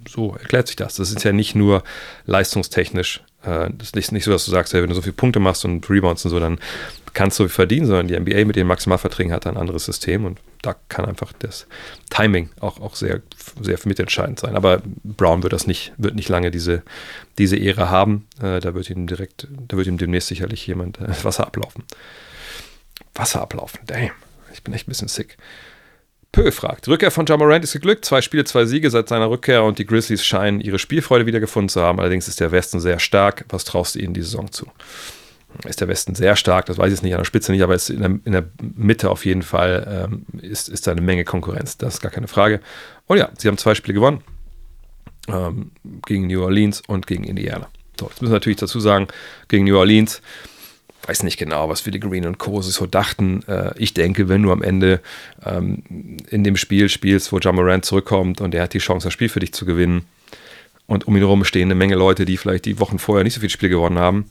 so 0.10 0.36
erklärt 0.36 0.68
sich 0.68 0.76
das. 0.76 0.96
Das 0.96 1.12
ist 1.12 1.24
ja 1.24 1.32
nicht 1.32 1.56
nur 1.56 1.84
leistungstechnisch. 2.26 3.24
Äh, 3.44 3.70
das 3.78 3.92
ist 3.92 4.12
nicht, 4.12 4.24
so, 4.24 4.32
dass 4.32 4.46
du 4.46 4.52
sagst, 4.52 4.74
wenn 4.74 4.88
du 4.88 4.96
so 4.96 5.02
viele 5.02 5.14
Punkte 5.14 5.40
machst 5.40 5.66
und 5.66 5.90
Rebounds 5.90 6.26
und 6.26 6.32
so, 6.32 6.40
dann 6.40 6.60
kannst 7.14 7.40
du 7.40 7.48
verdienen, 7.48 7.88
sondern 7.88 8.08
die 8.08 8.20
NBA 8.20 8.46
mit 8.46 8.56
den 8.56 8.68
Maximalverträgen 8.68 9.34
hat 9.34 9.46
ein 9.46 9.58
anderes 9.58 9.86
System 9.86 10.26
und 10.26 10.40
da 10.62 10.76
kann 10.90 11.06
einfach 11.06 11.34
das 11.40 11.68
Timing 12.10 12.50
auch, 12.60 12.80
auch 12.80 12.96
sehr, 12.96 13.22
sehr 13.60 13.78
mitentscheidend 13.84 14.40
sein. 14.40 14.56
Aber 14.56 14.82
Brown 15.04 15.44
wird 15.44 15.54
das 15.54 15.68
nicht, 15.68 15.92
wird 15.98 16.16
nicht 16.16 16.30
lange 16.30 16.52
diese, 16.52 16.84
diese 17.38 17.58
Ehre 17.58 17.90
haben. 17.90 18.28
Äh, 18.42 18.60
da 18.60 18.74
wird 18.74 18.90
ihm 18.90 19.08
direkt, 19.08 19.48
da 19.68 19.76
wird 19.76 19.88
ihm 19.88 19.98
demnächst 19.98 20.30
sicherlich 20.30 20.66
jemand 20.68 21.00
äh, 21.00 21.24
Wasser 21.24 21.48
ablaufen. 21.48 21.84
Wasser 23.16 23.42
ablaufen, 23.42 23.80
damn. 23.88 24.12
Ich 24.54 24.64
bin 24.64 24.74
echt 24.74 24.88
ein 24.88 24.92
bisschen 24.92 25.08
sick. 25.08 25.38
Pö 26.32 26.52
fragt. 26.52 26.88
Rückkehr 26.88 27.12
von 27.12 27.26
Jamorant 27.26 27.64
ist 27.64 27.74
geglückt. 27.74 28.06
Zwei 28.06 28.22
Spiele, 28.22 28.46
zwei 28.46 28.66
Siege 28.66 28.90
seit 28.90 29.10
seiner 29.10 29.30
Rückkehr 29.30 29.64
und 29.64 29.80
die 29.80 29.86
Grizzlies 29.86 30.24
scheinen 30.24 30.62
ihre 30.62 30.80
Spielfreude 30.80 31.26
wiedergefunden 31.26 31.70
zu 31.70 31.82
haben. 31.82 32.00
Allerdings 32.00 32.28
ist 32.28 32.40
der 32.40 32.52
Westen 32.52 32.80
sehr 32.80 33.00
stark. 33.00 33.46
Was 33.50 33.66
traust 33.66 33.96
du 33.96 34.00
ihnen 34.00 34.14
die 34.14 34.22
Saison 34.22 34.52
zu? 34.52 34.68
ist 35.66 35.82
der 35.82 35.88
Westen 35.88 36.16
sehr 36.16 36.36
stark, 36.36 36.66
das 36.66 36.78
weiß 36.78 36.88
ich 36.88 36.94
jetzt 36.94 37.04
nicht 37.04 37.14
an 37.14 37.20
der 37.20 37.26
Spitze 37.26 37.52
nicht, 37.52 37.62
aber 37.62 37.76
in 37.90 38.00
der, 38.00 38.20
in 38.24 38.32
der 38.32 38.46
Mitte 38.62 39.10
auf 39.10 39.26
jeden 39.26 39.42
Fall 39.42 40.08
ähm, 40.10 40.26
ist, 40.42 40.70
ist 40.70 40.88
da 40.88 40.92
eine 40.92 41.02
Menge 41.02 41.24
Konkurrenz, 41.24 41.78
das 41.78 41.96
ist 41.96 42.02
gar 42.02 42.12
keine 42.12 42.28
Frage. 42.28 42.62
Und 43.08 43.18
ja, 43.18 43.30
sie 43.38 43.48
haben 43.48 43.58
zwei 43.58 43.76
Spiele 43.76 43.96
gewonnen, 43.96 44.24
ähm, 45.28 45.72
gegen 46.06 46.28
New 46.28 46.42
Orleans 46.42 46.82
und 46.88 47.06
gegen 47.08 47.24
Indiana. 47.24 47.68
So, 48.00 48.08
jetzt 48.08 48.22
müssen 48.22 48.32
wir 48.32 48.38
natürlich 48.38 48.60
dazu 48.60 48.80
sagen, 48.80 49.08
gegen 49.48 49.66
New 49.66 49.78
Orleans, 49.78 50.22
weiß 51.06 51.24
nicht 51.24 51.38
genau, 51.38 51.70
was 51.70 51.84
Green 51.84 52.26
und 52.26 52.38
Co. 52.38 52.62
so 52.62 52.86
dachten. 52.86 53.44
Äh, 53.48 53.72
ich 53.78 53.94
denke, 53.94 54.30
wenn 54.30 54.44
du 54.44 54.52
am 54.52 54.62
Ende 54.62 55.00
ähm, 55.46 55.84
in 56.30 56.44
dem 56.44 56.58
Spiel 56.58 56.90
spielst, 56.90 57.32
wo 57.32 57.40
Jamoran 57.40 57.84
zurückkommt 57.84 58.42
und 58.42 58.54
er 58.54 58.64
hat 58.64 58.74
die 58.74 58.80
Chance, 58.80 59.08
das 59.08 59.14
Spiel 59.14 59.30
für 59.30 59.40
dich 59.40 59.54
zu 59.54 59.66
gewinnen 59.66 60.06
und 60.88 61.08
um 61.08 61.16
ihn 61.16 61.22
herum 61.22 61.44
stehen 61.44 61.68
eine 61.68 61.76
Menge 61.76 61.96
Leute, 61.96 62.26
die 62.26 62.38
vielleicht 62.38 62.66
die 62.66 62.80
Wochen 62.80 63.00
vorher 63.00 63.24
nicht 63.24 63.34
so 63.34 63.40
viele 63.40 63.50
Spiele 63.50 63.70
gewonnen 63.70 64.00
haben, 64.00 64.26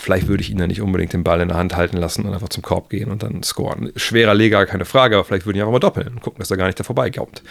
Vielleicht 0.00 0.28
würde 0.28 0.42
ich 0.42 0.50
ihn 0.50 0.58
ja 0.58 0.66
nicht 0.66 0.80
unbedingt 0.80 1.12
den 1.12 1.24
Ball 1.24 1.40
in 1.42 1.48
der 1.48 1.58
Hand 1.58 1.76
halten 1.76 1.98
lassen 1.98 2.24
und 2.24 2.32
einfach 2.32 2.48
zum 2.48 2.62
Korb 2.62 2.88
gehen 2.88 3.10
und 3.10 3.22
dann 3.22 3.42
scoren. 3.42 3.92
Schwerer 3.96 4.34
Leger, 4.34 4.64
keine 4.64 4.86
Frage, 4.86 5.16
aber 5.16 5.24
vielleicht 5.24 5.44
würde 5.44 5.58
ich 5.58 5.62
einfach 5.62 5.72
mal 5.72 5.78
doppeln 5.78 6.08
und 6.08 6.22
gucken, 6.22 6.38
dass 6.38 6.50
er 6.50 6.56
gar 6.56 6.66
nicht 6.66 6.80
da 6.80 6.84
vorbeikommt. 6.84 7.42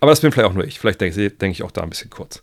Aber 0.00 0.10
das 0.10 0.20
bin 0.20 0.32
vielleicht 0.32 0.48
auch 0.48 0.54
nur 0.54 0.64
ich. 0.64 0.78
Vielleicht 0.78 1.00
denke 1.00 1.30
denk 1.30 1.52
ich 1.52 1.62
auch 1.62 1.70
da 1.70 1.82
ein 1.82 1.90
bisschen 1.90 2.08
kurz. 2.08 2.42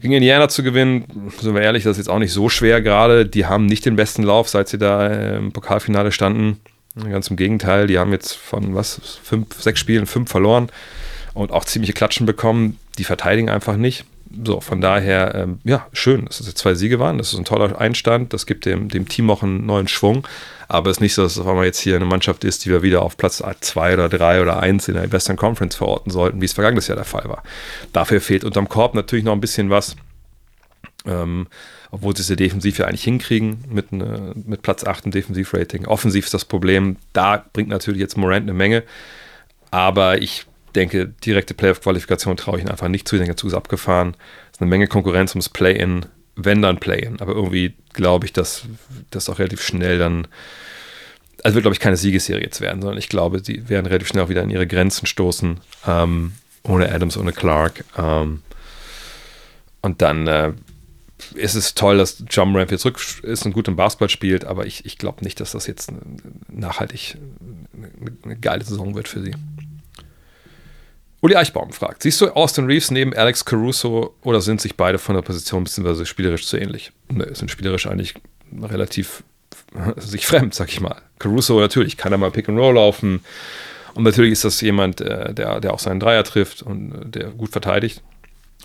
Gegen 0.00 0.12
Indiana 0.12 0.48
zu 0.48 0.62
gewinnen, 0.62 1.30
sind 1.40 1.54
wir 1.54 1.62
ehrlich, 1.62 1.82
das 1.82 1.92
ist 1.92 2.06
jetzt 2.06 2.08
auch 2.08 2.20
nicht 2.20 2.32
so 2.32 2.48
schwer 2.48 2.80
gerade. 2.80 3.26
Die 3.26 3.46
haben 3.46 3.66
nicht 3.66 3.84
den 3.84 3.96
besten 3.96 4.22
Lauf, 4.22 4.48
seit 4.48 4.68
sie 4.68 4.78
da 4.78 5.36
im 5.36 5.52
Pokalfinale 5.52 6.12
standen. 6.12 6.60
Ganz 6.94 7.28
im 7.28 7.36
Gegenteil, 7.36 7.86
die 7.86 7.98
haben 7.98 8.12
jetzt 8.12 8.32
von 8.34 8.74
was, 8.74 9.20
fünf, 9.22 9.60
sechs 9.60 9.80
Spielen 9.80 10.06
fünf 10.06 10.30
verloren 10.30 10.68
und 11.34 11.52
auch 11.52 11.64
ziemliche 11.64 11.92
Klatschen 11.92 12.26
bekommen. 12.26 12.78
Die 12.98 13.04
verteidigen 13.04 13.48
einfach 13.48 13.76
nicht. 13.76 14.04
So, 14.44 14.60
von 14.60 14.80
daher, 14.80 15.34
ähm, 15.34 15.58
ja, 15.64 15.86
schön, 15.92 16.26
dass 16.26 16.40
es 16.40 16.54
zwei 16.54 16.74
Siege 16.74 16.98
waren. 16.98 17.18
Das 17.18 17.32
ist 17.32 17.38
ein 17.38 17.44
toller 17.44 17.80
Einstand. 17.80 18.32
Das 18.32 18.46
gibt 18.46 18.66
dem, 18.66 18.88
dem 18.88 19.08
Team 19.08 19.30
auch 19.30 19.42
einen 19.42 19.64
neuen 19.64 19.88
Schwung. 19.88 20.26
Aber 20.68 20.90
es 20.90 20.98
ist 20.98 21.00
nicht 21.00 21.14
so, 21.14 21.22
dass 21.22 21.32
es 21.32 21.38
auf 21.38 21.46
einmal 21.46 21.64
jetzt 21.64 21.78
hier 21.78 21.96
eine 21.96 22.04
Mannschaft 22.04 22.44
ist, 22.44 22.64
die 22.64 22.70
wir 22.70 22.82
wieder 22.82 23.02
auf 23.02 23.16
Platz 23.16 23.42
2 23.60 23.94
oder 23.94 24.08
3 24.10 24.42
oder 24.42 24.60
1 24.60 24.88
in 24.88 24.94
der 24.94 25.10
Western 25.10 25.36
Conference 25.36 25.76
verorten 25.76 26.10
sollten, 26.10 26.42
wie 26.42 26.44
es 26.44 26.52
vergangenes 26.52 26.88
Jahr 26.88 26.96
der 26.96 27.06
Fall 27.06 27.24
war. 27.24 27.42
Dafür 27.94 28.20
fehlt 28.20 28.44
unterm 28.44 28.68
Korb 28.68 28.94
natürlich 28.94 29.24
noch 29.24 29.32
ein 29.32 29.40
bisschen 29.40 29.70
was. 29.70 29.96
Ähm, 31.06 31.46
obwohl 31.90 32.14
sie 32.14 32.22
es 32.22 32.28
ja 32.28 32.36
defensiv 32.36 32.78
ja 32.78 32.86
eigentlich 32.86 33.04
hinkriegen 33.04 33.64
mit, 33.70 33.92
ne, 33.92 34.32
mit 34.34 34.60
Platz 34.60 34.84
8 34.84 35.06
im 35.06 35.10
Defensivrating. 35.10 35.86
Offensiv 35.86 36.26
ist 36.26 36.34
das 36.34 36.44
Problem, 36.44 36.96
da 37.14 37.44
bringt 37.52 37.70
natürlich 37.70 38.00
jetzt 38.00 38.18
Morant 38.18 38.42
eine 38.42 38.52
Menge. 38.52 38.82
Aber 39.70 40.20
ich 40.20 40.44
denke, 40.78 41.08
direkte 41.08 41.54
Playoff-Qualifikation 41.54 42.36
traue 42.36 42.56
ich 42.56 42.62
ihnen 42.62 42.70
einfach 42.70 42.88
nicht 42.88 43.06
zu. 43.08 43.16
Ich 43.16 43.20
denke, 43.20 43.36
zu 43.36 43.46
ist 43.46 43.54
abgefahren. 43.54 44.16
Es 44.50 44.56
ist 44.56 44.62
eine 44.62 44.70
Menge 44.70 44.86
Konkurrenz 44.86 45.32
ums 45.34 45.48
Play-In, 45.48 46.06
wenn 46.36 46.62
dann 46.62 46.78
Play-In. 46.78 47.20
Aber 47.20 47.32
irgendwie 47.32 47.74
glaube 47.92 48.26
ich, 48.26 48.32
dass 48.32 48.64
das 49.10 49.28
auch 49.28 49.38
relativ 49.38 49.62
schnell 49.62 49.98
dann. 49.98 50.28
Also 51.44 51.54
wird, 51.54 51.62
glaube 51.62 51.74
ich, 51.74 51.80
keine 51.80 51.96
Siegesserie 51.96 52.42
jetzt 52.42 52.60
werden, 52.60 52.82
sondern 52.82 52.98
ich 52.98 53.08
glaube, 53.08 53.40
sie 53.44 53.68
werden 53.68 53.86
relativ 53.86 54.08
schnell 54.08 54.24
auch 54.24 54.28
wieder 54.28 54.42
an 54.42 54.50
ihre 54.50 54.66
Grenzen 54.66 55.06
stoßen. 55.06 55.60
Ähm, 55.86 56.32
ohne 56.64 56.92
Adams, 56.92 57.16
ohne 57.16 57.32
Clark. 57.32 57.84
Ähm, 57.96 58.42
und 59.80 60.02
dann 60.02 60.26
äh, 60.26 60.52
ist 61.34 61.54
es 61.54 61.74
toll, 61.74 61.98
dass 61.98 62.22
John 62.28 62.54
Ramp 62.56 62.70
jetzt 62.70 62.82
zurück 62.82 63.00
ist 63.22 63.44
und 63.46 63.52
gut 63.52 63.68
im 63.68 63.76
Basketball 63.76 64.08
spielt, 64.08 64.44
aber 64.44 64.66
ich, 64.66 64.84
ich 64.84 64.98
glaube 64.98 65.24
nicht, 65.24 65.40
dass 65.40 65.52
das 65.52 65.66
jetzt 65.66 65.92
nachhaltig 66.48 67.16
eine 68.24 68.36
geile 68.36 68.64
Saison 68.64 68.94
wird 68.94 69.08
für 69.08 69.22
sie. 69.22 69.34
Uli 71.20 71.34
Eichbaum 71.34 71.72
fragt: 71.72 72.02
Siehst 72.02 72.20
du 72.20 72.28
Austin 72.30 72.66
Reeves 72.66 72.90
neben 72.90 73.14
Alex 73.14 73.44
Caruso 73.44 74.14
oder 74.22 74.40
sind 74.40 74.60
sich 74.60 74.76
beide 74.76 74.98
von 74.98 75.14
der 75.14 75.22
Position 75.22 75.64
bzw. 75.64 76.04
spielerisch 76.04 76.46
zu 76.46 76.56
ähnlich? 76.56 76.92
Ne, 77.10 77.28
sind 77.34 77.50
spielerisch 77.50 77.86
eigentlich 77.86 78.14
relativ 78.62 79.24
sich 79.96 80.26
fremd, 80.26 80.54
sag 80.54 80.68
ich 80.68 80.80
mal. 80.80 81.02
Caruso 81.18 81.58
natürlich 81.60 81.96
kann 81.96 82.12
er 82.12 82.18
mal 82.18 82.30
Pick 82.30 82.48
and 82.48 82.58
Roll 82.58 82.74
laufen. 82.74 83.24
Und 83.94 84.04
natürlich 84.04 84.32
ist 84.32 84.44
das 84.44 84.60
jemand, 84.60 85.00
äh, 85.00 85.34
der, 85.34 85.60
der 85.60 85.74
auch 85.74 85.80
seinen 85.80 85.98
Dreier 85.98 86.22
trifft 86.22 86.62
und 86.62 86.92
äh, 86.92 87.04
der 87.06 87.30
gut 87.30 87.50
verteidigt. 87.50 88.02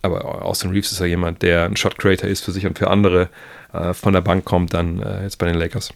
Aber 0.04 0.44
Austin 0.44 0.72
Reeves 0.72 0.92
ist 0.92 1.00
ja 1.00 1.06
jemand, 1.06 1.42
der 1.42 1.64
ein 1.64 1.78
Shot 1.78 1.98
Creator 1.98 2.30
ist 2.30 2.44
für 2.44 2.52
sich 2.52 2.66
und 2.66 2.78
für 2.78 2.90
andere, 2.90 3.30
äh, 3.72 3.94
von 3.94 4.14
der 4.14 4.22
Bank 4.22 4.44
kommt, 4.44 4.74
dann 4.74 5.00
jetzt 5.24 5.38
bei 5.38 5.48
den 5.48 5.56
Lakers. 5.56 5.94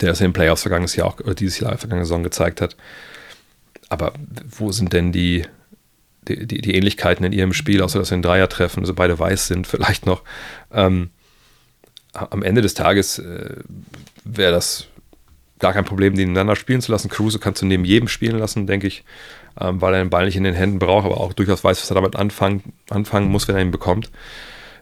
Der 0.00 0.10
es 0.10 0.20
in 0.20 0.26
den 0.26 0.32
Playoffs 0.32 0.62
vergangenes 0.62 0.96
Jahr 0.96 1.06
auch, 1.06 1.16
dieses 1.34 1.60
Jahr, 1.60 1.78
vergangene 1.78 2.04
Saison 2.04 2.24
gezeigt 2.24 2.60
hat 2.60 2.76
aber 3.88 4.12
wo 4.48 4.72
sind 4.72 4.92
denn 4.92 5.12
die, 5.12 5.44
die, 6.28 6.46
die, 6.46 6.74
Ähnlichkeiten 6.74 7.24
in 7.24 7.32
ihrem 7.32 7.52
Spiel, 7.52 7.82
außer 7.82 7.98
dass 7.98 8.08
sie 8.08 8.14
einen 8.14 8.22
Dreier 8.22 8.48
treffen, 8.48 8.80
also 8.80 8.94
beide 8.94 9.18
weiß 9.18 9.46
sind, 9.46 9.66
vielleicht 9.66 10.06
noch. 10.06 10.22
Ähm, 10.72 11.10
am 12.12 12.42
Ende 12.42 12.62
des 12.62 12.74
Tages 12.74 13.18
äh, 13.18 13.56
wäre 14.24 14.52
das 14.52 14.86
gar 15.58 15.72
kein 15.72 15.84
Problem, 15.84 16.14
die 16.14 16.22
ineinander 16.22 16.56
spielen 16.56 16.80
zu 16.80 16.92
lassen. 16.92 17.08
Crusoe 17.08 17.38
kannst 17.38 17.62
du 17.62 17.66
neben 17.66 17.84
jedem 17.84 18.08
spielen 18.08 18.38
lassen, 18.38 18.66
denke 18.66 18.86
ich, 18.86 19.04
ähm, 19.60 19.80
weil 19.80 19.94
er 19.94 20.02
den 20.02 20.10
Ball 20.10 20.26
nicht 20.26 20.36
in 20.36 20.44
den 20.44 20.54
Händen 20.54 20.78
braucht, 20.78 21.06
aber 21.06 21.20
auch 21.20 21.32
durchaus 21.32 21.64
weiß, 21.64 21.80
was 21.80 21.90
er 21.90 21.94
damit 21.94 22.16
anfangen, 22.16 22.72
anfangen 22.90 23.28
muss, 23.28 23.48
wenn 23.48 23.56
er 23.56 23.62
ihn 23.62 23.70
bekommt. 23.70 24.10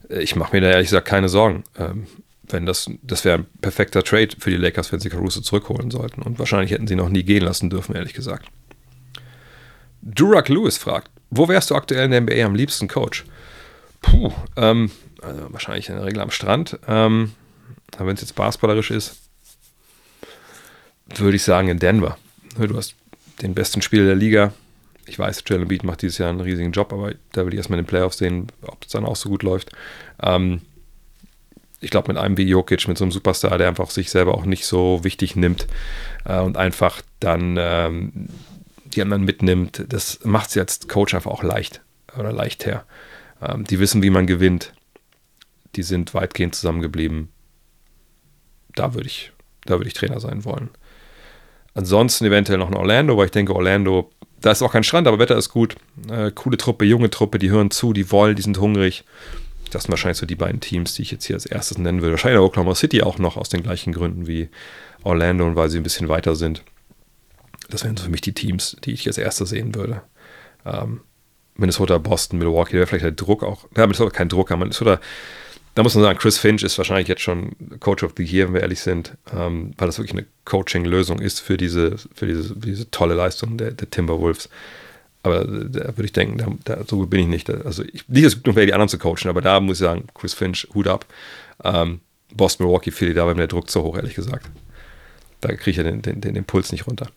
Äh, 0.08 0.22
ich 0.22 0.36
mache 0.36 0.54
mir 0.54 0.62
da 0.62 0.70
ehrlich 0.70 0.88
gesagt 0.88 1.08
keine 1.08 1.28
Sorgen. 1.28 1.64
Ähm, 1.78 2.06
wenn 2.48 2.66
das, 2.66 2.90
das 3.02 3.24
wäre 3.24 3.38
ein 3.38 3.46
perfekter 3.60 4.02
Trade 4.02 4.28
für 4.38 4.50
die 4.50 4.56
Lakers, 4.56 4.92
wenn 4.92 5.00
sie 5.00 5.08
Caruso 5.08 5.40
zurückholen 5.40 5.90
sollten. 5.90 6.22
Und 6.22 6.38
wahrscheinlich 6.38 6.72
hätten 6.72 6.86
sie 6.86 6.96
noch 6.96 7.08
nie 7.08 7.22
gehen 7.22 7.42
lassen 7.42 7.70
dürfen, 7.70 7.94
ehrlich 7.94 8.12
gesagt. 8.12 8.46
Durak 10.04 10.48
Lewis 10.48 10.76
fragt, 10.76 11.10
wo 11.30 11.48
wärst 11.48 11.70
du 11.70 11.74
aktuell 11.74 12.04
in 12.04 12.10
der 12.10 12.20
NBA 12.20 12.44
am 12.44 12.54
liebsten 12.54 12.88
Coach? 12.88 13.24
Puh, 14.02 14.32
ähm, 14.56 14.90
also 15.22 15.46
wahrscheinlich 15.50 15.88
in 15.88 15.96
der 15.96 16.04
Regel 16.04 16.20
am 16.20 16.30
Strand. 16.30 16.78
Ähm, 16.86 17.32
wenn 17.98 18.14
es 18.14 18.20
jetzt 18.20 18.34
basketballerisch 18.34 18.90
ist, 18.90 19.16
würde 21.16 21.36
ich 21.36 21.42
sagen 21.42 21.68
in 21.68 21.78
Denver. 21.78 22.18
Du 22.58 22.76
hast 22.76 22.94
den 23.40 23.54
besten 23.54 23.82
Spieler 23.82 24.04
der 24.04 24.14
Liga. 24.14 24.52
Ich 25.06 25.18
weiß, 25.18 25.42
Jalen 25.46 25.68
Beat 25.68 25.84
macht 25.84 26.02
dieses 26.02 26.18
Jahr 26.18 26.30
einen 26.30 26.40
riesigen 26.40 26.72
Job, 26.72 26.92
aber 26.92 27.12
da 27.32 27.44
will 27.44 27.52
ich 27.52 27.58
erstmal 27.58 27.78
in 27.78 27.84
den 27.84 27.88
Playoffs 27.88 28.18
sehen, 28.18 28.48
ob 28.62 28.84
es 28.84 28.90
dann 28.90 29.04
auch 29.04 29.16
so 29.16 29.28
gut 29.28 29.42
läuft. 29.42 29.70
Ähm, 30.22 30.60
ich 31.80 31.90
glaube, 31.90 32.12
mit 32.12 32.16
einem 32.16 32.36
wie 32.36 32.48
Jokic, 32.48 32.88
mit 32.88 32.96
so 32.96 33.04
einem 33.04 33.12
Superstar, 33.12 33.58
der 33.58 33.68
einfach 33.68 33.90
sich 33.90 34.10
selber 34.10 34.34
auch 34.34 34.44
nicht 34.44 34.66
so 34.66 35.02
wichtig 35.02 35.36
nimmt 35.36 35.66
äh, 36.24 36.40
und 36.40 36.56
einfach 36.56 37.02
dann 37.20 37.56
ähm, 37.58 38.28
die 38.94 39.02
anderen 39.02 39.24
mitnimmt, 39.24 39.84
das 39.88 40.20
macht 40.24 40.48
es 40.48 40.54
jetzt 40.54 40.88
Coach 40.88 41.14
einfach 41.14 41.30
auch 41.30 41.42
leicht 41.42 41.82
oder 42.18 42.32
leicht 42.32 42.66
her. 42.66 42.84
Ähm, 43.42 43.64
die 43.64 43.78
wissen, 43.78 44.02
wie 44.02 44.10
man 44.10 44.26
gewinnt. 44.26 44.72
Die 45.76 45.82
sind 45.82 46.14
weitgehend 46.14 46.54
zusammengeblieben. 46.54 47.28
Da 48.74 48.94
würde 48.94 49.06
ich, 49.06 49.32
da 49.64 49.74
würde 49.78 49.88
ich 49.88 49.94
Trainer 49.94 50.20
sein 50.20 50.44
wollen. 50.44 50.70
Ansonsten 51.74 52.24
eventuell 52.24 52.58
noch 52.58 52.68
ein 52.68 52.76
Orlando, 52.76 53.16
weil 53.16 53.26
ich 53.26 53.32
denke, 53.32 53.54
Orlando, 53.54 54.10
da 54.40 54.52
ist 54.52 54.62
auch 54.62 54.72
kein 54.72 54.84
Strand, 54.84 55.08
aber 55.08 55.18
Wetter 55.18 55.36
ist 55.36 55.48
gut. 55.48 55.76
Äh, 56.08 56.30
coole 56.32 56.56
Truppe, 56.56 56.84
junge 56.84 57.10
Truppe, 57.10 57.38
die 57.38 57.50
hören 57.50 57.70
zu, 57.70 57.92
die 57.92 58.10
wollen, 58.12 58.36
die 58.36 58.42
sind 58.42 58.58
hungrig. 58.60 59.04
Das 59.70 59.84
sind 59.84 59.90
wahrscheinlich 59.90 60.18
so 60.18 60.26
die 60.26 60.36
beiden 60.36 60.60
Teams, 60.60 60.94
die 60.94 61.02
ich 61.02 61.10
jetzt 61.10 61.24
hier 61.24 61.34
als 61.34 61.46
erstes 61.46 61.78
nennen 61.78 62.00
will. 62.00 62.12
Wahrscheinlich 62.12 62.40
Oklahoma 62.40 62.76
City 62.76 63.02
auch 63.02 63.18
noch 63.18 63.36
aus 63.36 63.48
den 63.48 63.62
gleichen 63.62 63.92
Gründen 63.92 64.28
wie 64.28 64.48
Orlando 65.02 65.44
und 65.46 65.56
weil 65.56 65.68
sie 65.68 65.78
ein 65.78 65.82
bisschen 65.82 66.08
weiter 66.08 66.36
sind. 66.36 66.62
Das 67.70 67.84
wären 67.84 67.96
für 67.96 68.10
mich 68.10 68.20
die 68.20 68.34
Teams, 68.34 68.76
die 68.84 68.92
ich 68.92 69.06
als 69.06 69.18
erstes 69.18 69.50
sehen 69.50 69.74
würde. 69.74 70.02
Ähm, 70.64 71.00
Minnesota, 71.56 71.98
Boston, 71.98 72.38
Milwaukee, 72.38 72.74
wäre 72.74 72.86
vielleicht 72.86 73.04
der 73.04 73.12
Druck 73.12 73.42
auch. 73.42 73.66
Ja, 73.76 73.86
Minnesota 73.86 74.10
kein 74.10 74.28
Druck, 74.28 74.50
aber 74.50 74.60
Minnesota, 74.60 75.00
da 75.74 75.82
muss 75.82 75.94
man 75.94 76.04
sagen, 76.04 76.18
Chris 76.18 76.38
Finch 76.38 76.62
ist 76.62 76.78
wahrscheinlich 76.78 77.08
jetzt 77.08 77.22
schon 77.22 77.52
Coach 77.80 78.02
of 78.02 78.14
the 78.16 78.24
Year, 78.24 78.46
wenn 78.46 78.54
wir 78.54 78.62
ehrlich 78.62 78.80
sind, 78.80 79.16
ähm, 79.36 79.72
weil 79.76 79.86
das 79.86 79.98
wirklich 79.98 80.16
eine 80.16 80.26
Coaching-Lösung 80.44 81.20
ist 81.20 81.40
für 81.40 81.56
diese, 81.56 81.96
für 82.14 82.26
diese, 82.26 82.56
diese 82.56 82.90
tolle 82.90 83.14
Leistung 83.14 83.56
der, 83.56 83.72
der 83.72 83.90
Timberwolves. 83.90 84.48
Aber 85.22 85.44
da 85.44 85.96
würde 85.96 86.04
ich 86.04 86.12
denken, 86.12 86.58
da, 86.64 86.76
da, 86.76 86.84
so 86.84 86.98
gut 86.98 87.10
bin 87.10 87.20
ich 87.20 87.26
nicht. 87.26 87.50
Also 87.50 87.82
ich, 87.82 88.06
nicht, 88.08 88.26
dass 88.26 88.34
es 88.34 88.44
wäre, 88.44 88.66
die 88.66 88.74
anderen 88.74 88.90
zu 88.90 88.98
coachen, 88.98 89.28
aber 89.28 89.40
da 89.40 89.58
muss 89.58 89.76
ich 89.76 89.84
sagen, 89.84 90.06
Chris 90.14 90.34
Finch, 90.34 90.68
Hut 90.74 90.86
ab. 90.86 91.06
Ähm, 91.62 92.00
Boston, 92.34 92.66
Milwaukee, 92.66 92.90
Philly, 92.90 93.14
da 93.14 93.26
war 93.26 93.32
mir 93.32 93.40
der 93.40 93.46
Druck 93.46 93.70
zu 93.70 93.82
hoch, 93.82 93.96
ehrlich 93.96 94.14
gesagt. 94.14 94.50
Da 95.40 95.48
kriege 95.54 95.70
ich 95.70 95.76
ja 95.78 95.82
den, 95.82 96.02
den, 96.02 96.20
den 96.20 96.36
Impuls 96.36 96.72
nicht 96.72 96.86
runter. 96.86 97.08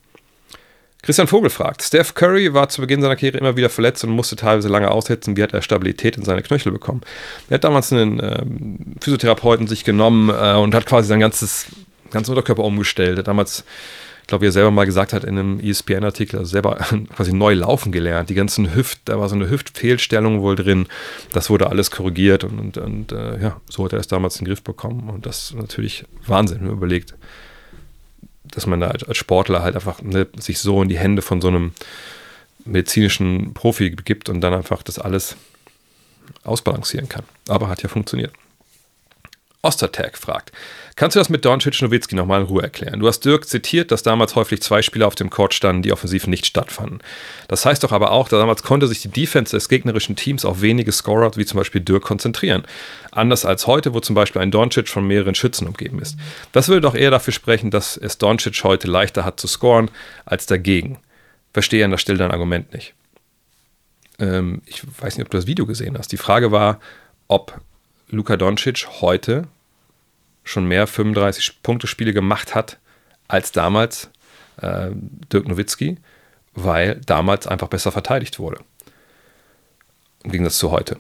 Christian 1.04 1.28
Vogel 1.28 1.50
fragt, 1.50 1.84
Steph 1.84 2.16
Curry 2.16 2.54
war 2.54 2.70
zu 2.70 2.82
Beginn 2.82 3.02
seiner 3.02 3.16
Karriere 3.16 3.38
immer 3.38 3.56
wieder 3.56 3.70
verletzt 3.70 4.04
und 4.04 4.10
musste 4.10 4.36
teilweise 4.36 4.68
lange 4.68 4.90
aussetzen. 4.90 5.38
Wie 5.38 5.44
hat 5.44 5.54
er 5.54 5.62
Stabilität 5.62 6.18
in 6.18 6.24
seine 6.24 6.42
Knöchel 6.42 6.72
bekommen? 6.72 7.02
Er 7.50 7.56
hat 7.56 7.64
damals 7.64 7.94
einen 7.94 8.20
ähm, 8.22 8.96
Physiotherapeuten 9.00 9.68
sich 9.68 9.84
genommen 9.84 10.30
äh, 10.30 10.56
und 10.56 10.74
hat 10.74 10.86
quasi 10.86 11.08
sein 11.08 11.20
ganzes, 11.20 11.68
ganzen 12.10 12.32
Unterkörper 12.32 12.64
umgestellt. 12.64 13.18
Er 13.18 13.20
hat 13.20 13.28
damals, 13.28 13.64
ich 14.22 14.28
glaube, 14.28 14.42
wie 14.42 14.48
er 14.48 14.52
selber 14.52 14.72
mal 14.72 14.86
gesagt 14.86 15.14
hat 15.14 15.24
in 15.24 15.38
einem 15.38 15.60
ESPN-Artikel, 15.60 16.40
also 16.40 16.50
selber 16.50 16.76
quasi 17.16 17.32
neu 17.32 17.54
laufen 17.54 17.92
gelernt. 17.92 18.32
Die 18.32 18.36
ganzen 18.36 18.74
Hüft, 18.74 19.02
da 19.06 19.20
war 19.20 19.30
so 19.30 19.36
eine 19.36 19.50
Hüftfehlstellung 19.52 20.42
wohl 20.42 20.56
drin. 20.56 20.88
Das 21.32 21.52
wurde 21.52 21.70
alles 21.70 21.92
korrigiert 21.92 22.44
und, 22.44 22.60
und, 22.60 22.78
und 22.80 23.12
äh, 23.12 23.40
ja, 23.40 23.62
so 23.70 23.86
hat 23.86 23.94
er 23.94 24.00
das 24.00 24.08
damals 24.08 24.38
in 24.38 24.46
den 24.46 24.50
Griff 24.50 24.64
bekommen. 24.64 25.10
Und 25.10 25.28
das 25.28 25.52
ist 25.52 25.56
natürlich 25.56 26.06
Wahnsinn, 26.26 26.60
wenn 26.60 26.68
man 26.68 26.78
überlegt 26.78 27.14
dass 28.58 28.66
man 28.66 28.80
da 28.80 28.88
als 28.88 29.16
Sportler 29.16 29.62
halt 29.62 29.76
einfach 29.76 30.02
ne, 30.02 30.26
sich 30.40 30.58
so 30.58 30.82
in 30.82 30.90
die 30.90 30.98
Hände 30.98 31.22
von 31.22 31.42
so 31.42 31.48
einem 31.48 31.74
medizinischen 32.66 33.54
Profi 33.54 33.92
begibt 33.92 34.30
und 34.30 34.42
dann 34.42 34.56
einfach 34.56 34.82
das 34.82 34.98
alles 34.98 35.38
ausbalancieren 36.44 37.08
kann. 37.08 37.24
Aber 37.48 37.70
hat 37.70 37.84
ja 37.84 37.90
funktioniert. 37.90 38.34
Ostertag 39.68 40.18
fragt, 40.18 40.54
kannst 40.96 41.16
du 41.16 41.20
das 41.20 41.28
mit 41.28 41.44
Doncic 41.44 41.82
Nowitzki 41.82 42.16
nochmal 42.16 42.40
in 42.40 42.48
Ruhe 42.48 42.64
erklären? 42.64 43.02
Du 43.02 43.08
hast 43.08 43.26
Dirk 43.26 43.46
zitiert, 43.46 43.92
dass 43.92 44.02
damals 44.02 44.36
häufig 44.36 44.62
zwei 44.62 44.82
Spieler 44.82 45.08
auf 45.08 45.16
dem 45.16 45.30
Court 45.30 45.54
standen, 45.54 45.82
die 45.82 45.92
offensiv 45.92 46.26
nicht 46.26 46.46
stattfanden. 46.46 47.00
Das 47.50 47.66
heißt 47.66 47.84
doch 47.84 47.92
aber 47.92 48.12
auch, 48.12 48.30
dass 48.30 48.40
damals 48.40 48.64
konnte 48.64 48.88
sich 48.88 49.02
die 49.02 49.10
Defense 49.10 49.54
des 49.54 49.68
gegnerischen 49.68 50.16
Teams 50.16 50.46
auf 50.46 50.62
wenige 50.62 50.94
Scorer, 50.94 51.36
wie 51.36 51.46
zum 51.46 51.58
Beispiel 51.58 51.82
Dirk, 51.82 52.04
konzentrieren. 52.04 52.64
Anders 53.12 53.44
als 53.44 53.68
heute, 53.68 53.94
wo 53.94 54.00
zum 54.00 54.16
Beispiel 54.16 54.42
ein 54.42 54.52
Doncic 54.52 54.88
von 54.88 55.06
mehreren 55.06 55.36
Schützen 55.36 55.68
umgeben 55.68 56.00
ist. 56.00 56.16
Das 56.54 56.70
würde 56.70 56.82
doch 56.82 56.96
eher 56.96 57.12
dafür 57.12 57.34
sprechen, 57.34 57.70
dass 57.70 57.98
es 57.98 58.18
Doncic 58.18 58.64
heute 58.64 58.88
leichter 58.88 59.26
hat 59.26 59.38
zu 59.38 59.48
scoren, 59.48 59.92
als 60.24 60.46
dagegen. 60.46 61.00
Verstehe 61.54 61.84
an 61.84 61.92
der 61.92 61.98
Stelle 61.98 62.20
dein 62.20 62.32
Argument 62.32 62.72
nicht. 62.72 62.94
Ähm, 64.20 64.62
ich 64.66 64.82
weiß 65.02 65.18
nicht, 65.18 65.26
ob 65.26 65.32
du 65.32 65.38
das 65.38 65.48
Video 65.48 65.66
gesehen 65.66 65.98
hast. 65.98 66.14
Die 66.14 66.18
Frage 66.18 66.54
war, 66.54 66.80
ob 67.28 67.60
Luka 68.10 68.38
Doncic 68.38 68.88
heute 69.02 69.48
schon 70.48 70.66
mehr 70.66 70.88
35-Punkte-Spiele 70.88 72.14
gemacht 72.14 72.56
hat 72.56 72.78
als 73.28 73.52
damals 73.52 74.10
äh, 74.62 74.90
Dirk 74.94 75.48
Nowitzki, 75.48 75.98
weil 76.54 77.02
damals 77.06 77.48
einfach 77.48 77.68
besser 77.68 77.92
verteidigt 77.92 78.40
wurde. 78.40 78.60
Im 80.24 80.32
Gegensatz 80.32 80.58
zu 80.58 80.72
heute. 80.72 80.98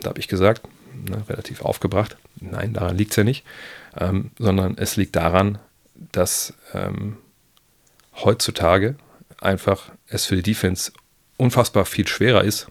Da 0.00 0.10
habe 0.10 0.20
ich 0.20 0.28
gesagt, 0.28 0.62
ne, 0.94 1.22
relativ 1.28 1.62
aufgebracht, 1.62 2.16
nein, 2.40 2.72
daran 2.72 2.96
liegt 2.96 3.12
es 3.12 3.16
ja 3.16 3.24
nicht, 3.24 3.44
ähm, 3.98 4.30
sondern 4.38 4.76
es 4.78 4.96
liegt 4.96 5.16
daran, 5.16 5.58
dass 5.94 6.54
ähm, 6.72 7.18
heutzutage 8.14 8.96
einfach 9.40 9.90
es 10.08 10.26
für 10.26 10.36
die 10.36 10.42
Defense 10.42 10.92
unfassbar 11.36 11.84
viel 11.84 12.08
schwerer 12.08 12.44
ist, 12.44 12.68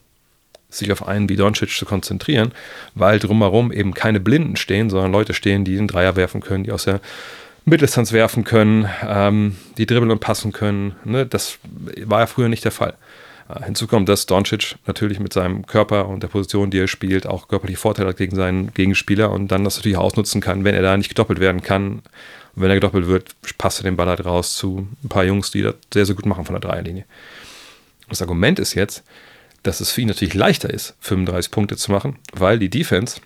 sich 0.70 0.92
auf 0.92 1.08
einen 1.08 1.30
wie 1.30 1.36
Doncic 1.36 1.72
zu 1.72 1.86
konzentrieren, 1.86 2.52
weil 2.96 3.20
drumherum 3.20 3.72
eben 3.72 3.94
keine 3.94 4.20
Blinden 4.20 4.56
stehen, 4.56 4.90
sondern 4.90 5.12
Leute 5.12 5.34
stehen, 5.34 5.66
die 5.66 5.78
einen 5.78 5.88
Dreier 5.88 6.16
werfen 6.16 6.42
können, 6.42 6.64
die 6.64 6.72
aus 6.72 6.86
der 6.86 7.02
Mitteldistanz 7.66 8.12
werfen 8.14 8.44
können, 8.44 8.88
ähm, 9.06 9.56
die 9.78 9.86
dribbeln 9.86 10.12
und 10.12 10.20
passen 10.20 10.52
können. 10.52 10.96
Ne? 11.04 11.26
Das 11.26 11.60
war 12.06 12.22
ja 12.22 12.28
früher 12.28 12.50
nicht 12.50 12.66
der 12.66 12.72
Fall. 12.72 12.96
Äh, 13.50 13.66
hinzu 13.66 13.88
kommt, 13.88 14.10
dass 14.10 14.26
Doncic 14.26 14.76
natürlich 14.86 15.20
mit 15.20 15.34
seinem 15.34 15.66
Körper 15.66 16.08
und 16.08 16.24
der 16.24 16.28
Position, 16.28 16.70
die 16.70 16.80
er 16.80 16.88
spielt, 16.88 17.28
auch 17.28 17.48
körperliche 17.48 17.80
Vorteile 17.80 18.10
hat 18.10 18.18
gegen 18.18 18.36
seinen 18.36 18.74
Gegenspieler 18.74 19.32
und 19.32 19.50
dann 19.50 19.64
das 19.64 19.78
natürlich 19.78 19.98
ausnutzen 19.98 20.42
kann, 20.42 20.64
wenn 20.64 20.76
er 20.76 20.82
da 20.82 20.96
nicht 20.96 21.10
gedoppelt 21.10 21.40
werden 21.40 21.62
kann. 21.62 22.02
Und 22.56 22.64
wenn 22.64 22.70
er 22.70 22.76
gedoppelt 22.76 23.08
wird, 23.08 23.36
passt 23.58 23.80
er 23.80 23.84
den 23.84 23.98
Ball 23.98 24.08
halt 24.08 24.26
raus 24.26 24.56
zu 24.56 24.88
ein 25.04 25.10
paar 25.10 25.24
Jungs, 25.24 25.52
die 25.52 25.62
das 25.62 25.76
sehr, 25.94 26.06
sehr 26.06 26.16
gut 26.16 26.26
machen 26.26 26.46
von 26.46 26.54
der 26.54 26.62
Dreierlinie. 26.62 27.06
Das 28.08 28.22
Argument 28.22 28.60
ist 28.60 28.74
jetzt, 28.74 29.04
dass 29.64 29.80
es 29.80 29.92
für 29.92 30.02
ihn 30.02 30.08
natürlich 30.08 30.34
leichter 30.34 30.70
ist, 30.70 30.96
35 31.02 31.52
Punkte 31.52 31.78
zu 31.78 31.92
machen, 31.92 32.18
weil 32.34 32.60
die 32.60 32.70
Defense 32.70 33.20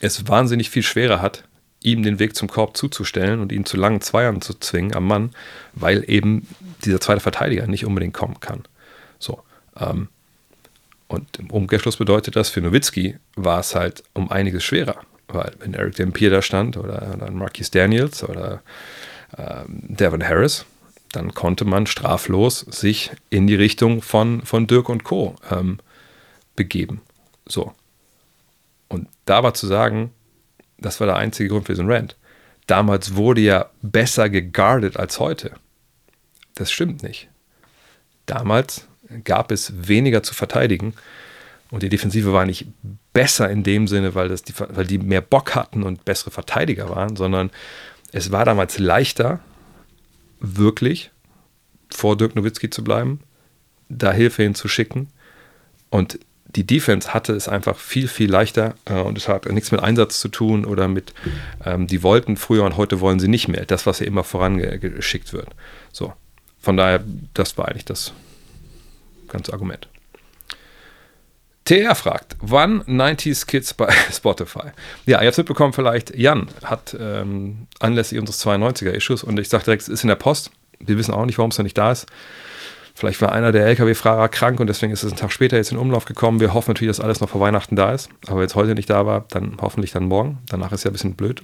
es 0.00 0.28
wahnsinnig 0.28 0.70
viel 0.70 0.82
schwerer 0.82 1.20
hat, 1.20 1.44
ihm 1.82 2.02
den 2.02 2.18
Weg 2.18 2.36
zum 2.36 2.48
Korb 2.48 2.76
zuzustellen 2.76 3.40
und 3.40 3.52
ihn 3.52 3.64
zu 3.64 3.76
langen 3.76 4.00
Zweiern 4.00 4.40
zu 4.40 4.54
zwingen 4.54 4.94
am 4.94 5.06
Mann, 5.06 5.30
weil 5.74 6.08
eben 6.08 6.46
dieser 6.84 7.00
zweite 7.00 7.20
Verteidiger 7.20 7.66
nicht 7.66 7.84
unbedingt 7.84 8.14
kommen 8.14 8.40
kann. 8.40 8.62
So. 9.18 9.42
Ähm, 9.78 10.08
und 11.08 11.38
im 11.38 11.50
Umkehrschluss 11.50 11.96
bedeutet 11.96 12.36
das, 12.36 12.48
für 12.48 12.60
Nowitzki 12.60 13.16
war 13.36 13.60
es 13.60 13.74
halt 13.74 14.02
um 14.14 14.30
einiges 14.30 14.64
schwerer, 14.64 14.96
weil 15.28 15.52
wenn 15.58 15.74
Eric 15.74 15.96
Dampier 15.96 16.30
da 16.30 16.40
stand 16.40 16.76
oder, 16.76 17.14
oder 17.14 17.30
Marquis 17.30 17.70
Daniels 17.70 18.24
oder 18.24 18.62
ähm, 19.36 19.82
Devin 19.88 20.26
Harris, 20.26 20.64
dann 21.12 21.34
konnte 21.34 21.64
man 21.64 21.86
straflos 21.86 22.60
sich 22.60 23.12
in 23.30 23.46
die 23.46 23.54
Richtung 23.54 24.02
von, 24.02 24.42
von 24.42 24.66
Dirk 24.66 24.88
und 24.88 25.04
Co. 25.04 25.36
Ähm, 25.50 25.78
begeben. 26.56 27.00
So. 27.46 27.72
Und 28.88 29.08
da 29.24 29.42
war 29.42 29.54
zu 29.54 29.66
sagen, 29.66 30.12
das 30.78 31.00
war 31.00 31.06
der 31.06 31.16
einzige 31.16 31.48
Grund 31.48 31.66
für 31.66 31.72
diesen 31.72 31.90
Rant. 31.90 32.16
Damals 32.66 33.16
wurde 33.16 33.40
ja 33.40 33.70
besser 33.82 34.28
geguardet 34.28 34.96
als 34.96 35.18
heute. 35.18 35.52
Das 36.54 36.70
stimmt 36.70 37.02
nicht. 37.02 37.28
Damals 38.26 38.86
gab 39.24 39.50
es 39.50 39.72
weniger 39.88 40.22
zu 40.22 40.34
verteidigen 40.34 40.94
und 41.70 41.82
die 41.82 41.88
Defensive 41.88 42.32
war 42.32 42.44
nicht 42.44 42.66
besser 43.12 43.50
in 43.50 43.62
dem 43.62 43.88
Sinne, 43.88 44.14
weil, 44.14 44.28
das 44.28 44.42
die, 44.42 44.54
weil 44.56 44.86
die 44.86 44.98
mehr 44.98 45.20
Bock 45.20 45.54
hatten 45.54 45.82
und 45.82 46.04
bessere 46.04 46.30
Verteidiger 46.30 46.90
waren, 46.90 47.16
sondern 47.16 47.50
es 48.12 48.30
war 48.30 48.44
damals 48.44 48.78
leichter, 48.78 49.40
wirklich 50.42 51.10
vor 51.90 52.16
Dirk 52.16 52.36
Nowitzki 52.36 52.68
zu 52.68 52.84
bleiben, 52.84 53.20
da 53.88 54.12
Hilfe 54.12 54.42
hinzuschicken. 54.42 55.08
Und 55.90 56.18
die 56.46 56.66
Defense 56.66 57.14
hatte 57.14 57.32
es 57.32 57.48
einfach 57.48 57.76
viel, 57.78 58.08
viel 58.08 58.30
leichter 58.30 58.74
äh, 58.84 59.00
und 59.00 59.16
es 59.16 59.28
hat 59.28 59.46
nichts 59.46 59.72
mit 59.72 59.82
Einsatz 59.82 60.20
zu 60.20 60.28
tun 60.28 60.64
oder 60.64 60.88
mit, 60.88 61.14
ähm, 61.64 61.86
die 61.86 62.02
wollten 62.02 62.36
früher 62.36 62.64
und 62.64 62.76
heute 62.76 63.00
wollen 63.00 63.20
sie 63.20 63.28
nicht 63.28 63.48
mehr. 63.48 63.64
Das, 63.64 63.86
was 63.86 64.00
ja 64.00 64.06
immer 64.06 64.24
vorangeschickt 64.24 65.32
wird. 65.32 65.48
So. 65.92 66.12
Von 66.60 66.76
daher, 66.76 67.02
das 67.34 67.58
war 67.58 67.68
eigentlich 67.68 67.84
das 67.84 68.12
ganze 69.28 69.52
Argument. 69.52 69.88
TR 71.64 71.94
fragt, 71.94 72.36
wann 72.40 72.82
90s 72.82 73.46
Kids 73.46 73.74
bei 73.74 73.92
Spotify? 74.12 74.70
Ja, 75.06 75.20
ihr 75.20 75.26
habt 75.26 75.32
es 75.32 75.38
mitbekommen 75.38 75.72
vielleicht, 75.72 76.14
Jan 76.16 76.48
hat 76.64 76.96
ähm, 76.98 77.66
anlässlich 77.78 78.18
unseres 78.18 78.44
92er-Issues 78.44 79.22
und 79.22 79.38
ich 79.38 79.48
sage 79.48 79.64
direkt, 79.64 79.82
es 79.82 79.88
ist 79.88 80.02
in 80.02 80.08
der 80.08 80.16
Post. 80.16 80.50
Wir 80.80 80.98
wissen 80.98 81.14
auch 81.14 81.24
nicht, 81.24 81.38
warum 81.38 81.50
es 81.50 81.58
noch 81.58 81.62
nicht 81.64 81.78
da 81.78 81.92
ist. 81.92 82.06
Vielleicht 82.94 83.22
war 83.22 83.32
einer 83.32 83.52
der 83.52 83.66
LKW-Fahrer 83.66 84.28
krank 84.28 84.60
und 84.60 84.66
deswegen 84.66 84.92
ist 84.92 85.02
es 85.02 85.12
einen 85.12 85.18
Tag 85.18 85.32
später 85.32 85.56
jetzt 85.56 85.72
in 85.72 85.78
Umlauf 85.78 86.04
gekommen. 86.04 86.40
Wir 86.40 86.52
hoffen 86.52 86.70
natürlich, 86.70 86.94
dass 86.96 87.04
alles 87.04 87.20
noch 87.20 87.28
vor 87.30 87.40
Weihnachten 87.40 87.74
da 87.74 87.92
ist. 87.92 88.10
Aber 88.26 88.42
jetzt 88.42 88.54
heute 88.54 88.74
nicht 88.74 88.90
da 88.90 89.06
war, 89.06 89.24
dann 89.30 89.56
hoffentlich 89.60 89.92
dann 89.92 90.04
morgen. 90.04 90.38
Danach 90.48 90.72
ist 90.72 90.84
ja 90.84 90.90
ein 90.90 90.92
bisschen 90.92 91.14
blöd. 91.14 91.42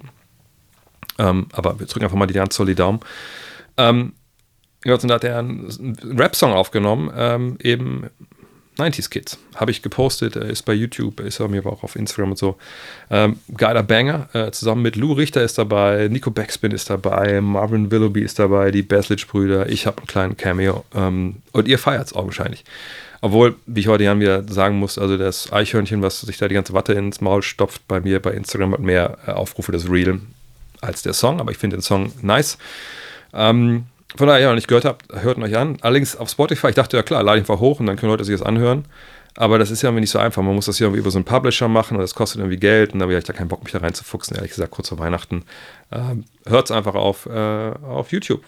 Ähm, 1.18 1.46
aber 1.52 1.80
wir 1.80 1.86
drücken 1.86 2.04
einfach 2.04 2.18
mal 2.18 2.26
die 2.26 2.34
ganz 2.34 2.54
solid 2.54 2.78
Daumen. 2.78 3.00
Ähm, 3.78 4.12
da 4.84 5.14
hat 5.14 5.24
er 5.24 5.38
einen 5.38 5.96
Rap-Song 6.16 6.52
aufgenommen, 6.52 7.10
ähm, 7.16 7.56
eben 7.60 8.08
90s 8.78 9.10
Kids. 9.10 9.38
Habe 9.56 9.70
ich 9.70 9.82
gepostet, 9.82 10.36
äh, 10.36 10.50
ist 10.50 10.62
bei 10.62 10.72
YouTube, 10.72 11.20
ist 11.20 11.38
bei 11.38 11.48
mir 11.48 11.58
aber 11.58 11.72
auch 11.72 11.82
auf 11.82 11.96
Instagram 11.96 12.30
und 12.30 12.38
so. 12.38 12.56
Ähm, 13.10 13.38
geiler 13.56 13.82
Banger. 13.82 14.28
Äh, 14.32 14.50
zusammen 14.52 14.82
mit 14.82 14.96
Lou 14.96 15.12
Richter 15.12 15.42
ist 15.42 15.58
dabei, 15.58 16.08
Nico 16.08 16.30
Backspin 16.30 16.72
ist 16.72 16.88
dabei, 16.90 17.40
Marvin 17.40 17.90
Willoughby 17.90 18.22
ist 18.22 18.38
dabei, 18.38 18.70
die 18.70 18.82
Baslitch-Brüder. 18.82 19.68
Ich 19.68 19.86
habe 19.86 19.98
einen 19.98 20.06
kleinen 20.06 20.36
Cameo. 20.36 20.84
Ähm, 20.94 21.36
und 21.52 21.68
ihr 21.68 21.78
feiert 21.78 22.06
es 22.06 22.12
auch 22.12 22.24
wahrscheinlich. 22.24 22.64
Obwohl, 23.20 23.56
wie 23.66 23.80
ich 23.80 23.88
heute 23.88 24.04
Jan 24.04 24.20
wieder 24.20 24.44
sagen 24.48 24.78
muss, 24.78 24.96
also 24.96 25.18
das 25.18 25.52
Eichhörnchen, 25.52 26.02
was 26.02 26.20
sich 26.20 26.38
da 26.38 26.46
die 26.46 26.54
ganze 26.54 26.72
Watte 26.72 26.92
ins 26.92 27.20
Maul 27.20 27.42
stopft, 27.42 27.86
bei 27.88 28.00
mir 28.00 28.22
bei 28.22 28.30
Instagram 28.30 28.74
hat 28.74 28.80
mehr 28.80 29.18
äh, 29.26 29.32
Aufrufe 29.32 29.72
das 29.72 29.90
Reel 29.90 30.20
als 30.80 31.02
der 31.02 31.12
Song, 31.12 31.40
aber 31.40 31.50
ich 31.50 31.58
finde 31.58 31.76
den 31.76 31.82
Song 31.82 32.12
nice. 32.22 32.58
Ähm, 33.34 33.86
von 34.18 34.26
daher, 34.26 34.40
ja, 34.40 34.48
noch 34.48 34.56
nicht 34.56 34.66
gehört 34.66 34.84
habt, 34.84 35.04
hört 35.22 35.38
euch 35.38 35.56
an. 35.56 35.78
Allerdings 35.80 36.16
auf 36.16 36.28
Spotify, 36.28 36.70
ich 36.70 36.74
dachte, 36.74 36.96
ja 36.96 37.04
klar, 37.04 37.22
lade 37.22 37.38
ihn 37.38 37.42
einfach 37.42 37.60
hoch 37.60 37.78
und 37.78 37.86
dann 37.86 37.96
können 37.96 38.10
Leute 38.10 38.24
sich 38.24 38.36
das 38.36 38.44
anhören. 38.44 38.84
Aber 39.36 39.60
das 39.60 39.70
ist 39.70 39.82
ja 39.82 39.90
irgendwie 39.90 40.00
nicht 40.00 40.10
so 40.10 40.18
einfach. 40.18 40.42
Man 40.42 40.56
muss 40.56 40.66
das 40.66 40.78
hier 40.78 40.88
irgendwie 40.88 40.98
über 40.98 41.12
so 41.12 41.18
einen 41.18 41.24
Publisher 41.24 41.68
machen 41.68 41.96
und 41.96 42.00
das 42.00 42.16
kostet 42.16 42.40
irgendwie 42.40 42.56
Geld 42.56 42.92
und 42.92 42.98
da 42.98 43.04
habe 43.04 43.16
ich 43.16 43.22
da 43.22 43.32
keinen 43.32 43.46
Bock, 43.46 43.62
mich 43.62 43.72
da 43.72 43.78
reinzufuchsen, 43.78 44.36
ehrlich 44.36 44.50
gesagt, 44.50 44.72
kurz 44.72 44.88
vor 44.88 44.98
Weihnachten. 44.98 45.44
Ähm, 45.92 46.24
hört 46.46 46.64
es 46.68 46.72
einfach 46.72 46.96
auf, 46.96 47.26
äh, 47.26 47.72
auf 47.86 48.10
YouTube. 48.10 48.42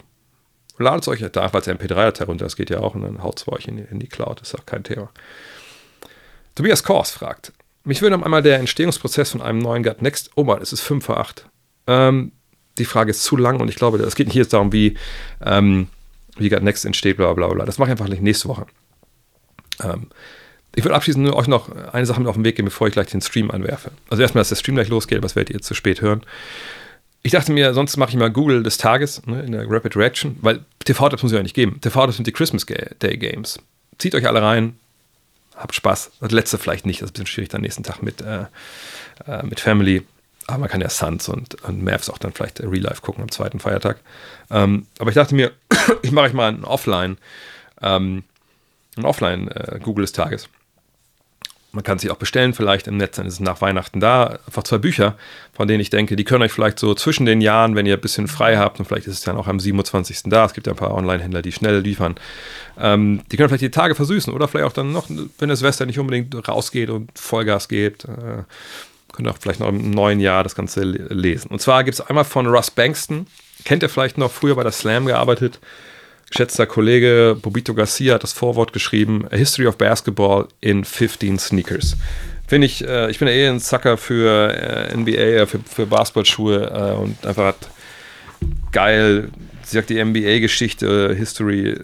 Ladet 0.77 1.03
es 1.03 1.07
euch 1.07 1.21
da 1.31 1.41
einfach 1.41 1.59
als 1.59 1.69
MP3-Datei 1.69 2.25
runter, 2.25 2.43
das 2.43 2.57
geht 2.57 2.69
ja 2.69 2.81
auch 2.81 2.93
und 2.93 3.03
dann 3.03 3.23
haut 3.23 3.39
es 3.39 3.45
bei 3.45 3.53
euch 3.53 3.69
in 3.69 3.77
die, 3.77 3.83
in 3.89 3.99
die 3.99 4.07
Cloud, 4.07 4.41
ist 4.41 4.53
auch 4.55 4.65
kein 4.65 4.83
Thema. 4.83 5.09
Tobias 6.55 6.83
Kors 6.83 7.11
fragt, 7.11 7.53
mich 7.85 8.01
würde 8.01 8.17
noch 8.17 8.25
einmal 8.25 8.41
der 8.41 8.59
Entstehungsprozess 8.59 9.31
von 9.31 9.41
einem 9.41 9.59
neuen 9.59 9.83
Gut 9.83 10.01
Next, 10.01 10.31
oh 10.35 10.43
Mann, 10.43 10.61
es 10.61 10.73
ist 10.73 10.81
5 10.81 11.05
vor 11.05 11.17
8. 11.17 11.45
Ähm, 11.87 12.33
die 12.77 12.85
Frage 12.85 13.11
ist 13.11 13.23
zu 13.23 13.37
lang 13.37 13.59
und 13.59 13.69
ich 13.69 13.75
glaube, 13.75 13.97
es 13.97 14.15
geht 14.15 14.27
nicht 14.27 14.35
jetzt 14.35 14.53
darum, 14.53 14.71
wie, 14.71 14.97
ähm, 15.43 15.87
wie 16.37 16.49
Gut 16.49 16.63
Next 16.63 16.85
entsteht, 16.85 17.17
bla 17.17 17.33
bla 17.33 17.47
bla. 17.47 17.65
Das 17.65 17.77
mache 17.77 17.89
ich 17.89 17.91
einfach 17.91 18.07
nächste 18.07 18.47
Woche. 18.49 18.65
Ähm, 19.83 20.07
ich 20.75 20.85
würde 20.85 20.95
abschließend 20.95 21.25
nur 21.25 21.35
euch 21.35 21.47
noch 21.47 21.69
eine 21.91 22.05
Sache 22.05 22.19
mit 22.21 22.29
auf 22.29 22.35
den 22.35 22.45
Weg 22.45 22.55
geben, 22.55 22.67
bevor 22.67 22.87
ich 22.87 22.93
gleich 22.93 23.07
den 23.07 23.21
Stream 23.21 23.51
anwerfe. 23.51 23.91
Also 24.09 24.21
erstmal, 24.21 24.41
dass 24.41 24.49
der 24.49 24.55
Stream 24.55 24.75
gleich 24.75 24.87
losgeht, 24.87 25.23
das 25.23 25.35
werdet 25.35 25.53
ihr 25.53 25.61
zu 25.61 25.73
spät 25.73 26.01
hören. 26.01 26.21
Ich 27.23 27.33
dachte 27.33 27.51
mir, 27.51 27.73
sonst 27.73 27.97
mache 27.97 28.11
ich 28.11 28.15
mal 28.15 28.31
Google 28.31 28.63
des 28.63 28.77
Tages 28.77 29.25
ne, 29.27 29.43
in 29.43 29.51
der 29.51 29.69
Rapid 29.69 29.95
Reaction, 29.95 30.37
weil 30.41 30.61
TV-Tipps 30.85 31.21
muss 31.21 31.31
ich 31.31 31.35
ja 31.35 31.43
nicht 31.43 31.53
geben. 31.53 31.79
TV-Tipps 31.81 32.15
sind 32.15 32.25
die 32.25 32.31
Christmas 32.31 32.65
Day 32.65 33.17
Games. 33.17 33.59
Zieht 33.97 34.15
euch 34.15 34.27
alle 34.27 34.41
rein, 34.41 34.75
habt 35.55 35.75
Spaß. 35.75 36.11
Das 36.19 36.31
letzte 36.31 36.57
vielleicht 36.57 36.85
nicht, 36.85 37.01
das 37.01 37.07
ist 37.07 37.11
ein 37.11 37.13
bisschen 37.13 37.27
schwierig 37.27 37.49
dann 37.49 37.61
nächsten 37.61 37.83
Tag 37.83 38.01
mit, 38.01 38.21
äh, 38.21 38.45
äh, 39.27 39.43
mit 39.43 39.59
Family. 39.59 40.03
Aber 40.47 40.59
man 40.59 40.69
kann 40.69 40.81
ja 40.81 40.89
Suns 40.89 41.29
und, 41.29 41.61
und 41.63 41.83
Mavs 41.83 42.09
auch 42.09 42.17
dann 42.17 42.33
vielleicht 42.33 42.59
Real 42.59 42.81
Life 42.81 43.01
gucken 43.01 43.23
am 43.23 43.31
zweiten 43.31 43.59
Feiertag. 43.59 43.99
Ähm, 44.49 44.87
aber 44.99 45.09
ich 45.09 45.15
dachte 45.15 45.35
mir, 45.35 45.51
ich 46.01 46.11
mache 46.11 46.27
euch 46.27 46.33
mal 46.33 46.49
ein 46.51 46.63
Offline, 46.63 47.17
ähm, 47.81 48.23
ein 48.97 49.05
Offline 49.05 49.47
äh, 49.49 49.79
Google 49.81 50.03
des 50.03 50.11
Tages. 50.11 50.49
Man 51.73 51.85
kann 51.85 51.99
sich 51.99 52.11
auch 52.11 52.17
bestellen, 52.17 52.53
vielleicht 52.53 52.87
im 52.87 52.97
Netz, 52.97 53.15
dann 53.15 53.25
ist 53.25 53.35
es 53.35 53.39
nach 53.39 53.61
Weihnachten 53.61 54.01
da. 54.01 54.39
Einfach 54.45 54.63
zwei 54.63 54.77
Bücher, 54.77 55.15
von 55.53 55.69
denen 55.69 55.79
ich 55.79 55.89
denke, 55.89 56.17
die 56.17 56.25
können 56.25 56.43
euch 56.43 56.51
vielleicht 56.51 56.79
so 56.79 56.93
zwischen 56.95 57.25
den 57.25 57.39
Jahren, 57.39 57.75
wenn 57.75 57.85
ihr 57.85 57.93
ein 57.93 58.01
bisschen 58.01 58.27
frei 58.27 58.57
habt, 58.57 58.79
und 58.79 58.85
vielleicht 58.85 59.07
ist 59.07 59.13
es 59.13 59.21
dann 59.21 59.37
auch 59.37 59.47
am 59.47 59.57
27. 59.57 60.23
da, 60.25 60.43
es 60.43 60.53
gibt 60.53 60.67
ja 60.67 60.73
ein 60.73 60.77
paar 60.77 60.93
Online-Händler, 60.93 61.41
die 61.41 61.53
schnell 61.53 61.79
liefern, 61.79 62.15
ähm, 62.77 63.21
die 63.31 63.37
können 63.37 63.47
vielleicht 63.47 63.63
die 63.63 63.71
Tage 63.71 63.95
versüßen 63.95 64.33
oder 64.33 64.49
vielleicht 64.49 64.67
auch 64.67 64.73
dann 64.73 64.91
noch, 64.91 65.07
wenn 65.39 65.47
das 65.47 65.59
Silvester 65.59 65.85
nicht 65.85 65.97
unbedingt 65.97 66.45
rausgeht 66.45 66.89
und 66.89 67.17
Vollgas 67.17 67.69
geht, 67.69 68.03
äh, 68.03 68.43
könnt 69.21 69.27
ihr 69.27 69.37
auch 69.37 69.41
vielleicht 69.41 69.59
noch 69.59 69.69
im 69.69 69.91
neuen 69.91 70.19
Jahr 70.19 70.43
das 70.43 70.55
Ganze 70.55 70.81
lesen. 70.81 71.49
Und 71.49 71.61
zwar 71.61 71.83
gibt 71.83 71.95
es 71.95 72.01
einmal 72.01 72.23
von 72.23 72.47
Russ 72.47 72.71
Bankston, 72.71 73.27
kennt 73.65 73.83
ihr 73.83 73.89
vielleicht 73.89 74.17
noch, 74.17 74.31
früher 74.31 74.55
bei 74.55 74.63
der 74.63 74.71
Slam 74.71 75.05
gearbeitet, 75.05 75.59
geschätzter 76.29 76.65
Kollege 76.65 77.37
Bobito 77.39 77.75
Garcia 77.75 78.15
hat 78.15 78.23
das 78.23 78.33
Vorwort 78.33 78.73
geschrieben, 78.73 79.27
A 79.31 79.35
History 79.35 79.67
of 79.67 79.77
Basketball 79.77 80.47
in 80.59 80.83
15 80.83 81.37
Sneakers. 81.37 81.97
Finde 82.47 82.65
ich, 82.65 82.85
äh, 82.85 83.11
ich 83.11 83.19
bin 83.19 83.27
ja 83.27 83.33
eh 83.33 83.47
ein 83.47 83.59
Sucker 83.59 83.97
für 83.97 84.53
äh, 84.53 84.97
NBA, 84.97 85.11
äh, 85.11 85.45
für, 85.45 85.59
für 85.59 85.85
Basketballschuhe 85.85 86.65
äh, 86.65 86.99
und 86.99 87.25
einfach 87.25 87.45
hat 87.45 87.69
geil, 88.71 89.29
sie 89.63 89.75
sagt 89.75 89.89
die 89.89 90.03
NBA-Geschichte, 90.03 91.13
History, 91.15 91.77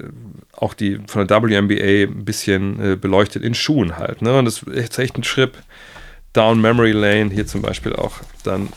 auch 0.54 0.74
die 0.74 1.00
von 1.06 1.28
der 1.28 1.44
WNBA 1.44 2.12
ein 2.12 2.26
bisschen 2.26 2.94
äh, 2.94 2.96
beleuchtet 2.96 3.44
in 3.44 3.54
Schuhen 3.54 3.98
halt. 3.98 4.24
Ne? 4.24 4.40
Und 4.40 4.46
das 4.46 4.64
ist 4.64 4.98
echt 4.98 5.18
ein 5.18 5.24
Schritt 5.24 5.54
Down 6.38 6.62
Memory 6.62 6.92
Lane, 6.92 7.32
hier 7.32 7.48
zum 7.48 7.64
Beispiel 7.64 7.96
auch 7.96 8.14
dann 8.44 8.70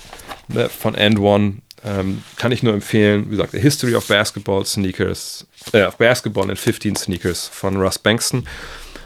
ne, 0.49 0.71
von 0.71 0.95
End 0.95 1.19
One, 1.19 1.59
ähm, 1.85 2.23
kann 2.37 2.53
ich 2.53 2.63
nur 2.63 2.73
empfehlen. 2.73 3.27
Wie 3.27 3.33
gesagt, 3.33 3.53
The 3.53 3.61
History 3.61 3.95
of 3.95 4.07
Basketball 4.09 4.65
Sneakers, 4.65 5.47
äh, 5.73 5.87
Basketball 5.99 6.49
in 6.49 6.57
15 6.57 6.97
Sneakers 6.97 7.49
von 7.49 7.77
Russ 7.77 7.99
Bankston. 7.99 8.47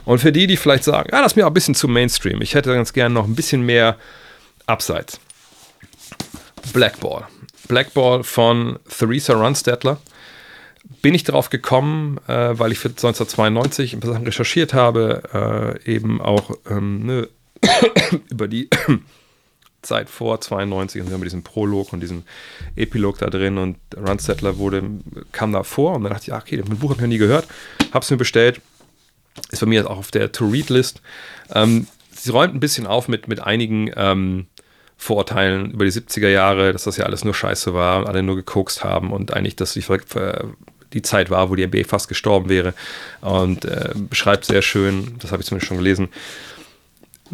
Und 0.05 0.21
für 0.21 0.31
die, 0.33 0.47
die 0.47 0.57
vielleicht 0.57 0.85
sagen, 0.85 1.09
ja, 1.13 1.21
das 1.21 1.33
ist 1.33 1.37
mir 1.37 1.45
auch 1.45 1.51
ein 1.51 1.55
bisschen 1.55 1.75
zu 1.75 1.89
Mainstream, 1.89 2.43
ich 2.43 2.55
hätte 2.55 2.73
ganz 2.73 2.93
gerne 2.93 3.15
noch 3.15 3.25
ein 3.25 3.35
bisschen 3.35 3.67
mehr 3.67 3.97
Abseits. 4.67 5.19
Blackball. 6.73 7.27
Blackball 7.69 8.23
von 8.23 8.79
Theresa 8.89 9.35
Runstedler. 9.35 9.99
Bin 11.03 11.15
ich 11.15 11.25
darauf 11.25 11.51
gekommen, 11.51 12.19
äh, 12.29 12.59
weil 12.59 12.73
ich 12.73 12.79
für 12.79 12.89
1992 12.89 13.95
ein 13.95 14.01
paar 14.01 14.13
Sachen 14.13 14.25
recherchiert 14.25 14.75
habe, 14.75 15.79
äh, 15.85 15.91
eben 15.91 16.21
auch 16.21 16.51
ähm, 16.69 17.07
ne, 17.07 17.29
über 18.31 18.49
die 18.49 18.69
Zeit 19.83 20.09
vor 20.09 20.41
92 20.41 21.03
und 21.03 21.09
wir 21.09 21.15
haben 21.15 21.23
diesen 21.23 21.43
Prolog 21.43 21.93
und 21.93 22.01
diesen 22.01 22.25
Epilog 22.77 23.19
da 23.19 23.29
drin 23.29 23.59
und 23.59 23.77
Runsettler 23.97 24.59
wurde, 24.59 24.83
kam 25.33 25.53
da 25.53 25.63
vor 25.63 25.95
und 25.95 26.05
dann 26.05 26.13
dachte 26.13 26.25
ich, 26.27 26.33
ach, 26.33 26.43
okay, 26.43 26.57
das 26.57 26.69
Buch 26.69 26.91
habe 26.91 26.95
ich 26.95 27.03
noch 27.03 27.09
nie 27.09 27.19
gehört, 27.19 27.47
habe 27.93 28.03
es 28.03 28.11
mir 28.11 28.17
bestellt, 28.17 28.61
ist 29.51 29.61
bei 29.61 29.67
mir 29.67 29.89
auch 29.91 29.99
auf 29.99 30.11
der 30.11 30.33
To-Read-List. 30.33 31.03
Ähm, 31.55 31.87
sie 32.13 32.31
räumt 32.31 32.55
ein 32.55 32.61
bisschen 32.61 32.87
auf 32.87 33.09
mit, 33.09 33.29
mit 33.29 33.41
einigen 33.41 33.91
ähm, 33.97 34.47
Vorurteilen 34.97 35.73
über 35.73 35.85
die 35.85 35.91
70er 35.91 36.29
Jahre, 36.29 36.73
dass 36.73 36.85
das 36.85 36.97
ja 36.97 37.05
alles 37.05 37.25
nur 37.25 37.35
Scheiße 37.35 37.75
war 37.75 37.99
und 37.99 38.07
alle 38.07 38.23
nur 38.23 38.37
gekokst 38.37 38.85
haben 38.85 39.13
und 39.13 39.35
eigentlich, 39.35 39.57
dass 39.57 39.73
die, 39.75 39.85
die 40.93 41.03
Zeit 41.03 41.31
war, 41.31 41.51
wo 41.51 41.57
die 41.57 41.67
NBA 41.67 41.85
fast 41.85 42.09
gestorben 42.09 42.49
wäre 42.49 42.75
und 43.21 43.65
äh, 43.65 43.91
beschreibt 43.95 44.45
sehr 44.45 44.63
schön, 44.63 45.17
das 45.19 45.33
habe 45.33 45.43
ich 45.43 45.49
zumindest 45.49 45.69
schon 45.69 45.79
gelesen, 45.79 46.09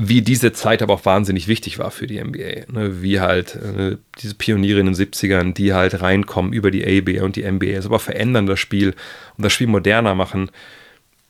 wie 0.03 0.23
diese 0.23 0.55
Zeit 0.55 0.81
aber 0.81 0.95
auch 0.95 1.05
wahnsinnig 1.05 1.47
wichtig 1.47 1.79
war 1.79 1.91
für 1.91 2.07
die 2.07 2.23
NBA. 2.25 2.73
Ne? 2.73 3.03
Wie 3.03 3.21
halt 3.21 3.55
äh, 3.57 3.99
diese 4.19 4.35
Pioniere 4.35 4.81
in 4.81 4.87
den 4.87 4.95
70ern, 4.95 5.53
die 5.53 5.75
halt 5.75 6.01
reinkommen 6.01 6.55
über 6.55 6.71
die 6.71 6.87
ABA 6.87 7.23
und 7.23 7.37
die 7.37 7.45
NBA, 7.45 7.75
also 7.75 7.91
aber 7.91 7.99
verändern 7.99 8.47
das 8.47 8.59
Spiel 8.59 8.95
und 9.37 9.45
das 9.45 9.53
Spiel 9.53 9.67
moderner 9.67 10.15
machen, 10.15 10.51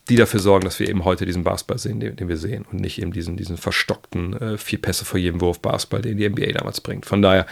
die 0.09 0.15
dafür 0.15 0.39
sorgen, 0.39 0.65
dass 0.65 0.79
wir 0.79 0.89
eben 0.89 1.05
heute 1.05 1.27
diesen 1.27 1.43
Basketball 1.43 1.79
sehen, 1.79 1.99
den, 1.99 2.15
den 2.15 2.29
wir 2.29 2.37
sehen 2.37 2.65
und 2.71 2.81
nicht 2.81 3.03
eben 3.03 3.13
diesen, 3.13 3.37
diesen 3.37 3.57
verstockten 3.57 4.41
äh, 4.41 4.57
vier 4.57 4.81
Pässe 4.81 5.05
vor 5.05 5.19
jedem 5.19 5.41
Wurf 5.41 5.59
Basketball, 5.59 6.03
den 6.03 6.17
die 6.17 6.29
NBA 6.29 6.53
damals 6.53 6.81
bringt. 6.81 7.07
Von 7.07 7.23
daher 7.23 7.47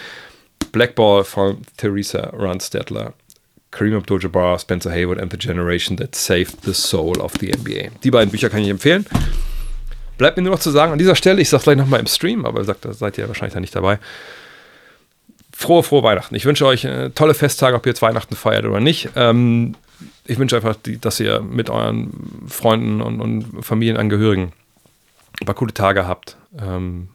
Blackball 0.70 1.24
von 1.24 1.62
Theresa 1.76 2.28
Runstedler, 2.30 3.12
Kareem 3.72 3.96
Abdul-Jabbar, 3.96 4.56
Spencer 4.60 4.92
Hayward 4.92 5.20
and 5.20 5.32
the 5.32 5.38
Generation 5.38 5.96
that 5.96 6.14
saved 6.14 6.64
the 6.64 6.74
soul 6.74 7.20
of 7.20 7.32
the 7.40 7.50
NBA. 7.50 7.90
Die 8.04 8.10
beiden 8.12 8.30
Bücher 8.30 8.50
kann 8.50 8.62
ich 8.62 8.68
empfehlen. 8.68 9.04
Bleibt 10.18 10.36
mir 10.36 10.42
nur 10.42 10.52
noch 10.52 10.60
zu 10.60 10.70
sagen, 10.70 10.92
an 10.92 10.98
dieser 10.98 11.14
Stelle, 11.14 11.40
ich 11.40 11.48
sage 11.48 11.60
es 11.60 11.64
gleich 11.64 11.76
nochmal 11.76 12.00
im 12.00 12.06
Stream, 12.06 12.44
aber 12.44 12.62
sagt, 12.64 12.84
da 12.84 12.92
seid 12.92 13.16
ihr 13.16 13.28
wahrscheinlich 13.28 13.54
da 13.54 13.60
nicht 13.60 13.74
dabei. 13.74 13.98
Frohe, 15.56 15.82
frohe 15.82 16.02
Weihnachten. 16.02 16.34
Ich 16.34 16.44
wünsche 16.44 16.66
euch 16.66 16.84
äh, 16.84 17.10
tolle 17.10 17.34
Festtage, 17.34 17.76
ob 17.76 17.86
ihr 17.86 17.90
jetzt 17.90 18.02
Weihnachten 18.02 18.36
feiert 18.36 18.64
oder 18.64 18.80
nicht. 18.80 19.10
Ähm, 19.16 19.74
ich 20.26 20.38
wünsche 20.38 20.56
einfach, 20.56 20.76
dass 21.00 21.18
ihr 21.18 21.40
mit 21.40 21.70
euren 21.70 22.46
Freunden 22.48 23.00
und, 23.00 23.20
und 23.20 23.64
Familienangehörigen 23.64 24.52
ein 25.40 25.46
paar 25.46 25.54
coole 25.54 25.72
Tage 25.72 26.06
habt. 26.06 26.36
Ähm, 26.60 27.08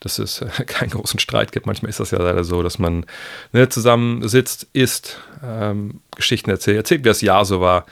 dass 0.00 0.18
es 0.18 0.40
äh, 0.40 0.46
keinen 0.66 0.90
großen 0.90 1.20
Streit 1.20 1.52
gibt. 1.52 1.66
Manchmal 1.66 1.90
ist 1.90 2.00
das 2.00 2.10
ja 2.10 2.18
leider 2.18 2.44
so, 2.44 2.62
dass 2.62 2.78
man 2.78 3.04
ne, 3.52 3.68
zusammen 3.68 4.26
sitzt, 4.28 4.68
isst, 4.72 5.20
ähm, 5.44 6.00
Geschichten 6.14 6.50
erzählt, 6.50 6.76
erzählt, 6.76 7.00
wie 7.04 7.08
das 7.08 7.20
Jahr 7.20 7.44
so 7.44 7.60
war. 7.60 7.86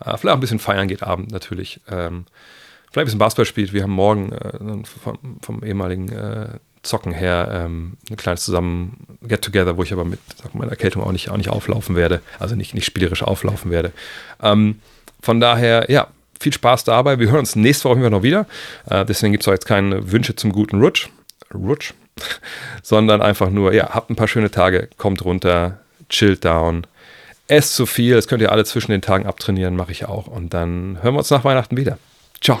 Äh, 0.00 0.16
vielleicht 0.16 0.26
auch 0.26 0.38
ein 0.38 0.40
bisschen 0.40 0.58
feiern 0.58 0.88
geht 0.88 1.02
Abend 1.02 1.30
natürlich. 1.30 1.80
Ähm, 1.90 2.26
vielleicht 2.90 3.02
ein 3.02 3.04
bisschen 3.06 3.18
Basketball 3.18 3.44
spielt. 3.44 3.72
Wir 3.72 3.82
haben 3.82 3.92
morgen 3.92 4.32
äh, 4.32 4.86
vom, 4.86 5.38
vom, 5.40 5.64
ehemaligen 5.64 6.10
äh, 6.10 6.48
Zocken 6.82 7.12
her 7.12 7.48
ähm, 7.52 7.96
ein 8.10 8.16
kleines 8.16 8.44
zusammen 8.44 9.06
Get-Together, 9.22 9.76
wo 9.76 9.82
ich 9.82 9.92
aber 9.92 10.04
mit 10.04 10.18
sag, 10.42 10.54
meiner 10.54 10.70
Erkältung 10.70 11.02
auch 11.02 11.12
nicht, 11.12 11.28
auch 11.28 11.36
nicht 11.36 11.50
auflaufen 11.50 11.94
werde, 11.94 12.22
also 12.38 12.54
nicht, 12.56 12.74
nicht 12.74 12.86
spielerisch 12.86 13.22
auflaufen 13.22 13.70
werde. 13.70 13.92
Ähm, 14.42 14.80
von 15.20 15.40
daher, 15.40 15.90
ja, 15.90 16.08
viel 16.40 16.52
Spaß 16.52 16.84
dabei. 16.84 17.18
Wir 17.18 17.28
hören 17.28 17.40
uns 17.40 17.54
nächste 17.54 17.88
Woche 17.88 17.98
noch 18.10 18.22
wieder. 18.22 18.46
Äh, 18.88 19.04
deswegen 19.04 19.32
gibt 19.32 19.44
es 19.44 19.48
auch 19.48 19.52
jetzt 19.52 19.66
keine 19.66 20.10
Wünsche 20.10 20.34
zum 20.34 20.52
guten 20.52 20.80
Rutsch, 20.80 21.10
Rutsch, 21.54 21.92
sondern 22.82 23.20
einfach 23.20 23.50
nur, 23.50 23.74
ja, 23.74 23.90
habt 23.90 24.10
ein 24.10 24.16
paar 24.16 24.28
schöne 24.28 24.50
Tage, 24.50 24.88
kommt 24.96 25.24
runter, 25.24 25.80
chillt 26.08 26.44
down, 26.44 26.86
esst 27.46 27.74
zu 27.74 27.84
viel. 27.84 28.14
Das 28.14 28.26
könnt 28.26 28.40
ihr 28.40 28.52
alle 28.52 28.64
zwischen 28.64 28.90
den 28.90 29.02
Tagen 29.02 29.26
abtrainieren, 29.26 29.76
mache 29.76 29.92
ich 29.92 30.06
auch. 30.06 30.26
Und 30.26 30.54
dann 30.54 30.98
hören 31.02 31.14
wir 31.14 31.18
uns 31.18 31.30
nach 31.30 31.44
Weihnachten 31.44 31.76
wieder. 31.76 31.98
Ciao. 32.40 32.58